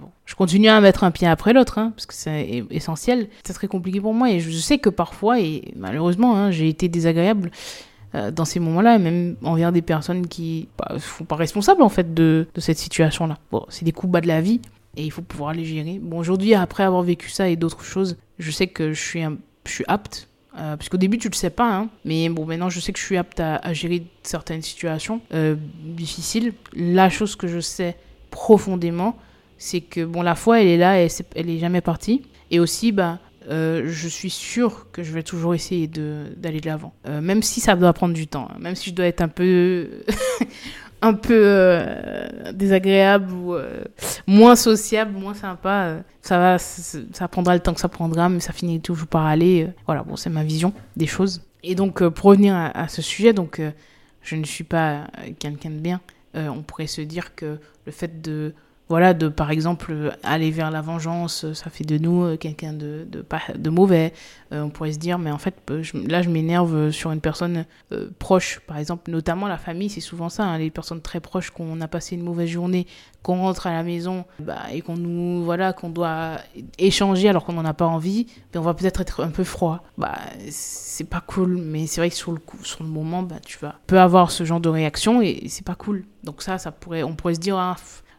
bon. 0.00 0.08
Je 0.24 0.34
continue 0.34 0.68
à 0.68 0.80
mettre 0.80 1.04
un 1.04 1.12
pied 1.12 1.28
après 1.28 1.52
l'autre, 1.52 1.78
hein, 1.78 1.92
parce 1.94 2.06
que 2.06 2.14
c'est 2.14 2.64
essentiel. 2.70 3.28
C'est 3.44 3.52
très 3.52 3.68
compliqué 3.68 4.00
pour 4.00 4.14
moi 4.14 4.30
et 4.32 4.40
je 4.40 4.50
sais 4.50 4.78
que 4.78 4.88
parfois, 4.88 5.38
et 5.40 5.72
malheureusement, 5.76 6.36
hein, 6.36 6.50
j'ai 6.50 6.68
été 6.68 6.88
désagréable 6.88 7.52
euh, 8.16 8.30
dans 8.30 8.44
ces 8.44 8.60
moments-là, 8.60 8.98
même 8.98 9.36
envers 9.42 9.72
des 9.72 9.82
personnes 9.82 10.26
qui 10.26 10.68
ne 10.72 10.78
bah, 10.78 10.98
sont 10.98 11.24
pas 11.24 11.36
responsables 11.36 11.82
en 11.82 11.88
fait 11.88 12.14
de, 12.14 12.46
cette 12.56 12.78
situation-là. 12.78 13.36
Bon, 13.50 13.66
c'est 13.68 13.84
des 13.84 13.92
coups 13.92 14.10
bas 14.10 14.20
de 14.20 14.28
la 14.28 14.40
vie 14.40 14.60
et 14.96 15.04
il 15.04 15.10
faut 15.10 15.22
pouvoir 15.22 15.52
les 15.52 15.64
gérer. 15.64 15.98
Bon, 16.00 16.18
aujourd'hui, 16.18 16.54
après 16.54 16.82
avoir 16.82 17.02
vécu 17.02 17.28
ça 17.28 17.48
et 17.48 17.56
d'autres 17.56 17.84
choses, 17.84 18.16
je 18.38 18.50
sais 18.50 18.68
que 18.68 18.92
je 18.92 19.00
suis, 19.02 19.22
apte. 19.86 20.28
Euh, 20.56 20.76
parce 20.76 20.88
qu'au 20.88 20.96
début, 20.96 21.18
tu 21.18 21.28
le 21.28 21.34
sais 21.34 21.50
pas, 21.50 21.70
hein, 21.70 21.88
mais 22.06 22.30
bon, 22.30 22.46
maintenant, 22.46 22.70
je 22.70 22.80
sais 22.80 22.92
que 22.92 22.98
je 22.98 23.04
suis 23.04 23.18
apte 23.18 23.40
à, 23.40 23.72
gérer 23.74 24.06
certaines 24.22 24.62
situations 24.62 25.20
euh, 25.34 25.54
difficiles. 25.84 26.54
La 26.74 27.10
chose 27.10 27.36
que 27.36 27.46
je 27.46 27.60
sais 27.60 27.96
profondément, 28.30 29.18
c'est 29.58 29.82
que 29.82 30.04
bon, 30.04 30.22
la 30.22 30.34
foi, 30.34 30.62
elle 30.62 30.68
est 30.68 30.78
là, 30.78 31.02
et 31.02 31.08
elle 31.34 31.50
est 31.50 31.58
jamais 31.58 31.82
partie. 31.82 32.22
Et 32.50 32.60
aussi, 32.60 32.92
bah, 32.92 33.18
euh, 33.48 33.84
je 33.86 34.08
suis 34.08 34.30
sûre 34.30 34.88
que 34.92 35.02
je 35.02 35.12
vais 35.12 35.22
toujours 35.22 35.54
essayer 35.54 35.86
d'aller 35.86 36.60
de 36.60 36.66
l'avant. 36.66 36.94
Euh, 37.06 37.20
même 37.20 37.42
si 37.42 37.60
ça 37.60 37.76
doit 37.76 37.92
prendre 37.92 38.14
du 38.14 38.26
temps, 38.26 38.48
hein. 38.50 38.56
même 38.58 38.74
si 38.74 38.90
je 38.90 38.94
dois 38.94 39.06
être 39.06 39.20
un 39.20 39.28
peu, 39.28 39.88
un 41.02 41.14
peu 41.14 41.40
euh, 41.44 42.52
désagréable 42.52 43.32
ou 43.32 43.54
moins 44.26 44.56
sociable, 44.56 45.12
moins 45.12 45.34
sympa, 45.34 45.98
ça, 46.22 46.38
va, 46.38 46.58
ça 46.58 47.28
prendra 47.28 47.54
le 47.54 47.60
temps 47.60 47.74
que 47.74 47.80
ça 47.80 47.88
prendra, 47.88 48.28
mais 48.28 48.40
ça 48.40 48.52
finit 48.52 48.80
toujours 48.80 49.08
par 49.08 49.26
aller. 49.26 49.68
voilà, 49.86 50.02
bon, 50.02 50.16
c'est 50.16 50.30
ma 50.30 50.42
vision 50.42 50.72
des 50.96 51.06
choses. 51.06 51.42
Et 51.62 51.74
donc, 51.74 52.06
pour 52.08 52.30
revenir 52.30 52.54
à, 52.54 52.66
à, 52.66 52.88
ce 52.88 53.02
sujet, 53.02 53.32
donc, 53.32 53.60
je 54.22 54.36
ne 54.36 54.44
suis 54.44 54.64
pas 54.64 55.06
quelqu'un 55.38 55.70
de 55.70 55.78
bien. 55.78 56.00
on 56.34 56.62
pourrait 56.62 56.88
se 56.88 57.00
dire 57.00 57.34
que 57.34 57.58
le 57.86 57.92
fait 57.92 58.20
de 58.20 58.54
voilà, 58.88 59.14
de 59.14 59.28
par 59.28 59.50
exemple 59.50 60.16
aller 60.22 60.50
vers 60.50 60.70
la 60.70 60.80
vengeance, 60.80 61.52
ça 61.54 61.70
fait 61.70 61.84
de 61.84 61.98
nous 61.98 62.22
euh, 62.22 62.36
quelqu'un 62.36 62.72
de, 62.72 63.06
de, 63.10 63.24
de 63.56 63.70
mauvais. 63.70 64.12
Euh, 64.52 64.62
on 64.62 64.70
pourrait 64.70 64.92
se 64.92 64.98
dire, 64.98 65.18
mais 65.18 65.32
en 65.32 65.38
fait, 65.38 65.54
euh, 65.70 65.82
là, 66.06 66.22
je 66.22 66.30
m'énerve 66.30 66.90
sur 66.92 67.10
une 67.10 67.20
personne 67.20 67.64
proche, 68.18 68.60
par 68.66 68.78
exemple, 68.78 69.10
notamment 69.10 69.48
la 69.48 69.58
famille, 69.58 69.90
c'est 69.90 70.00
souvent 70.00 70.28
ça, 70.28 70.44
hein, 70.44 70.58
les 70.58 70.70
personnes 70.70 71.00
très 71.00 71.18
proches 71.18 71.50
qu'on 71.50 71.80
a 71.80 71.88
passé 71.88 72.14
une 72.14 72.22
mauvaise 72.22 72.48
journée, 72.48 72.86
qu'on 73.22 73.38
rentre 73.38 73.66
à 73.66 73.72
la 73.72 73.82
maison 73.82 74.24
bah, 74.38 74.62
et 74.72 74.82
qu'on 74.82 74.96
nous, 74.96 75.42
voilà, 75.44 75.72
qu'on 75.72 75.90
doit 75.90 76.36
échanger 76.78 77.28
alors 77.28 77.44
qu'on 77.44 77.54
n'en 77.54 77.64
a 77.64 77.74
pas 77.74 77.86
envie, 77.86 78.26
ben, 78.52 78.60
on 78.60 78.62
va 78.62 78.74
peut-être 78.74 79.00
être 79.00 79.24
un 79.24 79.30
peu 79.30 79.42
froid. 79.42 79.82
Bah, 79.98 80.16
c'est 80.48 81.08
pas 81.08 81.20
cool, 81.20 81.56
mais 81.56 81.88
c'est 81.88 82.00
vrai 82.00 82.10
que 82.10 82.16
sur 82.16 82.30
le 82.30 82.38
coup, 82.38 82.58
sur 82.62 82.84
le 82.84 82.88
moment, 82.88 83.24
bah, 83.24 83.40
tu 83.44 83.58
vas, 83.58 83.80
peux 83.88 83.98
avoir 83.98 84.30
ce 84.30 84.44
genre 84.44 84.60
de 84.60 84.68
réaction 84.68 85.22
et 85.22 85.48
c'est 85.48 85.66
pas 85.66 85.74
cool. 85.74 86.04
Donc 86.22 86.40
ça, 86.40 86.58
ça 86.58 86.70
pourrait, 86.70 87.02
on 87.02 87.16
pourrait 87.16 87.34
se 87.34 87.40
dire, 87.40 87.56
ah, 87.56 87.74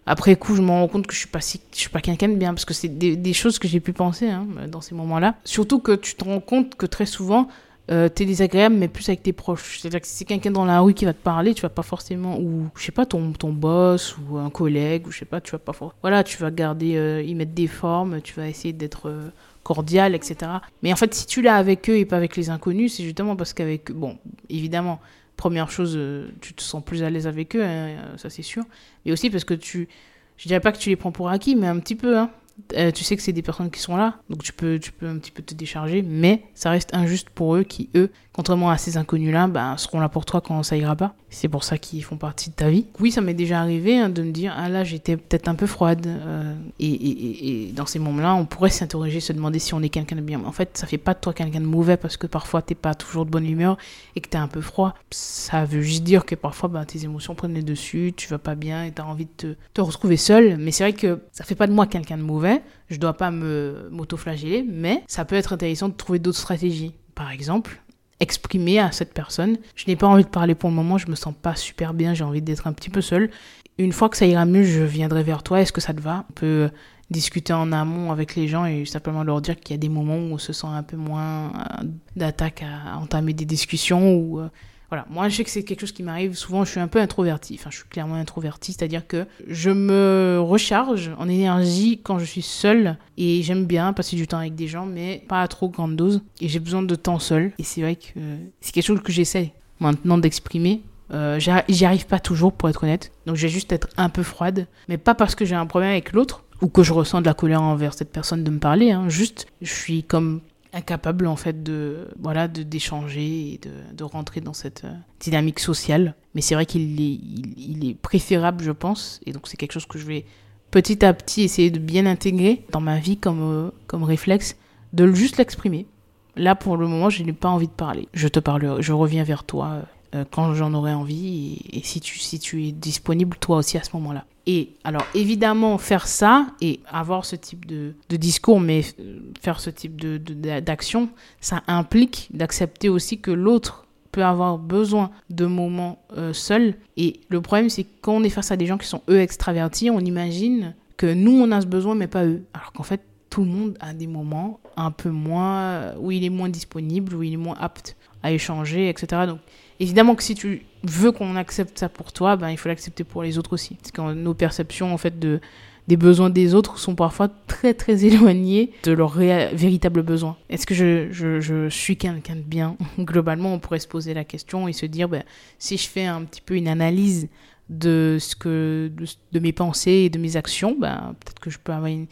après 0.08 0.38
coup, 0.38 0.56
je 0.56 0.62
me 0.62 0.70
rends 0.70 0.88
compte 0.88 1.06
que 1.06 1.14
je 1.14 1.20
suis 1.20 1.28
pas 1.28 1.42
si, 1.42 1.60
je 1.74 1.78
suis 1.78 1.90
pas 1.90 2.00
quelqu'un 2.00 2.30
de 2.30 2.36
bien 2.36 2.54
parce 2.54 2.64
que 2.64 2.74
c'est 2.74 2.88
des, 2.88 3.34
choses 3.34 3.60
que 3.60 3.68
j'ai 3.68 3.82
pu 3.82 3.92
penser 3.92 4.30
hein, 4.30 4.48
dans 4.68 4.80
ces 4.80 4.96
moments-là. 4.96 5.36
Surtout 5.44 5.80
que 5.80 5.92
tu 5.92 6.16
te 6.16 6.24
rends 6.24 6.40
compte 6.40 6.76
que 6.76 6.86
très 6.86 7.06
souvent, 7.06 7.50
euh, 7.92 8.08
t'es 8.08 8.26
désagréable, 8.26 8.76
mais 8.76 8.88
plus 8.88 9.08
avec 9.10 9.22
tes 9.22 9.34
proches. 9.34 9.80
C'est-à-dire 9.80 10.00
que 10.00 10.08
si 10.08 10.16
c'est 10.16 10.26
quelqu'un 10.26 10.52
dans 10.52 10.64
la 10.64 10.80
rue 10.80 10.94
qui 10.94 11.04
va 11.04 11.12
te 11.12 11.22
parler, 11.22 11.54
tu 11.54 11.62
vas 11.62 11.70
pas 11.70 11.84
forcément, 11.84 12.40
ou 12.40 12.70
je 12.76 12.86
sais 12.86 12.94
pas, 12.94 13.06
ton, 13.06 13.34
ton 13.34 13.52
boss 13.52 14.16
ou 14.18 14.38
un 14.38 14.50
collègue, 14.50 15.08
ou 15.08 15.12
je 15.12 15.20
sais 15.20 15.26
pas, 15.26 15.42
tu 15.42 15.52
vas 15.52 15.60
pas 15.60 15.74
forcément. 15.74 16.00
Voilà, 16.02 16.24
tu 16.24 16.38
vas 16.38 16.52
garder, 16.52 16.96
euh, 16.96 17.22
y 17.22 17.36
mettre 17.36 17.54
des 17.54 17.68
formes, 17.68 18.22
tu 18.22 18.34
vas 18.34 18.48
essayer 18.48 18.74
d'être 18.74 19.10
euh, 19.10 19.30
cordial, 19.64 20.16
etc. 20.16 20.52
Mais 20.84 20.94
en 20.94 20.96
fait, 20.96 21.14
si 21.14 21.26
tu 21.26 21.42
l'as 21.42 21.58
avec 21.58 21.90
eux 21.90 21.98
et 21.98 22.06
pas 22.06 22.16
avec 22.16 22.38
les 22.38 22.50
inconnus, 22.50 22.96
c'est 22.96 23.04
justement 23.04 23.36
parce 23.36 23.52
qu'avec, 23.52 23.92
bon, 23.92 24.18
évidemment, 24.50 25.02
première 25.38 25.72
chose, 25.72 25.94
euh, 25.96 26.30
tu 26.42 26.54
te 26.54 26.62
sens 26.62 26.84
plus 26.84 27.04
à 27.04 27.10
l'aise 27.10 27.28
avec 27.28 27.56
eux, 27.56 27.64
hein, 27.64 28.18
ça 28.18 28.30
c'est 28.30 28.42
sûr. 28.42 28.64
Mais 29.06 29.14
aussi 29.14 29.30
parce 29.30 29.46
que 29.46 29.54
tu, 29.54 29.88
je 30.36 30.48
dirais 30.48 30.60
pas 30.60 30.74
que 30.74 30.80
tu 30.80 30.90
les 30.90 30.98
prends 30.98 31.14
pour 31.14 31.30
acquis, 31.30 31.56
mais 31.56 31.68
un 31.68 31.80
petit 31.80 31.96
peu, 31.96 32.18
hein. 32.18 32.30
Euh, 32.74 32.92
tu 32.92 33.04
sais 33.04 33.16
que 33.16 33.22
c'est 33.22 33.34
des 33.34 33.42
personnes 33.42 33.70
qui 33.70 33.80
sont 33.80 33.96
là, 33.96 34.16
donc 34.30 34.44
tu 34.44 34.54
peux, 34.54 34.80
tu 34.80 34.92
peux 34.92 35.08
un 35.08 35.18
petit 35.18 35.32
peu 35.32 35.44
te 35.44 35.54
décharger, 35.54 36.02
mais 36.02 36.44
ça 36.54 36.70
reste 36.70 36.94
injuste 36.94 37.30
pour 37.30 37.56
eux 37.56 37.64
qui, 37.64 37.90
eux, 37.96 38.10
contrairement 38.38 38.70
à 38.70 38.78
ces 38.78 38.98
inconnus-là, 38.98 39.48
ben, 39.48 39.76
seront 39.78 40.00
là 40.00 40.10
pour 40.10 40.24
toi 40.24 40.42
quand 40.42 40.62
ça 40.64 40.78
ira 40.78 40.96
pas. 40.96 41.16
C'est 41.30 41.50
pour 41.50 41.64
ça 41.64 41.78
qu'ils 41.78 42.04
font 42.04 42.18
partie 42.18 42.52
de 42.52 42.56
ta 42.56 42.70
vie. 42.70 42.86
Oui, 43.00 43.12
ça 43.12 43.20
m'est 43.20 43.34
déjà 43.34 43.60
arrivé 43.60 43.98
hein, 43.98 44.10
de 44.10 44.22
me 44.22 44.32
dire, 44.32 44.54
ah 44.56 44.70
là, 44.70 44.84
j'étais 44.84 45.18
peut-être 45.18 45.48
un 45.48 45.56
peu 45.56 45.66
froide. 45.66 46.06
Euh, 46.08 46.56
et, 46.80 46.88
et, 46.88 47.68
et, 47.68 47.72
dans 47.72 47.86
ces 47.86 48.00
moments-là, 48.00 48.36
on 48.36 48.46
pourrait 48.46 48.70
s'interroger, 48.70 49.20
se 49.20 49.34
demander 49.34 49.60
si 49.60 49.74
on 49.74 49.82
est 49.82 49.90
quelqu'un 49.90 50.16
de 50.16 50.22
bien. 50.22 50.42
en 50.46 50.52
fait, 50.52 50.78
ça 50.78 50.88
fait 50.88 51.00
pas 51.00 51.16
de 51.16 51.20
toi 51.20 51.34
quelqu'un 51.34 51.62
de 51.62 51.66
mauvais 51.66 51.98
parce 51.98 52.16
que 52.16 52.28
parfois 52.28 52.62
t'es 52.62 52.76
pas 52.76 52.94
toujours 52.94 53.26
de 53.26 53.32
bonne 53.32 53.48
humeur 53.48 53.78
et 54.16 54.22
que 54.22 54.30
t'es 54.30 54.38
un 54.38 54.48
peu 54.48 54.62
froid. 54.62 54.94
Ça 55.10 55.66
veut 55.66 55.82
juste 55.82 56.04
dire 56.04 56.26
que 56.26 56.36
parfois, 56.36 56.70
ben, 56.70 56.86
tes 56.86 57.04
émotions 57.04 57.34
prennent 57.36 57.56
le 57.56 57.64
dessus, 57.64 58.14
tu 58.16 58.28
vas 58.30 58.38
pas 58.38 58.56
bien 58.56 58.84
et 58.84 58.92
t'as 58.92 59.04
envie 59.04 59.26
de 59.26 59.32
te, 59.36 59.56
te 59.74 59.82
retrouver 59.82 60.16
seul. 60.16 60.58
Mais 60.58 60.72
c'est 60.72 60.84
vrai 60.84 60.94
que 60.94 61.20
ça 61.32 61.44
fait 61.44 61.56
pas 61.56 61.68
de 61.68 61.74
moi 61.74 61.88
quelqu'un 61.88 62.18
de 62.18 62.24
mauvais. 62.24 62.57
Je 62.90 62.98
dois 62.98 63.14
pas 63.14 63.32
me 63.32 63.90
m'auto-flageller, 63.92 64.66
mais 64.68 65.04
ça 65.08 65.26
peut 65.26 65.36
être 65.36 65.54
intéressant 65.54 65.90
de 65.90 65.94
trouver 65.94 66.20
d'autres 66.20 66.40
stratégies. 66.40 66.94
Par 67.16 67.32
exemple, 67.32 67.82
exprimer 68.20 68.80
à 68.80 68.92
cette 68.92 69.14
personne. 69.14 69.58
Je 69.76 69.86
n'ai 69.88 69.96
pas 69.96 70.08
envie 70.08 70.24
de 70.24 70.30
parler 70.30 70.56
pour 70.56 70.70
le 70.70 70.76
moment, 70.76 70.98
je 70.98 71.10
me 71.10 71.16
sens 71.16 71.34
pas 71.40 71.56
super 71.56 71.94
bien, 71.94 72.14
j'ai 72.14 72.24
envie 72.24 72.42
d'être 72.42 72.68
un 72.68 72.74
petit 72.74 72.90
peu 72.90 73.02
seule. 73.02 73.30
Une 73.78 73.92
fois 73.92 74.10
que 74.10 74.18
ça 74.18 74.26
ira 74.26 74.46
mieux, 74.46 74.64
je 74.64 74.82
viendrai 74.82 75.24
vers 75.24 75.44
toi. 75.44 75.62
Est-ce 75.62 75.72
que 75.72 75.82
ça 75.82 75.94
te 75.94 76.02
va? 76.02 76.26
On 76.30 76.34
peut 76.34 76.70
discuter 77.10 77.54
en 77.54 77.72
amont 77.72 78.12
avec 78.12 78.36
les 78.36 78.48
gens 78.48 78.66
et 78.66 78.86
simplement 78.86 79.24
leur 79.24 79.42
dire 79.42 79.56
qu'il 79.56 79.76
y 79.76 79.76
a 79.76 79.78
des 79.78 79.90
moments 79.90 80.18
où 80.18 80.34
on 80.34 80.38
se 80.38 80.52
sent 80.52 80.68
un 80.68 80.84
peu 80.84 80.98
moins 80.98 81.48
euh, 81.48 81.84
d'attaque 82.16 82.64
à, 82.64 82.98
entamer 82.98 83.34
des 83.34 83.46
discussions 83.46 84.16
ou 84.16 84.40
euh, 84.40 84.50
voilà, 84.90 85.06
moi 85.10 85.28
je 85.28 85.36
sais 85.36 85.44
que 85.44 85.50
c'est 85.50 85.64
quelque 85.64 85.82
chose 85.82 85.92
qui 85.92 86.04
m'arrive 86.04 86.36
souvent, 86.36 86.64
je 86.64 86.72
suis 86.72 86.80
un 86.80 86.88
peu 86.88 87.00
introverti, 87.00 87.58
enfin 87.60 87.70
je 87.70 87.78
suis 87.78 87.88
clairement 87.88 88.16
introverti, 88.16 88.74
c'est-à-dire 88.74 89.06
que 89.06 89.26
je 89.48 89.70
me 89.70 90.40
recharge 90.40 91.12
en 91.18 91.28
énergie 91.28 92.00
quand 92.02 92.20
je 92.20 92.26
suis 92.26 92.42
seule. 92.42 92.98
Et 93.18 93.42
j'aime 93.42 93.66
bien 93.66 93.94
passer 93.94 94.16
du 94.16 94.28
temps 94.28 94.38
avec 94.38 94.56
des 94.56 94.68
gens 94.68 94.86
mais 94.86 95.24
pas 95.28 95.42
à 95.42 95.48
trop 95.48 95.70
grande 95.70 95.96
dose. 95.96 96.22
Et 96.40 96.48
j'ai 96.48 96.60
besoin 96.60 96.84
de 96.84 96.96
temps 96.96 97.20
seul 97.20 97.52
et 97.58 97.64
c'est 97.64 97.82
vrai 97.82 97.96
que 97.96 98.20
c'est 98.62 98.72
quelque 98.72 98.86
chose 98.86 99.02
que 99.02 99.12
j'essaie 99.12 99.54
maintenant 99.80 100.18
d'exprimer. 100.18 100.82
Euh, 101.14 101.40
J'y 101.40 101.86
arrive 101.86 102.06
pas 102.06 102.20
toujours 102.20 102.54
pour 102.54 102.70
être 102.70 102.84
honnête, 102.84 103.12
donc 103.26 103.38
je 103.38 103.44
vais 103.44 103.52
juste 103.52 103.72
être 103.72 103.88
un 103.98 104.10
peu 104.10 104.24
froide, 104.24 104.68
mais 104.90 104.98
pas 104.98 105.16
parce 105.16 105.36
que 105.36 105.46
j'ai 105.46 105.56
un 105.56 105.66
problème 105.66 105.92
avec 105.92 106.12
l'autre 106.12 106.44
ou 106.62 106.68
que 106.68 106.84
je 106.84 106.92
ressens 106.92 107.22
de 107.22 107.26
la 107.26 107.34
colère 107.34 107.62
envers 107.62 107.94
cette 107.94 108.12
personne 108.12 108.44
de 108.44 108.52
me 108.52 108.60
parler, 108.60 108.92
hein. 108.92 109.08
juste 109.10 109.48
je 109.62 109.74
suis 109.74 110.04
comme 110.04 110.42
incapable 110.74 111.28
en 111.28 111.36
fait 111.36 111.64
de 111.64 112.08
voilà 112.20 112.48
de 112.48 112.64
d'échanger 112.64 113.54
et 113.54 113.60
de, 113.62 113.96
de, 113.96 114.04
rentrer 114.04 114.42
dans 114.42 114.54
cette 114.54 114.84
euh, 114.86 114.94
dynamique 115.20 115.60
sociale. 115.60 116.16
Mais 116.36 116.42
c'est 116.42 116.56
vrai 116.56 116.66
qu'il 116.66 117.02
est 117.02 117.20
il, 117.58 117.90
est 117.90 117.96
préférable 117.96 118.64
je 118.64 118.72
pense. 118.72 119.20
Et 119.26 119.32
donc 119.32 119.48
c'est 119.48 119.58
quelque 119.58 119.72
chose 119.72 119.86
que 119.86 119.98
je 119.98 120.06
vais 120.06 120.26
petit 120.72 121.04
à 121.06 121.14
petit 121.14 121.44
essayer 121.44 121.72
de 121.72 121.80
bien 121.80 122.06
intégrer 122.06 122.66
dans 122.72 122.82
ma 122.82 123.00
vie 123.00 123.18
comme 123.18 123.42
euh, 123.42 123.72
comme 123.88 124.04
réflexe 124.04 124.56
de 124.94 125.12
juste 125.14 125.38
l'exprimer. 125.38 125.88
Là 126.36 126.56
pour 126.56 126.78
le 126.78 126.88
moment, 126.88 127.10
je 127.10 127.24
n'ai 127.24 127.34
pas 127.34 127.50
envie 127.50 127.68
de 127.68 127.72
parler. 127.72 128.08
Je 128.14 128.28
te 128.28 128.40
parlerai, 128.40 128.82
je 128.82 128.94
reviens 128.94 129.24
vers 129.24 129.44
toi 129.44 129.70
euh, 129.72 129.82
quand 130.32 130.54
j'en 130.54 130.74
aurai 130.74 130.94
envie 130.94 131.60
et, 131.72 131.82
si, 131.84 132.00
tu, 132.00 132.20
si 132.20 132.40
tu 132.40 132.68
es 132.68 132.72
disponible 132.72 133.38
toi 133.38 133.58
aussi 133.58 133.78
à 133.78 133.84
ce 133.84 133.90
moment-là. 133.94 134.26
Et 134.48 134.70
alors 134.86 135.06
évidemment 135.14 135.78
faire 135.78 136.08
ça 136.08 136.48
et 136.62 136.80
avoir 136.88 137.26
ce 137.26 137.36
type 137.36 137.66
de, 137.66 137.94
de 138.08 138.16
discours, 138.16 138.62
mais 138.62 138.82
euh, 139.00 139.20
faire 139.42 139.60
ce 139.60 139.70
type 139.70 140.00
de, 140.00 140.18
d'action, 140.62 141.10
ça 141.42 141.64
implique 141.68 142.30
d'accepter 142.32 142.88
aussi 142.88 143.20
que 143.20 143.30
l'autre 143.30 143.86
peut 144.14 144.24
avoir 144.24 144.58
besoin 144.58 145.12
de 145.30 145.46
moments 145.46 146.02
euh, 146.16 146.32
seuls. 146.32 146.76
Et 146.96 147.20
le 147.28 147.42
problème, 147.42 147.70
c'est 147.70 147.86
quand 148.00 148.14
on 148.14 148.24
est 148.24 148.30
face 148.30 148.50
à 148.52 148.56
des 148.56 148.66
gens 148.66 148.78
qui 148.78 148.88
sont 148.88 149.02
eux 149.10 149.20
extravertis, 149.20 149.90
on 149.90 150.00
imagine 150.00 150.76
que 150.96 151.14
nous, 151.14 151.34
on 151.34 151.52
a 151.52 151.60
ce 151.60 151.68
besoin, 151.68 151.94
mais 151.94 152.08
pas 152.08 152.26
eux. 152.26 152.44
Alors 152.54 152.72
qu'en 152.72 152.84
fait, 152.84 153.02
tout 153.30 153.44
le 153.44 153.50
monde 153.50 153.78
a 153.82 153.94
des 153.94 154.08
moments 154.08 154.62
un 154.78 154.92
peu 154.92 155.10
moins, 155.10 155.94
où 156.00 156.10
il 156.10 156.24
est 156.24 156.30
moins 156.30 156.48
disponible, 156.48 157.16
où 157.16 157.22
il 157.22 157.34
est 157.34 157.38
moins 157.38 157.58
apte 157.60 157.98
à 158.24 158.32
échanger, 158.32 158.88
etc. 158.88 159.24
Donc 159.28 159.40
évidemment 159.80 160.16
que 160.16 160.24
si 160.24 160.36
tu 160.36 160.66
veux 160.84 161.12
qu'on 161.12 161.36
accepte 161.36 161.80
ça 161.80 161.90
pour 161.90 162.14
toi, 162.14 162.36
ben, 162.36 162.50
il 162.50 162.58
faut 162.58 162.70
l'accepter 162.70 163.04
pour 163.04 163.24
les 163.24 163.38
autres 163.38 163.54
aussi. 163.54 163.76
Parce 163.76 163.92
que 163.92 164.14
nos 164.14 164.34
perceptions 164.34 164.94
en 164.94 164.98
fait 164.98 165.20
de 165.20 165.40
des 165.88 165.96
besoins 165.96 166.30
des 166.30 166.54
autres 166.54 166.80
sont 166.80 166.96
parfois 166.96 167.30
très 167.48 167.74
très 167.74 168.04
éloignés 168.06 168.72
de 168.84 168.92
leurs 168.92 169.18
véritables 169.18 170.04
besoins. 170.04 170.36
Est-ce 170.50 170.68
que 170.68 170.76
je, 170.76 171.08
je, 171.12 171.40
je 171.40 171.70
suis 171.70 171.96
quelqu'un 171.96 172.36
de 172.36 172.42
bien? 172.42 172.76
Globalement, 173.00 173.54
on 173.54 173.60
pourrait 173.60 173.80
se 173.80 173.88
poser 173.88 174.14
la 174.14 174.26
question 174.26 174.68
et 174.68 174.74
se 174.74 174.86
dire, 174.86 175.08
ben, 175.08 175.24
si 175.60 175.78
je 175.78 175.88
fais 175.88 176.06
un 176.06 176.24
petit 176.24 176.42
peu 176.42 176.56
une 176.56 176.68
analyse 176.68 177.30
de 177.70 178.18
ce 178.20 178.36
que 178.36 178.92
de, 179.32 179.40
mes 179.40 179.52
pensées 179.52 179.92
et 179.92 180.10
de 180.10 180.20
mes 180.20 180.36
actions, 180.36 180.76
ben, 180.78 181.16
peut-être 181.20 181.40
que 181.40 181.50
je 181.50 181.58
peux 181.58 181.72
avoir 181.72 181.92
une, 181.92 182.08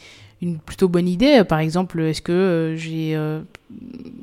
une 0.45 0.59
plutôt 0.59 0.87
bonne 0.87 1.07
idée. 1.07 1.43
Par 1.43 1.59
exemple, 1.59 1.99
est-ce 2.01 2.21
que 2.21 2.31
euh, 2.31 2.75
j'ai 2.75 3.15
euh, 3.15 3.41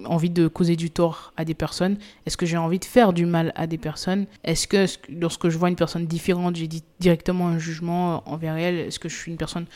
envie 0.04 0.30
de 0.30 0.48
causer 0.48 0.76
du 0.76 0.90
tort 0.90 1.32
à 1.36 1.44
des 1.44 1.54
personnes? 1.54 1.96
Est-ce 2.26 2.36
que 2.36 2.46
j'ai 2.46 2.56
envie 2.56 2.78
de 2.78 2.84
faire 2.84 3.12
du 3.12 3.26
mal 3.26 3.52
à 3.56 3.66
des 3.66 3.78
personnes? 3.78 4.26
Est-ce 4.44 4.66
que 4.66 4.86
lorsque 5.10 5.48
je 5.48 5.58
vois 5.58 5.68
une 5.68 5.76
personne 5.76 6.06
différente, 6.06 6.56
j'ai 6.56 6.68
directement 7.00 7.48
un 7.48 7.58
jugement 7.58 8.22
envers 8.26 8.56
elle? 8.56 8.76
Est-ce 8.76 8.98
que 8.98 9.08
je 9.08 9.16
suis 9.16 9.30
une 9.30 9.38
personne 9.38 9.66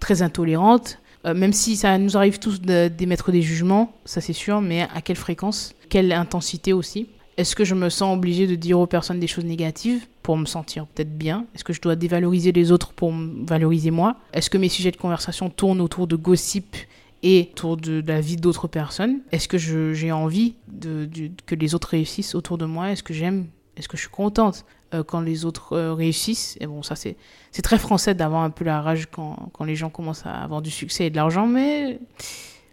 très 0.00 0.22
intolérante? 0.22 0.98
Euh, 1.26 1.34
même 1.34 1.52
si 1.52 1.76
ça 1.76 1.98
nous 1.98 2.16
arrive 2.16 2.38
tous 2.38 2.60
d'émettre 2.62 3.30
des 3.30 3.42
jugements, 3.42 3.92
ça 4.06 4.20
c'est 4.20 4.32
sûr, 4.32 4.60
mais 4.62 4.88
à 4.94 5.02
quelle 5.02 5.16
fréquence? 5.16 5.74
Quelle 5.90 6.12
intensité 6.12 6.72
aussi? 6.72 7.08
Est-ce 7.40 7.56
que 7.56 7.64
je 7.64 7.74
me 7.74 7.88
sens 7.88 8.14
obligé 8.14 8.46
de 8.46 8.54
dire 8.54 8.78
aux 8.78 8.86
personnes 8.86 9.18
des 9.18 9.26
choses 9.26 9.46
négatives 9.46 10.06
pour 10.22 10.36
me 10.36 10.44
sentir 10.44 10.86
peut-être 10.86 11.16
bien? 11.16 11.46
Est-ce 11.54 11.64
que 11.64 11.72
je 11.72 11.80
dois 11.80 11.96
dévaloriser 11.96 12.52
les 12.52 12.70
autres 12.70 12.92
pour 12.92 13.14
me 13.14 13.46
valoriser 13.46 13.90
moi? 13.90 14.16
Est-ce 14.34 14.50
que 14.50 14.58
mes 14.58 14.68
sujets 14.68 14.90
de 14.90 14.98
conversation 14.98 15.48
tournent 15.48 15.80
autour 15.80 16.06
de 16.06 16.16
gossip 16.16 16.76
et 17.22 17.48
autour 17.52 17.78
de, 17.78 18.04
la 18.06 18.20
vie 18.20 18.36
d'autres 18.36 18.68
personnes? 18.68 19.20
Est-ce 19.32 19.48
que 19.48 19.56
j'ai 19.56 20.12
envie 20.12 20.54
que 21.46 21.54
les 21.54 21.74
autres 21.74 21.88
réussissent 21.88 22.34
autour 22.34 22.58
de 22.58 22.66
moi? 22.66 22.90
Est-ce 22.90 23.02
que 23.02 23.14
j'aime? 23.14 23.46
Est-ce 23.78 23.88
que 23.88 23.96
je 23.96 24.02
suis 24.02 24.10
contente 24.10 24.66
euh, 24.92 25.02
quand 25.02 25.22
les 25.22 25.46
autres 25.46 25.72
euh, 25.72 25.94
réussissent? 25.94 26.58
Et 26.60 26.66
bon, 26.66 26.82
ça 26.82 26.94
c'est 26.94 27.16
très 27.62 27.78
français 27.78 28.14
d'avoir 28.14 28.42
un 28.42 28.50
peu 28.50 28.66
la 28.66 28.82
rage 28.82 29.06
quand, 29.10 29.48
quand 29.54 29.64
les 29.64 29.76
gens 29.76 29.88
commencent 29.88 30.26
à 30.26 30.34
avoir 30.34 30.60
du 30.60 30.70
succès 30.70 31.06
et 31.06 31.10
de 31.10 31.16
l'argent, 31.16 31.46
mais 31.46 31.98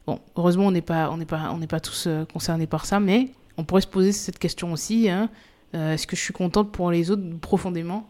bon, 0.06 0.19
heureusement 0.36 0.67
on 0.67 0.71
n'est 0.71 0.82
pas 0.82 1.10
pas 1.25 1.51
on 1.53 1.58
n'est 1.58 1.67
pas 1.67 1.80
tous 1.80 2.08
euh, 2.08 2.25
concernés 2.25 2.67
par 2.67 2.86
ça, 2.86 2.99
mais 2.99 3.30
on 3.58 3.63
pourrait 3.63 3.82
se 3.82 3.88
poser 3.88 4.12
cette 4.12 4.39
question 4.39 4.72
aussi. 4.72 5.10
Hein. 5.10 5.30
Euh, 5.76 5.93
est-ce 5.93 6.08
que 6.08 6.15
je 6.15 6.22
suis 6.22 6.34
contente 6.34 6.72
pour 6.72 6.91
les 6.91 7.12
autres 7.12 7.24
profondément? 7.41 8.10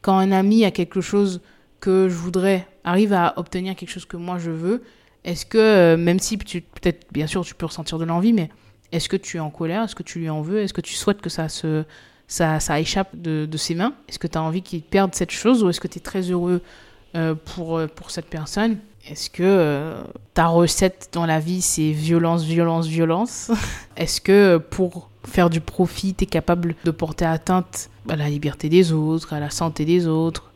Quand 0.00 0.18
un 0.18 0.32
ami 0.32 0.64
a 0.64 0.70
quelque 0.70 1.00
chose 1.00 1.40
que 1.80 2.08
je 2.08 2.14
voudrais, 2.14 2.66
arrive 2.84 3.12
à 3.12 3.34
obtenir 3.36 3.74
quelque 3.76 3.90
chose 3.90 4.06
que 4.06 4.16
moi 4.16 4.38
je 4.38 4.50
veux, 4.50 4.82
est-ce 5.24 5.46
que, 5.46 5.58
euh, 5.58 5.96
même 5.96 6.18
si 6.18 6.36
peut-être, 6.36 7.12
bien 7.12 7.26
sûr, 7.26 7.44
tu 7.44 7.54
peux 7.54 7.66
ressentir 7.66 7.98
de 7.98 8.04
l'envie, 8.04 8.32
mais 8.32 8.50
est-ce 8.90 9.08
que 9.08 9.16
tu 9.16 9.36
es 9.36 9.40
en 9.40 9.50
colère? 9.50 9.84
Est-ce 9.84 9.94
que 9.94 10.02
tu 10.02 10.18
lui 10.18 10.28
en 10.28 10.42
veux? 10.42 10.60
Est-ce 10.60 10.72
que 10.72 10.80
tu 10.80 10.94
souhaites 10.94 11.20
que 11.20 11.30
ça 11.30 11.48
se 11.48 11.84
ça, 12.26 12.60
ça 12.60 12.80
échappe 12.80 13.14
de, 13.14 13.56
ses 13.56 13.74
mains? 13.74 13.94
Est-ce 14.08 14.18
que 14.18 14.26
tu 14.26 14.38
as 14.38 14.42
envie 14.42 14.62
qu'il 14.62 14.82
perde 14.82 15.14
cette 15.14 15.30
chose 15.30 15.62
ou 15.62 15.68
est-ce 15.68 15.80
que 15.80 15.88
tu 15.88 15.98
es 15.98 16.00
très 16.00 16.22
heureux 16.22 16.62
euh, 17.14 17.34
pour, 17.34 17.80
pour 17.94 18.10
cette 18.10 18.26
personne? 18.26 18.78
Est-ce 19.08 19.30
que 19.30 19.42
euh, 19.42 20.02
ta 20.34 20.46
recette 20.46 21.10
dans 21.12 21.26
la 21.26 21.40
vie, 21.40 21.60
c'est 21.60 21.90
violence, 21.90 22.44
violence, 22.44 22.86
violence 22.86 23.50
Est-ce 23.96 24.20
que 24.20 24.58
pour 24.58 25.10
faire 25.24 25.50
du 25.50 25.60
profit, 25.60 26.14
tu 26.14 26.24
es 26.24 26.26
capable 26.26 26.76
de 26.84 26.90
porter 26.90 27.24
atteinte 27.24 27.90
à 28.08 28.16
la 28.16 28.28
liberté 28.28 28.68
des 28.68 28.92
autres, 28.92 29.32
à 29.32 29.40
la 29.40 29.50
santé 29.50 29.84
des 29.84 30.06
autres, 30.06 30.52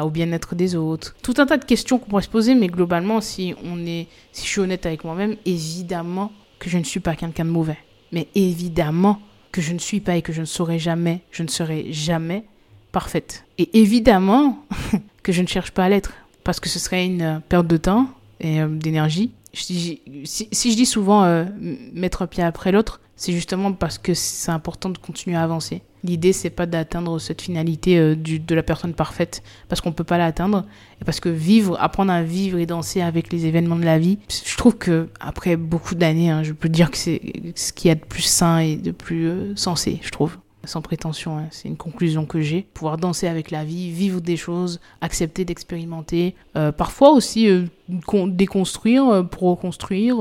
au 0.00 0.08
bien-être 0.08 0.54
des 0.54 0.74
autres? 0.74 1.14
Tout 1.22 1.34
un 1.36 1.46
tas 1.46 1.58
de 1.58 1.64
questions 1.64 1.98
qu'on 1.98 2.08
pourrait 2.08 2.22
se 2.22 2.30
poser, 2.30 2.54
mais 2.54 2.68
globalement, 2.68 3.20
si, 3.20 3.54
on 3.62 3.84
est, 3.86 4.08
si 4.32 4.46
je 4.46 4.50
suis 4.50 4.60
honnête 4.60 4.86
avec 4.86 5.04
moi-même, 5.04 5.36
évidemment 5.44 6.32
que 6.58 6.70
je 6.70 6.78
ne 6.78 6.84
suis 6.84 7.00
pas 7.00 7.14
quelqu'un 7.14 7.44
de 7.44 7.50
mauvais. 7.50 7.78
Mais 8.10 8.28
évidemment 8.34 9.20
que 9.50 9.60
je 9.60 9.74
ne 9.74 9.78
suis 9.78 10.00
pas 10.00 10.16
et 10.16 10.22
que 10.22 10.32
je 10.32 10.40
ne 10.40 10.46
serai 10.46 10.78
jamais, 10.78 11.20
je 11.30 11.42
ne 11.42 11.48
serai 11.48 11.92
jamais 11.92 12.44
parfaite. 12.90 13.44
Et 13.58 13.78
évidemment 13.78 14.64
que 15.22 15.32
je 15.32 15.42
ne 15.42 15.46
cherche 15.46 15.72
pas 15.72 15.84
à 15.84 15.88
l'être 15.90 16.12
parce 16.44 16.60
que 16.60 16.68
ce 16.68 16.78
serait 16.78 17.06
une 17.06 17.22
euh, 17.22 17.38
perte 17.48 17.66
de 17.66 17.76
temps 17.76 18.08
et 18.40 18.60
euh, 18.60 18.68
d'énergie. 18.68 19.32
Si, 19.54 20.00
je 20.06 20.76
dis 20.76 20.86
souvent 20.86 21.24
euh, 21.24 21.44
mettre 21.92 22.22
un 22.22 22.26
pied 22.26 22.42
après 22.42 22.72
l'autre, 22.72 23.00
c'est 23.16 23.32
justement 23.32 23.72
parce 23.72 23.98
que 23.98 24.14
c'est 24.14 24.50
important 24.50 24.88
de 24.88 24.98
continuer 24.98 25.36
à 25.36 25.42
avancer. 25.42 25.82
L'idée, 26.04 26.32
c'est 26.32 26.50
pas 26.50 26.66
d'atteindre 26.66 27.18
cette 27.20 27.42
finalité 27.42 28.16
de 28.16 28.54
la 28.56 28.62
personne 28.64 28.92
parfaite, 28.92 29.44
parce 29.68 29.80
qu'on 29.80 29.92
peut 29.92 30.02
pas 30.02 30.18
l'atteindre, 30.18 30.64
et 31.00 31.04
parce 31.04 31.20
que 31.20 31.28
vivre, 31.28 31.76
apprendre 31.78 32.10
à 32.10 32.24
vivre 32.24 32.58
et 32.58 32.66
danser 32.66 33.02
avec 33.02 33.32
les 33.32 33.46
événements 33.46 33.76
de 33.76 33.84
la 33.84 34.00
vie, 34.00 34.18
je 34.28 34.56
trouve 34.56 34.76
que 34.78 35.08
après 35.20 35.56
beaucoup 35.56 35.94
d'années, 35.94 36.30
hein, 36.30 36.42
je 36.42 36.54
peux 36.54 36.68
dire 36.68 36.90
que 36.90 36.96
c'est 36.96 37.20
ce 37.54 37.72
qu'il 37.72 37.90
y 37.90 37.92
a 37.92 37.94
de 37.94 38.00
plus 38.00 38.22
sain 38.22 38.58
et 38.58 38.74
de 38.74 38.90
plus 38.90 39.54
sensé, 39.54 40.00
je 40.02 40.10
trouve 40.10 40.38
sans 40.64 40.82
prétention, 40.82 41.38
hein. 41.38 41.46
c'est 41.50 41.68
une 41.68 41.76
conclusion 41.76 42.26
que 42.26 42.40
j'ai. 42.40 42.62
Pouvoir 42.74 42.96
danser 42.96 43.26
avec 43.26 43.50
la 43.50 43.64
vie, 43.64 43.90
vivre 43.90 44.20
des 44.20 44.36
choses, 44.36 44.80
accepter 45.00 45.44
d'expérimenter, 45.44 46.34
euh, 46.56 46.72
parfois 46.72 47.10
aussi 47.10 47.48
euh, 47.48 47.66
déconstruire 47.88 49.08
euh, 49.08 49.22
pour 49.22 49.42
reconstruire. 49.50 50.16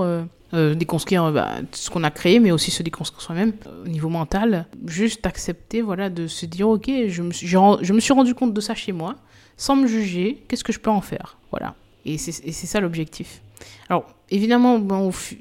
déconstruire 0.54 1.32
bah, 1.32 1.60
ce 1.72 1.90
qu'on 1.90 2.04
a 2.04 2.12
créé, 2.12 2.40
mais 2.40 2.52
aussi 2.52 2.72
se 2.72 2.84
déconstruire 2.84 3.22
soi-même 3.22 3.54
au 3.86 3.88
niveau 3.88 4.10
mental. 4.10 4.66
Juste 4.86 5.26
accepter, 5.26 5.82
voilà, 5.82 6.10
de 6.10 6.28
se 6.28 6.46
dire, 6.46 6.68
ok, 6.68 6.90
je 7.08 7.22
me, 7.22 7.32
suis, 7.32 7.48
je 7.48 7.94
me 7.94 8.00
suis 8.00 8.14
rendu 8.14 8.34
compte 8.34 8.54
de 8.54 8.62
ça 8.62 8.76
chez 8.76 8.92
moi, 8.92 9.16
sans 9.56 9.76
me 9.76 9.88
juger, 9.88 10.44
qu'est-ce 10.48 10.64
que 10.64 10.74
je 10.74 10.80
peux 10.80 10.90
en 10.90 11.02
faire? 11.02 11.38
Voilà. 11.52 11.76
Et 12.04 12.18
c'est 12.18 12.52
ça 12.52 12.80
l'objectif. 12.80 13.42
Alors, 13.90 14.06
évidemment, 14.30 14.82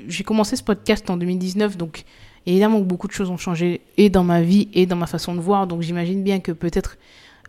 j'ai 0.08 0.24
commencé 0.24 0.56
ce 0.56 0.62
podcast 0.62 1.08
en 1.08 1.16
2019, 1.16 1.76
donc 1.76 2.04
évidemment 2.46 2.80
que 2.80 2.86
beaucoup 2.86 3.06
de 3.06 3.12
choses 3.12 3.30
ont 3.30 3.36
changé 3.36 3.80
et 3.96 4.10
dans 4.10 4.24
ma 4.24 4.42
vie 4.42 4.68
et 4.74 4.86
dans 4.86 4.96
ma 4.96 5.06
façon 5.06 5.34
de 5.34 5.40
voir. 5.40 5.66
Donc 5.66 5.82
j'imagine 5.82 6.22
bien 6.22 6.40
que 6.40 6.52
peut-être 6.52 6.96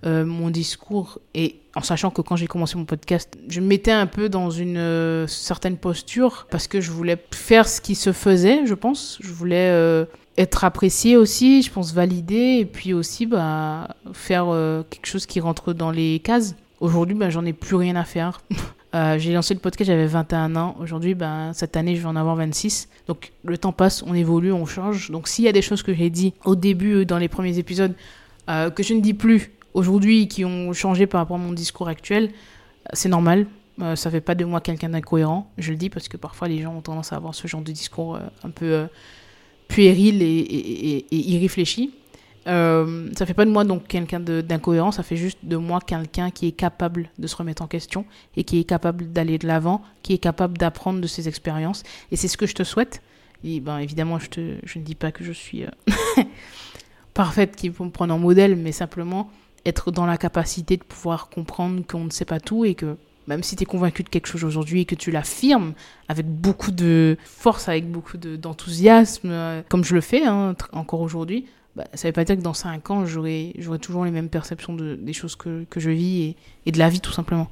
euh, 0.03 0.25
mon 0.25 0.49
discours, 0.49 1.19
et 1.35 1.57
en 1.75 1.81
sachant 1.81 2.09
que 2.09 2.21
quand 2.21 2.35
j'ai 2.35 2.47
commencé 2.47 2.75
mon 2.75 2.85
podcast, 2.85 3.37
je 3.47 3.61
me 3.61 3.67
mettais 3.67 3.91
un 3.91 4.07
peu 4.07 4.29
dans 4.29 4.49
une 4.49 4.77
euh, 4.77 5.27
certaine 5.27 5.77
posture 5.77 6.47
parce 6.49 6.67
que 6.67 6.81
je 6.81 6.89
voulais 6.89 7.23
faire 7.31 7.67
ce 7.69 7.81
qui 7.81 7.93
se 7.93 8.11
faisait, 8.11 8.65
je 8.65 8.73
pense. 8.73 9.19
Je 9.21 9.31
voulais 9.31 9.69
euh, 9.69 10.05
être 10.37 10.63
apprécié 10.63 11.17
aussi, 11.17 11.61
je 11.61 11.71
pense 11.71 11.93
valider, 11.93 12.57
et 12.59 12.65
puis 12.65 12.93
aussi 12.93 13.27
bah, 13.27 13.95
faire 14.11 14.47
quelque 14.89 15.05
chose 15.05 15.27
qui 15.27 15.39
rentre 15.39 15.71
dans 15.71 15.91
les 15.91 16.19
cases. 16.19 16.55
Aujourd'hui, 16.79 17.15
bah, 17.15 17.29
j'en 17.29 17.45
ai 17.45 17.53
plus 17.53 17.75
rien 17.75 17.95
à 17.95 18.03
faire. 18.03 18.41
Euh, 18.93 19.17
j'ai 19.17 19.31
lancé 19.33 19.53
le 19.53 19.59
podcast, 19.59 19.87
j'avais 19.87 20.05
21 20.05 20.55
ans. 20.55 20.75
Aujourd'hui, 20.79 21.15
ben, 21.15 21.53
cette 21.53 21.77
année, 21.77 21.95
je 21.95 22.01
vais 22.01 22.07
en 22.07 22.15
avoir 22.15 22.35
26. 22.35 22.89
Donc, 23.07 23.31
le 23.43 23.57
temps 23.57 23.71
passe, 23.71 24.03
on 24.03 24.13
évolue, 24.13 24.51
on 24.51 24.65
change. 24.65 25.11
Donc, 25.11 25.27
s'il 25.27 25.45
y 25.45 25.47
a 25.47 25.53
des 25.53 25.61
choses 25.61 25.81
que 25.81 25.93
j'ai 25.93 26.09
dit 26.09 26.33
au 26.43 26.55
début, 26.55 26.93
euh, 26.95 27.05
dans 27.05 27.17
les 27.17 27.29
premiers 27.29 27.57
épisodes, 27.57 27.93
euh, 28.49 28.69
que 28.69 28.83
je 28.83 28.93
ne 28.93 28.99
dis 28.99 29.13
plus 29.13 29.51
aujourd'hui, 29.73 30.27
qui 30.27 30.43
ont 30.43 30.73
changé 30.73 31.07
par 31.07 31.21
rapport 31.21 31.37
à 31.37 31.39
mon 31.39 31.53
discours 31.53 31.87
actuel, 31.87 32.31
c'est 32.91 33.09
normal. 33.09 33.47
Euh, 33.81 33.95
ça 33.95 34.11
fait 34.11 34.21
pas 34.21 34.35
de 34.35 34.43
moi 34.43 34.59
quelqu'un 34.59 34.89
d'incohérent. 34.89 35.49
Je 35.57 35.71
le 35.71 35.77
dis 35.77 35.89
parce 35.89 36.09
que 36.09 36.17
parfois, 36.17 36.49
les 36.49 36.61
gens 36.61 36.75
ont 36.75 36.81
tendance 36.81 37.13
à 37.13 37.15
avoir 37.15 37.33
ce 37.33 37.47
genre 37.47 37.61
de 37.61 37.71
discours 37.71 38.19
un 38.43 38.49
peu 38.49 38.87
puéril 39.69 40.21
et, 40.21 41.05
irréfléchi. 41.11 41.93
Euh, 42.47 43.09
ça 43.15 43.25
fait 43.25 43.35
pas 43.35 43.45
de 43.45 43.51
moi 43.51 43.63
donc 43.63 43.87
quelqu'un 43.87 44.19
d'incohérent, 44.19 44.91
ça 44.91 45.03
fait 45.03 45.15
juste 45.15 45.37
de 45.43 45.57
moi 45.57 45.79
quelqu'un 45.79 46.31
qui 46.31 46.47
est 46.47 46.51
capable 46.51 47.09
de 47.19 47.27
se 47.27 47.35
remettre 47.35 47.61
en 47.61 47.67
question 47.67 48.05
et 48.35 48.43
qui 48.43 48.59
est 48.59 48.63
capable 48.63 49.11
d'aller 49.11 49.37
de 49.37 49.45
l'avant, 49.47 49.83
qui 50.01 50.13
est 50.13 50.17
capable 50.17 50.57
d'apprendre 50.57 50.99
de 51.01 51.07
ses 51.07 51.27
expériences. 51.27 51.83
Et 52.11 52.15
c'est 52.15 52.27
ce 52.27 52.37
que 52.37 52.47
je 52.47 52.55
te 52.55 52.63
souhaite. 52.63 53.01
Et 53.43 53.59
ben 53.59 53.77
évidemment, 53.79 54.19
je, 54.19 54.29
te, 54.29 54.55
je 54.63 54.79
ne 54.79 54.83
dis 54.83 54.95
pas 54.95 55.11
que 55.11 55.23
je 55.23 55.31
suis 55.31 55.63
euh, 55.63 55.69
parfaite, 57.13 57.55
qu'il 57.55 57.73
faut 57.73 57.85
me 57.85 57.91
prendre 57.91 58.13
en 58.13 58.19
modèle, 58.19 58.55
mais 58.55 58.71
simplement 58.71 59.29
être 59.65 59.91
dans 59.91 60.05
la 60.05 60.17
capacité 60.17 60.77
de 60.77 60.83
pouvoir 60.83 61.29
comprendre 61.29 61.85
qu'on 61.85 62.05
ne 62.05 62.09
sait 62.09 62.25
pas 62.25 62.39
tout 62.39 62.65
et 62.65 62.73
que 62.73 62.97
même 63.27 63.43
si 63.43 63.55
tu 63.55 63.63
es 63.63 63.65
convaincu 63.65 64.03
de 64.03 64.09
quelque 64.09 64.27
chose 64.27 64.43
aujourd'hui 64.43 64.81
et 64.81 64.85
que 64.85 64.95
tu 64.95 65.11
l'affirmes 65.11 65.73
avec 66.07 66.25
beaucoup 66.25 66.71
de 66.71 67.17
force, 67.23 67.69
avec 67.69 67.89
beaucoup 67.89 68.17
d'enthousiasme, 68.17 69.29
euh, 69.29 69.61
comme 69.69 69.83
je 69.83 69.93
le 69.93 70.01
fais 70.01 70.25
hein, 70.25 70.55
encore 70.73 71.01
aujourd'hui, 71.01 71.45
bah, 71.75 71.85
ça 71.93 72.07
ne 72.07 72.09
veut 72.09 72.13
pas 72.13 72.23
dire 72.23 72.35
que 72.35 72.41
dans 72.41 72.53
5 72.53 72.89
ans, 72.91 73.05
j'aurai 73.05 73.53
toujours 73.81 74.05
les 74.05 74.11
mêmes 74.11 74.29
perceptions 74.29 74.73
de, 74.73 74.95
des 74.95 75.13
choses 75.13 75.35
que, 75.35 75.65
je 75.75 75.89
vis 75.89 76.21
et, 76.21 76.35
et, 76.65 76.71
de 76.71 76.79
la 76.79 76.89
vie, 76.89 76.99
tout 76.99 77.13
simplement. 77.13 77.49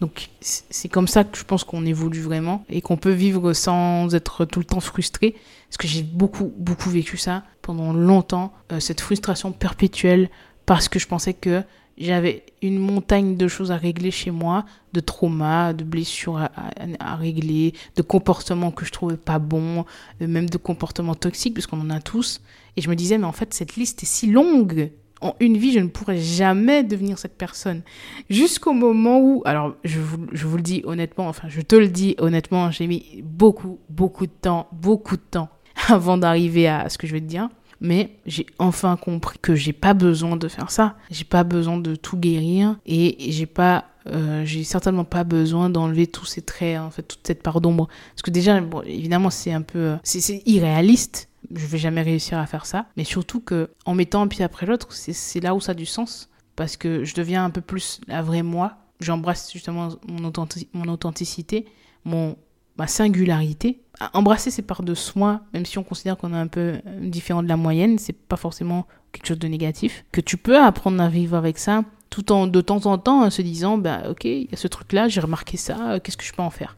Donc 0.00 0.28
c'est 0.40 0.88
comme 0.88 1.08
ça 1.08 1.24
que 1.24 1.36
je 1.36 1.44
pense 1.44 1.64
qu'on 1.64 1.84
évolue 1.84 2.20
vraiment 2.20 2.64
et 2.68 2.80
qu'on 2.80 2.96
peut 2.96 3.10
vivre 3.10 3.52
sans 3.52 4.14
être 4.14 4.44
tout 4.44 4.60
le 4.60 4.64
temps 4.64 4.80
frustré. 4.80 5.34
Parce 5.68 5.76
que 5.76 5.88
j'ai 5.88 6.02
beaucoup, 6.02 6.52
beaucoup 6.56 6.88
vécu 6.88 7.16
ça 7.16 7.42
pendant 7.62 7.92
longtemps, 7.92 8.52
euh, 8.72 8.80
cette 8.80 9.00
frustration 9.00 9.52
perpétuelle 9.52 10.30
parce 10.66 10.88
que 10.88 10.98
je 10.98 11.06
pensais 11.06 11.34
que 11.34 11.62
j'avais 11.98 12.44
une 12.62 12.78
montagne 12.78 13.36
de 13.36 13.48
choses 13.48 13.70
à 13.70 13.76
régler 13.76 14.10
chez 14.10 14.30
moi, 14.30 14.64
de 14.92 15.00
traumas, 15.00 15.72
de 15.72 15.84
blessures 15.84 16.38
à, 16.38 17.16
régler, 17.16 17.74
de 17.96 18.02
comportements 18.02 18.70
que 18.70 18.84
je 18.84 18.92
trouvais 18.92 19.16
pas 19.16 19.38
bons, 19.38 19.84
euh, 20.22 20.26
même 20.26 20.48
de 20.48 20.58
comportements 20.58 21.14
toxiques, 21.14 21.54
puisqu'on 21.54 21.80
en 21.80 21.90
a 21.90 22.00
tous. 22.00 22.40
Et 22.76 22.80
je 22.80 22.88
me 22.88 22.94
disais, 22.94 23.18
mais 23.18 23.24
en 23.24 23.32
fait, 23.32 23.52
cette 23.52 23.76
liste 23.76 24.02
est 24.02 24.06
si 24.06 24.28
longue 24.28 24.90
en 25.20 25.34
une 25.40 25.56
vie, 25.56 25.72
je 25.72 25.80
ne 25.80 25.88
pourrais 25.88 26.18
jamais 26.18 26.84
devenir 26.84 27.18
cette 27.18 27.36
personne. 27.36 27.82
Jusqu'au 28.30 28.72
moment 28.72 29.18
où, 29.18 29.42
alors 29.44 29.74
je 29.82 29.98
vous, 29.98 30.26
je 30.32 30.46
vous, 30.46 30.56
le 30.56 30.62
dis 30.62 30.82
honnêtement, 30.84 31.26
enfin 31.26 31.48
je 31.48 31.60
te 31.60 31.74
le 31.74 31.88
dis 31.88 32.14
honnêtement, 32.18 32.70
j'ai 32.70 32.86
mis 32.86 33.22
beaucoup, 33.24 33.80
beaucoup 33.88 34.26
de 34.26 34.32
temps, 34.32 34.68
beaucoup 34.70 35.16
de 35.16 35.22
temps 35.22 35.48
avant 35.88 36.18
d'arriver 36.18 36.68
à 36.68 36.88
ce 36.88 36.98
que 36.98 37.08
je 37.08 37.14
vais 37.14 37.20
te 37.20 37.26
dire. 37.26 37.48
Mais 37.80 38.18
j'ai 38.26 38.46
enfin 38.58 38.96
compris 38.96 39.38
que 39.40 39.54
j'ai 39.54 39.72
pas 39.72 39.94
besoin 39.94 40.36
de 40.36 40.48
faire 40.48 40.70
ça. 40.70 40.96
J'ai 41.10 41.24
pas 41.24 41.44
besoin 41.44 41.78
de 41.78 41.94
tout 41.94 42.16
guérir 42.16 42.76
et 42.86 43.30
j'ai 43.30 43.46
pas 43.46 43.84
euh, 44.08 44.44
j'ai 44.44 44.64
certainement 44.64 45.04
pas 45.04 45.22
besoin 45.22 45.68
d'enlever 45.68 46.06
tous 46.06 46.24
ces 46.24 46.40
traits, 46.40 46.78
en 46.78 46.90
fait, 46.90 47.02
toute 47.02 47.26
cette 47.26 47.42
part 47.42 47.60
d'ombre. 47.60 47.88
Parce 48.14 48.22
que 48.22 48.30
déjà, 48.30 48.58
bon, 48.60 48.82
évidemment, 48.82 49.28
c'est 49.28 49.52
un 49.52 49.62
peu, 49.62 49.96
c'est 50.02 50.42
irréaliste 50.46 51.28
je 51.54 51.66
vais 51.66 51.78
jamais 51.78 52.02
réussir 52.02 52.38
à 52.38 52.46
faire 52.46 52.66
ça. 52.66 52.86
Mais 52.96 53.04
surtout 53.04 53.40
que 53.40 53.70
en 53.84 53.94
mettant 53.94 54.22
un 54.22 54.28
pied 54.28 54.44
après 54.44 54.66
l'autre, 54.66 54.88
c'est 54.92 55.40
là 55.40 55.54
où 55.54 55.60
ça 55.60 55.72
a 55.72 55.74
du 55.74 55.86
sens. 55.86 56.28
Parce 56.56 56.76
que 56.76 57.04
je 57.04 57.14
deviens 57.14 57.44
un 57.44 57.50
peu 57.50 57.60
plus 57.60 58.00
la 58.08 58.22
vraie 58.22 58.42
moi. 58.42 58.78
J'embrasse 59.00 59.52
justement 59.52 59.90
mon, 60.08 60.32
mon 60.72 60.88
authenticité, 60.88 61.66
mon, 62.04 62.36
ma 62.78 62.86
singularité. 62.86 63.80
Embrasser 64.14 64.50
ces 64.50 64.62
parts 64.62 64.84
de 64.84 64.94
soi, 64.94 65.40
même 65.52 65.66
si 65.66 65.78
on 65.78 65.82
considère 65.82 66.16
qu'on 66.16 66.32
est 66.32 66.38
un 66.38 66.46
peu 66.46 66.60
euh, 66.60 66.80
différent 67.00 67.42
de 67.42 67.48
la 67.48 67.56
moyenne, 67.56 67.98
c'est 67.98 68.12
pas 68.12 68.36
forcément 68.36 68.86
quelque 69.10 69.26
chose 69.26 69.38
de 69.38 69.48
négatif. 69.48 70.04
Que 70.12 70.20
tu 70.20 70.36
peux 70.36 70.56
apprendre 70.56 71.02
à 71.02 71.08
vivre 71.08 71.36
avec 71.36 71.58
ça, 71.58 71.82
tout 72.08 72.30
en 72.30 72.46
de 72.46 72.60
temps 72.60 72.86
en 72.86 72.96
temps 72.96 73.22
en 73.24 73.30
se 73.30 73.42
disant, 73.42 73.76
bah 73.76 74.02
ok, 74.08 74.24
il 74.24 74.48
y 74.50 74.54
a 74.54 74.56
ce 74.56 74.68
truc-là, 74.68 75.08
j'ai 75.08 75.20
remarqué 75.20 75.56
ça, 75.56 75.92
euh, 75.92 75.98
qu'est-ce 75.98 76.16
que 76.16 76.24
je 76.24 76.32
peux 76.32 76.42
en 76.42 76.50
faire? 76.50 76.76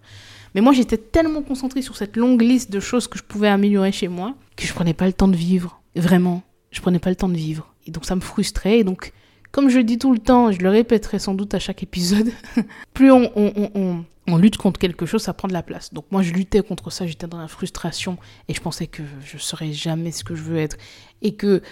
Mais 0.54 0.62
moi, 0.62 0.72
j'étais 0.72 0.96
tellement 0.96 1.42
concentrée 1.42 1.82
sur 1.82 1.96
cette 1.96 2.16
longue 2.16 2.42
liste 2.42 2.72
de 2.72 2.80
choses 2.80 3.06
que 3.06 3.18
je 3.18 3.22
pouvais 3.22 3.48
améliorer 3.48 3.92
chez 3.92 4.08
moi 4.08 4.34
que 4.56 4.66
je 4.66 4.72
prenais 4.72 4.94
pas 4.94 5.06
le 5.06 5.12
temps 5.12 5.28
de 5.28 5.36
vivre. 5.36 5.80
Vraiment, 5.94 6.42
je 6.70 6.80
prenais 6.80 6.98
pas 6.98 7.10
le 7.10 7.16
temps 7.16 7.28
de 7.28 7.36
vivre. 7.36 7.72
Et 7.86 7.90
donc, 7.90 8.04
ça 8.04 8.16
me 8.16 8.20
frustrait. 8.20 8.78
Et 8.78 8.84
donc, 8.84 9.12
comme 9.52 9.68
je 9.68 9.78
le 9.78 9.84
dis 9.84 9.98
tout 9.98 10.12
le 10.12 10.18
temps, 10.18 10.52
je 10.52 10.58
le 10.60 10.68
répéterai 10.68 11.18
sans 11.18 11.34
doute 11.34 11.54
à 11.54 11.58
chaque 11.58 11.82
épisode, 11.82 12.30
plus 12.94 13.10
on, 13.12 14.04
lutte 14.36 14.56
contre 14.56 14.78
quelque 14.78 15.06
chose, 15.06 15.22
ça 15.22 15.34
prend 15.34 15.48
de 15.48 15.52
la 15.52 15.62
place. 15.62 15.92
Donc 15.92 16.04
moi, 16.10 16.22
je 16.22 16.32
luttais 16.32 16.62
contre 16.62 16.90
ça, 16.90 17.06
j'étais 17.06 17.26
dans 17.26 17.38
la 17.38 17.48
frustration 17.48 18.16
et 18.48 18.54
je 18.54 18.60
pensais 18.60 18.86
que 18.86 19.02
je 19.24 19.38
serais 19.38 19.72
jamais 19.72 20.12
ce 20.12 20.22
que 20.22 20.36
je 20.36 20.42
veux 20.42 20.58
être 20.58 20.76
et 21.20 21.34
que 21.34 21.62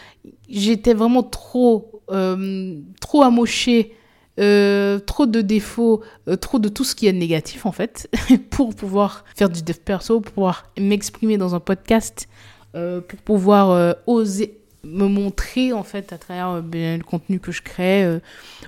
j'étais 0.49 0.93
vraiment 0.93 1.23
trop, 1.23 2.03
euh, 2.11 2.81
trop 3.01 3.23
amochée 3.23 3.95
euh, 4.39 5.01
trop 5.01 5.27
de 5.27 5.41
défauts, 5.41 6.01
euh, 6.29 6.37
trop 6.37 6.61
de 6.61 6.69
tout 6.69 6.85
ce 6.85 6.95
qui 6.95 7.09
est 7.09 7.13
négatif 7.13 7.67
en 7.67 7.73
fait, 7.73 8.09
pour 8.51 8.73
pouvoir 8.73 9.25
faire 9.35 9.51
du 9.51 9.63
dev 9.63 9.75
perso, 9.85 10.21
pour 10.21 10.33
pouvoir 10.33 10.71
m'exprimer 10.79 11.39
dans 11.39 11.57
un 11.57 11.61
podcast, 11.61 12.29
euh, 12.77 13.01
pour 13.01 13.19
pouvoir 13.19 13.97
oser 14.07 14.61
me 14.85 15.07
montrer 15.07 15.73
en 15.73 15.83
fait 15.83 16.13
à 16.13 16.19
travers 16.19 16.63
ben, 16.63 16.99
le 16.99 17.05
contenu 17.05 17.41
que 17.41 17.53
je 17.53 17.63
crée, 17.63 18.21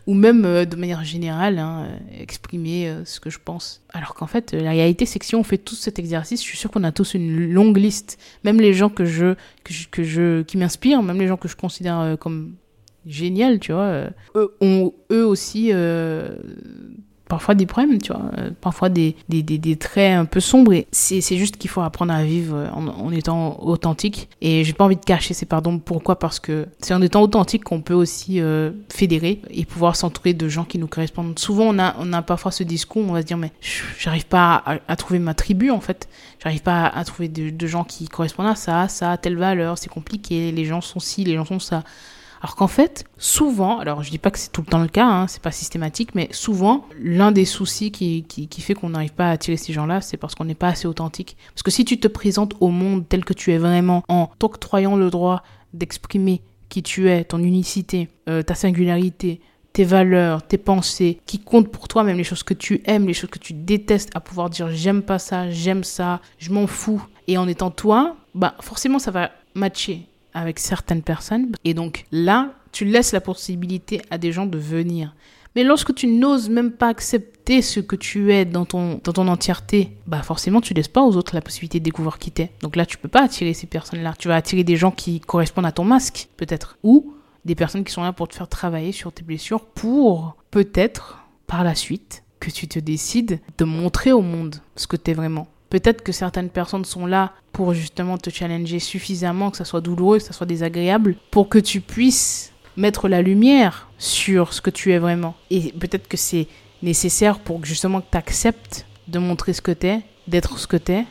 ou 0.07 0.14
même 0.14 0.42
de 0.42 0.77
manière 0.77 1.05
générale, 1.05 1.59
hein, 1.59 1.88
exprimer 2.18 2.92
ce 3.05 3.20
que 3.20 3.31
je 3.31 3.38
pense. 3.42 3.83
Alors 3.90 4.14
qu'en 4.14 4.27
fait, 4.27 4.53
la 4.53 4.70
réalité 4.70 5.07
c'est 5.07 5.18
que 5.18 5.25
si 5.25 5.37
on 5.37 5.44
fait 5.44 5.59
tout 5.59 5.77
cet 5.77 5.99
exercice, 5.99 6.40
je 6.42 6.46
suis 6.46 6.59
sûre 6.59 6.70
qu'on 6.70 6.85
a 6.85 6.92
tous 6.92 7.14
une 7.14 7.53
longue 7.53 7.77
liste, 7.77 8.18
même 8.44 8.61
les 8.61 8.75
gens 8.75 8.88
que 8.88 9.05
je, 9.05 9.35
que 9.90 10.03
je, 10.03 10.42
qui 10.42 10.57
m'inspirent, 10.57 11.03
même 11.03 11.18
les 11.18 11.29
gens 11.29 11.37
que 11.37 11.49
je 11.49 11.57
considère 11.57 12.16
comme 12.18 12.55
génial, 13.07 13.59
tu 13.59 13.73
vois. 13.73 13.83
Euh, 13.83 14.11
eux 14.35 14.55
ont 14.61 14.92
eux 15.11 15.27
aussi 15.27 15.70
euh, 15.73 16.37
parfois 17.31 17.55
des 17.55 17.64
problèmes, 17.64 18.03
tu 18.03 18.12
vois, 18.12 18.23
euh, 18.37 18.51
parfois 18.61 18.90
des, 18.90 19.16
des, 19.29 19.43
des, 19.43 19.57
des, 19.57 19.77
traits 19.77 20.19
un 20.19 20.27
peu 20.27 20.40
sombres. 20.40 20.75
C'est, 20.90 21.21
juste 21.23 21.57
qu'il 21.57 21.71
faut 21.71 21.81
apprendre 21.81 22.12
à 22.12 22.23
vivre 22.25 22.69
en, 22.75 22.88
en, 22.88 23.12
étant 23.12 23.59
authentique. 23.62 24.29
Et 24.43 24.64
j'ai 24.64 24.73
pas 24.75 24.85
envie 24.85 24.97
de 24.97 25.05
cacher 25.05 25.33
ces 25.33 25.47
pardons. 25.47 25.79
Pourquoi? 25.79 26.19
Parce 26.19 26.40
que 26.40 26.66
c'est 26.81 26.93
en 26.93 27.01
étant 27.01 27.23
authentique 27.23 27.64
qu'on 27.64 27.81
peut 27.81 27.95
aussi 27.95 28.40
fédérer 28.93 29.40
et 29.51 29.64
pouvoir 29.64 29.97
s'entourer 29.97 30.35
de 30.35 30.49
gens 30.49 30.64
qui 30.64 30.79
nous 30.79 30.88
correspondent. 30.88 31.38
Souvent, 31.38 31.64
on 31.69 31.79
a, 31.79 31.95
on 31.99 32.12
a 32.12 32.21
parfois 32.21 32.51
ce 32.51 32.64
discours, 32.64 33.05
on 33.09 33.12
va 33.12 33.23
se 33.23 33.27
dire, 33.27 33.38
mais 33.38 33.53
j'arrive 33.99 34.27
pas 34.27 34.62
à, 34.66 34.79
à, 34.88 34.97
trouver 34.97 35.21
ma 35.21 35.35
tribu, 35.35 35.71
en 35.71 35.81
fait. 35.81 36.09
J'arrive 36.43 36.62
pas 36.62 36.87
à, 36.87 36.99
à 36.99 37.05
trouver 37.05 37.29
de, 37.29 37.66
gens 37.66 37.85
qui 37.85 38.09
correspondent 38.09 38.49
à 38.49 38.57
ça, 38.57 38.88
ça, 38.88 39.16
telle 39.16 39.37
valeur, 39.37 39.79
c'est 39.79 39.88
compliqué, 39.88 40.51
les 40.51 40.64
gens 40.64 40.81
sont 40.81 40.99
ci, 40.99 41.25
les 41.25 41.37
gens 41.37 41.45
sont 41.45 41.61
ça. 41.61 41.85
Alors 42.40 42.57
qu'en 42.57 42.68
fait, 42.68 43.05
souvent, 43.18 43.79
alors 43.79 44.03
je 44.03 44.11
dis 44.11 44.18
pas 44.18 44.31
que 44.31 44.38
c'est 44.38 44.50
tout 44.50 44.62
le 44.62 44.66
temps 44.66 44.81
le 44.81 44.88
cas, 44.88 45.07
hein, 45.07 45.26
c'est 45.26 45.42
pas 45.42 45.50
systématique, 45.50 46.14
mais 46.14 46.29
souvent, 46.31 46.87
l'un 46.98 47.33
des 47.33 47.44
soucis 47.44 47.90
qui, 47.92 48.22
qui, 48.22 48.61
fait 48.62 48.72
qu'on 48.72 48.90
n'arrive 48.90 49.12
pas 49.12 49.29
à 49.29 49.33
attirer 49.33 49.59
ces 49.59 49.74
gens-là, 49.74 50.00
c'est 50.00 50.16
parce 50.16 50.35
qu'on 50.35 50.46
n'est 50.46 50.55
pas 50.55 50.68
assez 50.68 50.88
authentique. 50.88 51.37
Parce 51.53 51.62
que 51.62 51.70
si 51.70 51.85
tu 51.85 52.00
te 52.00 52.09
présentes 52.09 52.55
au 52.61 52.68
monde 52.68 53.07
tel 53.07 53.26
que 53.26 53.35
tu 53.35 53.53
es 53.53 53.59
vraiment, 53.59 54.03
en 54.09 54.31
t'octroyant 54.38 54.96
le 54.96 55.11
droit 55.11 55.42
d'exprimer 55.74 56.40
qui 56.70 56.83
tu 56.83 57.11
es, 57.11 57.24
ton 57.24 57.40
unicité, 57.40 58.09
euh, 58.29 58.42
ta 58.42 58.55
singularité, 58.55 59.40
tes 59.74 59.85
valeurs, 59.85 60.46
tes 60.46 60.59
pensées, 60.59 61.20
qui 61.26 61.40
comptent 61.40 61.70
pour 61.70 61.88
toi, 61.88 62.05
même 62.05 62.16
les 62.16 62.24
choses 62.24 62.42
que 62.42 62.55
tu 62.55 62.81
aimes, 62.87 63.07
les 63.07 63.14
choses 63.14 63.31
que 63.31 63.38
tu 63.38 63.53
détestes, 63.53 64.11
à 64.14 64.20
pouvoir 64.20 64.48
dire 64.48 64.70
j'aime 64.70 65.03
pas 65.03 65.18
ça, 65.18 65.50
j'aime 65.50 65.85
ça, 65.85 66.20
je 66.38 66.50
m'en 66.53 66.66
fous. 66.66 67.05
Et 67.29 67.37
en 67.37 67.46
étant 67.46 67.70
toi, 67.70 68.16
bah 68.35 68.55
forcément 68.61 68.98
ça 68.98 69.11
va 69.11 69.31
matcher 69.55 70.07
avec 70.35 70.59
certaines 70.59 71.03
personnes. 71.03 71.53
Et 71.64 71.75
donc 71.75 72.05
là, 72.12 72.55
tu 72.73 72.85
laisses 72.85 73.12
la 73.12 73.21
possibilité 73.21 74.03
à 74.11 74.19
des 74.19 74.33
gens 74.33 74.47
de 74.47 74.59
venir. 74.59 75.14
Mais 75.57 75.64
lorsque 75.64 75.95
tu 75.95 76.07
n'oses 76.07 76.49
même 76.49 76.71
pas 76.71 76.88
accepter 76.88 77.61
ce 77.61 77.81
que 77.81 77.97
tu 77.97 78.33
es 78.33 78.45
dans 78.45 78.64
ton, 78.64 79.01
dans 79.03 79.12
ton 79.12 79.27
entièreté, 79.27 79.97
bah 80.07 80.23
forcément 80.23 80.61
tu 80.61 80.75
laisses 80.75 80.88
pas 80.88 81.03
aux 81.03 81.16
autres 81.16 81.35
la 81.35 81.40
possibilité 81.40 81.81
de 81.81 81.85
découvrir 81.85 82.19
qui 82.19 82.31
t'es. 82.31 82.53
Donc 82.62 82.77
là, 82.77 82.87
tu 82.87 82.99
peux 82.99 83.09
pas 83.09 83.25
attirer 83.25 83.55
ces 83.55 83.66
personnes-là. 83.66 84.14
Tu 84.19 84.29
vas 84.29 84.37
attirer 84.37 84.62
des 84.62 84.77
gens 84.77 84.93
qui 84.93 85.21
correspondent 85.21 85.66
à 85.66 85.73
ton 85.73 85.85
masque, 85.85 86.29
peut-être. 86.37 86.79
Ou 86.85 87.14
des 87.45 87.55
personnes 87.55 87.85
qui 87.85 87.93
sont 87.93 88.03
là 88.03 88.12
pour 88.12 88.29
te 88.29 88.35
faire 88.35 88.49
travailler 88.49 88.93
sur 88.93 89.12
tes 89.12 89.23
blessures 89.23 89.64
pour 89.64 90.37
peut-être, 90.51 91.25
par 91.47 91.64
la 91.64 91.75
suite, 91.75 92.23
que 92.38 92.51
tu 92.51 92.69
te 92.69 92.79
décides 92.79 93.40
de 93.59 93.64
montrer 93.64 94.12
au 94.12 94.23
monde 94.23 94.57
ce 94.77 94.87
que 94.87 94.97
tu 94.97 95.11
es 95.11 95.14
vraiment. 95.14 95.49
Peut-être 95.70 96.02
que 96.02 96.12
certaines 96.12 96.50
personnes 96.50 96.85
sont 96.85 97.06
là 97.06 97.33
pour 97.52 97.74
justement 97.74 98.18
te 98.18 98.28
challenger 98.28 98.80
suffisamment, 98.80 99.50
que 99.50 99.56
ça 99.56 99.64
soit 99.64 99.80
douloureux, 99.80 100.18
que 100.18 100.24
ça 100.24 100.33
soit 100.33 100.46
désagréable, 100.46 101.16
pour 101.30 101.48
que 101.48 101.59
tu 101.59 101.80
puisses 101.80 102.52
mettre 102.76 103.09
la 103.09 103.22
lumière 103.22 103.88
sur 103.96 104.52
ce 104.52 104.61
que 104.61 104.70
tu 104.70 104.92
es 104.92 104.98
vraiment. 104.98 105.35
Et 105.50 105.72
peut-être 105.72 106.09
que 106.09 106.16
c'est 106.16 106.48
nécessaire 106.83 107.38
pour 107.38 107.64
justement 107.64 108.00
que 108.00 108.06
tu 108.11 108.18
acceptes 108.18 108.87
de 109.06 109.18
montrer 109.18 109.52
ce 109.52 109.62
que 109.62 109.72
tu 109.72 109.87
es, 109.87 110.02
d'être 110.26 110.59
ce 110.59 110.66
que 110.66 110.76
tu 110.76 110.92
es, 110.92 111.06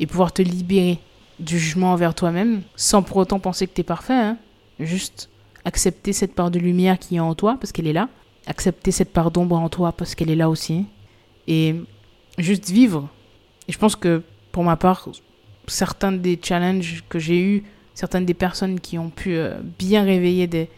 et 0.00 0.06
pouvoir 0.06 0.32
te 0.32 0.42
libérer 0.42 0.98
du 1.38 1.58
jugement 1.58 1.92
envers 1.92 2.14
toi-même, 2.14 2.62
sans 2.76 3.02
pour 3.02 3.18
autant 3.18 3.40
penser 3.40 3.66
que 3.66 3.74
tu 3.74 3.82
es 3.82 3.84
parfait. 3.84 4.14
Hein. 4.14 4.38
Juste 4.80 5.28
accepter 5.64 6.12
cette 6.12 6.34
part 6.34 6.50
de 6.50 6.58
lumière 6.58 6.98
qui 6.98 7.16
est 7.16 7.20
en 7.20 7.34
toi, 7.34 7.56
parce 7.60 7.72
qu'elle 7.72 7.86
est 7.86 7.92
là. 7.92 8.08
Accepter 8.46 8.90
cette 8.90 9.12
part 9.12 9.30
d'ombre 9.30 9.58
en 9.58 9.68
toi, 9.68 9.92
parce 9.92 10.14
qu'elle 10.14 10.30
est 10.30 10.36
là 10.36 10.48
aussi. 10.48 10.86
Et 11.46 11.76
juste 12.38 12.70
vivre 12.70 13.08
et 13.68 13.72
je 13.72 13.78
pense 13.78 13.96
que 13.96 14.22
pour 14.50 14.64
ma 14.64 14.76
part, 14.76 15.08
certains 15.66 16.12
des 16.12 16.38
challenges 16.42 17.04
que 17.08 17.18
j'ai 17.18 17.40
eus, 17.40 17.62
certaines 17.94 18.26
des 18.26 18.34
personnes 18.34 18.80
qui 18.80 18.98
ont 18.98 19.10
pu 19.10 19.34
euh, 19.34 19.58
bien 19.78 20.02
réveiller 20.04 20.46
des, 20.46 20.68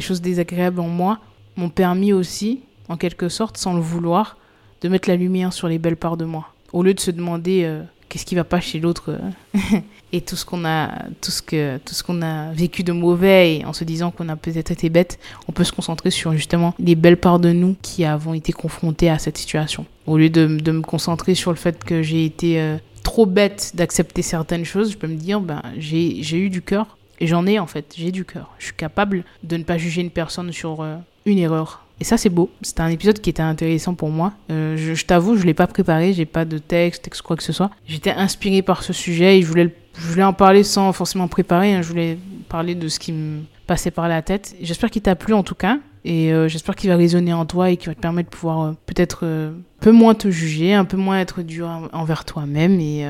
choses 0.00 0.20
désagréables 0.20 0.80
en 0.80 0.88
moi, 0.88 1.18
m'ont 1.56 1.68
permis 1.68 2.12
aussi, 2.12 2.60
en 2.88 2.96
quelque 2.96 3.28
sorte, 3.28 3.56
sans 3.56 3.74
le 3.74 3.80
vouloir, 3.80 4.36
de 4.80 4.88
mettre 4.88 5.08
la 5.08 5.16
lumière 5.16 5.52
sur 5.52 5.68
les 5.68 5.78
belles 5.78 5.96
parts 5.96 6.16
de 6.16 6.24
moi. 6.24 6.48
Au 6.72 6.82
lieu 6.82 6.94
de 6.94 7.00
se 7.00 7.10
demander 7.10 7.64
euh, 7.64 7.82
qu'est-ce 8.10 8.26
qui 8.26 8.34
va 8.34 8.44
pas 8.44 8.60
chez 8.60 8.78
l'autre 8.78 9.18
euh, 9.54 9.58
et 10.12 10.20
tout 10.20 10.36
ce 10.36 10.44
qu'on 10.44 10.66
a 10.66 11.06
tout 11.22 11.30
ce 11.30 11.40
que 11.40 11.78
tout 11.78 11.94
ce 11.94 12.02
qu'on 12.02 12.20
a 12.20 12.52
vécu 12.52 12.82
de 12.82 12.92
mauvais 12.92 13.56
et 13.56 13.64
en 13.64 13.72
se 13.72 13.84
disant 13.84 14.10
qu'on 14.10 14.28
a 14.28 14.36
peut-être 14.36 14.70
été 14.70 14.90
bête 14.90 15.18
on 15.48 15.52
peut 15.52 15.64
se 15.64 15.72
concentrer 15.72 16.10
sur 16.10 16.32
justement 16.32 16.74
les 16.78 16.96
belles 16.96 17.16
parts 17.16 17.38
de 17.38 17.52
nous 17.52 17.76
qui 17.80 18.04
avons 18.04 18.34
été 18.34 18.52
confrontés 18.52 19.08
à 19.08 19.18
cette 19.18 19.38
situation. 19.38 19.86
Au 20.06 20.18
lieu 20.18 20.28
de, 20.28 20.46
de 20.46 20.72
me 20.72 20.82
concentrer 20.82 21.34
sur 21.34 21.52
le 21.52 21.56
fait 21.56 21.82
que 21.82 22.02
j'ai 22.02 22.26
été 22.26 22.60
euh, 22.60 22.76
trop 23.02 23.24
bête 23.24 23.72
d'accepter 23.74 24.22
certaines 24.22 24.64
choses 24.64 24.92
je 24.92 24.98
peux 24.98 25.06
me 25.06 25.16
dire 25.16 25.40
ben 25.40 25.62
j'ai 25.78 26.36
eu 26.36 26.50
du 26.50 26.60
cœur 26.60 26.98
et 27.20 27.26
j'en 27.26 27.46
ai 27.46 27.58
en 27.58 27.66
fait 27.66 27.94
j'ai 27.96 28.10
du 28.10 28.24
cœur. 28.24 28.50
Je 28.58 28.66
suis 28.66 28.74
capable 28.74 29.24
de 29.44 29.56
ne 29.56 29.62
pas 29.62 29.78
juger 29.78 30.02
une 30.02 30.10
personne 30.10 30.52
sur 30.52 30.82
euh, 30.82 30.96
une 31.24 31.38
erreur 31.38 31.86
et 32.00 32.04
ça, 32.04 32.16
c'est 32.16 32.30
beau. 32.30 32.50
C'était 32.62 32.80
un 32.80 32.88
épisode 32.88 33.20
qui 33.20 33.28
était 33.28 33.42
intéressant 33.42 33.94
pour 33.94 34.08
moi. 34.08 34.32
Euh, 34.50 34.76
je, 34.76 35.04
t'avoue, 35.04 35.36
je 35.36 35.44
l'ai 35.44 35.52
pas 35.52 35.66
préparé, 35.66 36.14
j'ai 36.14 36.24
pas 36.24 36.46
de 36.46 36.56
texte, 36.56 37.02
texte, 37.02 37.20
quoi 37.20 37.36
que 37.36 37.42
ce 37.42 37.52
soit. 37.52 37.70
J'étais 37.86 38.10
inspirée 38.10 38.62
par 38.62 38.82
ce 38.82 38.94
sujet 38.94 39.38
et 39.38 39.42
je 39.42 39.46
voulais, 39.46 39.74
je 39.98 40.06
voulais 40.06 40.24
en 40.24 40.32
parler 40.32 40.64
sans 40.64 40.92
forcément 40.94 41.28
préparer. 41.28 41.74
Hein. 41.74 41.82
Je 41.82 41.88
voulais 41.88 42.18
parler 42.48 42.74
de 42.74 42.88
ce 42.88 42.98
qui 42.98 43.12
me 43.12 43.42
passait 43.66 43.90
par 43.90 44.08
la 44.08 44.22
tête. 44.22 44.56
J'espère 44.62 44.90
qu'il 44.90 45.02
t'a 45.02 45.14
plu 45.14 45.34
en 45.34 45.42
tout 45.42 45.54
cas. 45.54 45.78
Et 46.06 46.32
euh, 46.32 46.48
j'espère 46.48 46.74
qu'il 46.74 46.88
va 46.88 46.96
résonner 46.96 47.34
en 47.34 47.44
toi 47.44 47.68
et 47.68 47.76
qu'il 47.76 47.90
va 47.90 47.94
te 47.94 48.00
permettre 48.00 48.30
de 48.30 48.34
pouvoir 48.34 48.60
euh, 48.62 48.72
peut-être 48.86 49.26
un 49.26 49.52
peu 49.80 49.92
moins 49.92 50.14
te 50.14 50.30
juger, 50.30 50.72
un 50.72 50.86
peu 50.86 50.96
moins 50.96 51.20
être 51.20 51.42
dur 51.42 51.68
envers 51.92 52.24
toi-même 52.24 52.80
et 52.80 53.06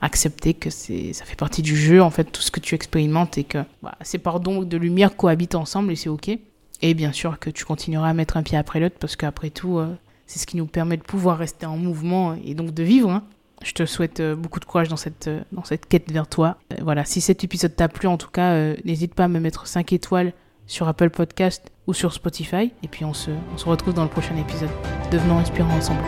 accepter 0.00 0.54
que 0.54 0.70
ça 0.70 1.24
fait 1.24 1.36
partie 1.36 1.62
du 1.62 1.76
jeu, 1.76 2.00
en 2.00 2.10
fait, 2.10 2.24
tout 2.24 2.42
ce 2.42 2.52
que 2.52 2.60
tu 2.60 2.76
expérimentes 2.76 3.36
et 3.38 3.42
que 3.42 3.58
bah, 3.82 3.96
ces 4.02 4.18
pardons 4.18 4.62
de 4.62 4.76
lumière 4.76 5.16
cohabitent 5.16 5.56
ensemble 5.56 5.90
et 5.90 5.96
c'est 5.96 6.08
ok. 6.08 6.38
Et 6.80 6.94
bien 6.94 7.12
sûr 7.12 7.38
que 7.38 7.50
tu 7.50 7.64
continueras 7.64 8.08
à 8.08 8.14
mettre 8.14 8.36
un 8.36 8.42
pied 8.42 8.56
après 8.56 8.80
l'autre 8.80 8.96
parce 9.00 9.16
qu'après 9.16 9.50
tout, 9.50 9.80
c'est 10.26 10.38
ce 10.38 10.46
qui 10.46 10.56
nous 10.56 10.66
permet 10.66 10.96
de 10.96 11.02
pouvoir 11.02 11.38
rester 11.38 11.66
en 11.66 11.76
mouvement 11.76 12.36
et 12.44 12.54
donc 12.54 12.72
de 12.72 12.82
vivre. 12.82 13.10
Hein. 13.10 13.24
Je 13.62 13.72
te 13.72 13.86
souhaite 13.86 14.20
euh, 14.20 14.36
beaucoup 14.36 14.60
de 14.60 14.64
courage 14.64 14.88
dans 14.88 14.96
cette, 14.96 15.26
euh, 15.26 15.40
dans 15.52 15.64
cette 15.64 15.86
quête 15.86 16.10
vers 16.12 16.28
toi. 16.28 16.58
Euh, 16.72 16.76
voilà, 16.82 17.04
si 17.04 17.20
cet 17.20 17.42
épisode 17.42 17.74
t'a 17.74 17.88
plu, 17.88 18.06
en 18.06 18.16
tout 18.16 18.30
cas, 18.30 18.74
n'hésite 18.84 19.14
pas 19.14 19.24
à 19.24 19.28
me 19.28 19.40
mettre 19.40 19.66
5 19.66 19.92
étoiles 19.92 20.32
sur 20.66 20.86
Apple 20.86 21.10
Podcast 21.10 21.72
ou 21.86 21.94
sur 21.94 22.12
Spotify. 22.12 22.72
Et 22.82 22.88
puis 22.88 23.04
on 23.04 23.14
se, 23.14 23.30
on 23.52 23.58
se 23.58 23.64
retrouve 23.64 23.94
dans 23.94 24.04
le 24.04 24.10
prochain 24.10 24.36
épisode. 24.36 24.70
Devenons 25.10 25.38
inspirants 25.38 25.74
ensemble. 25.74 26.02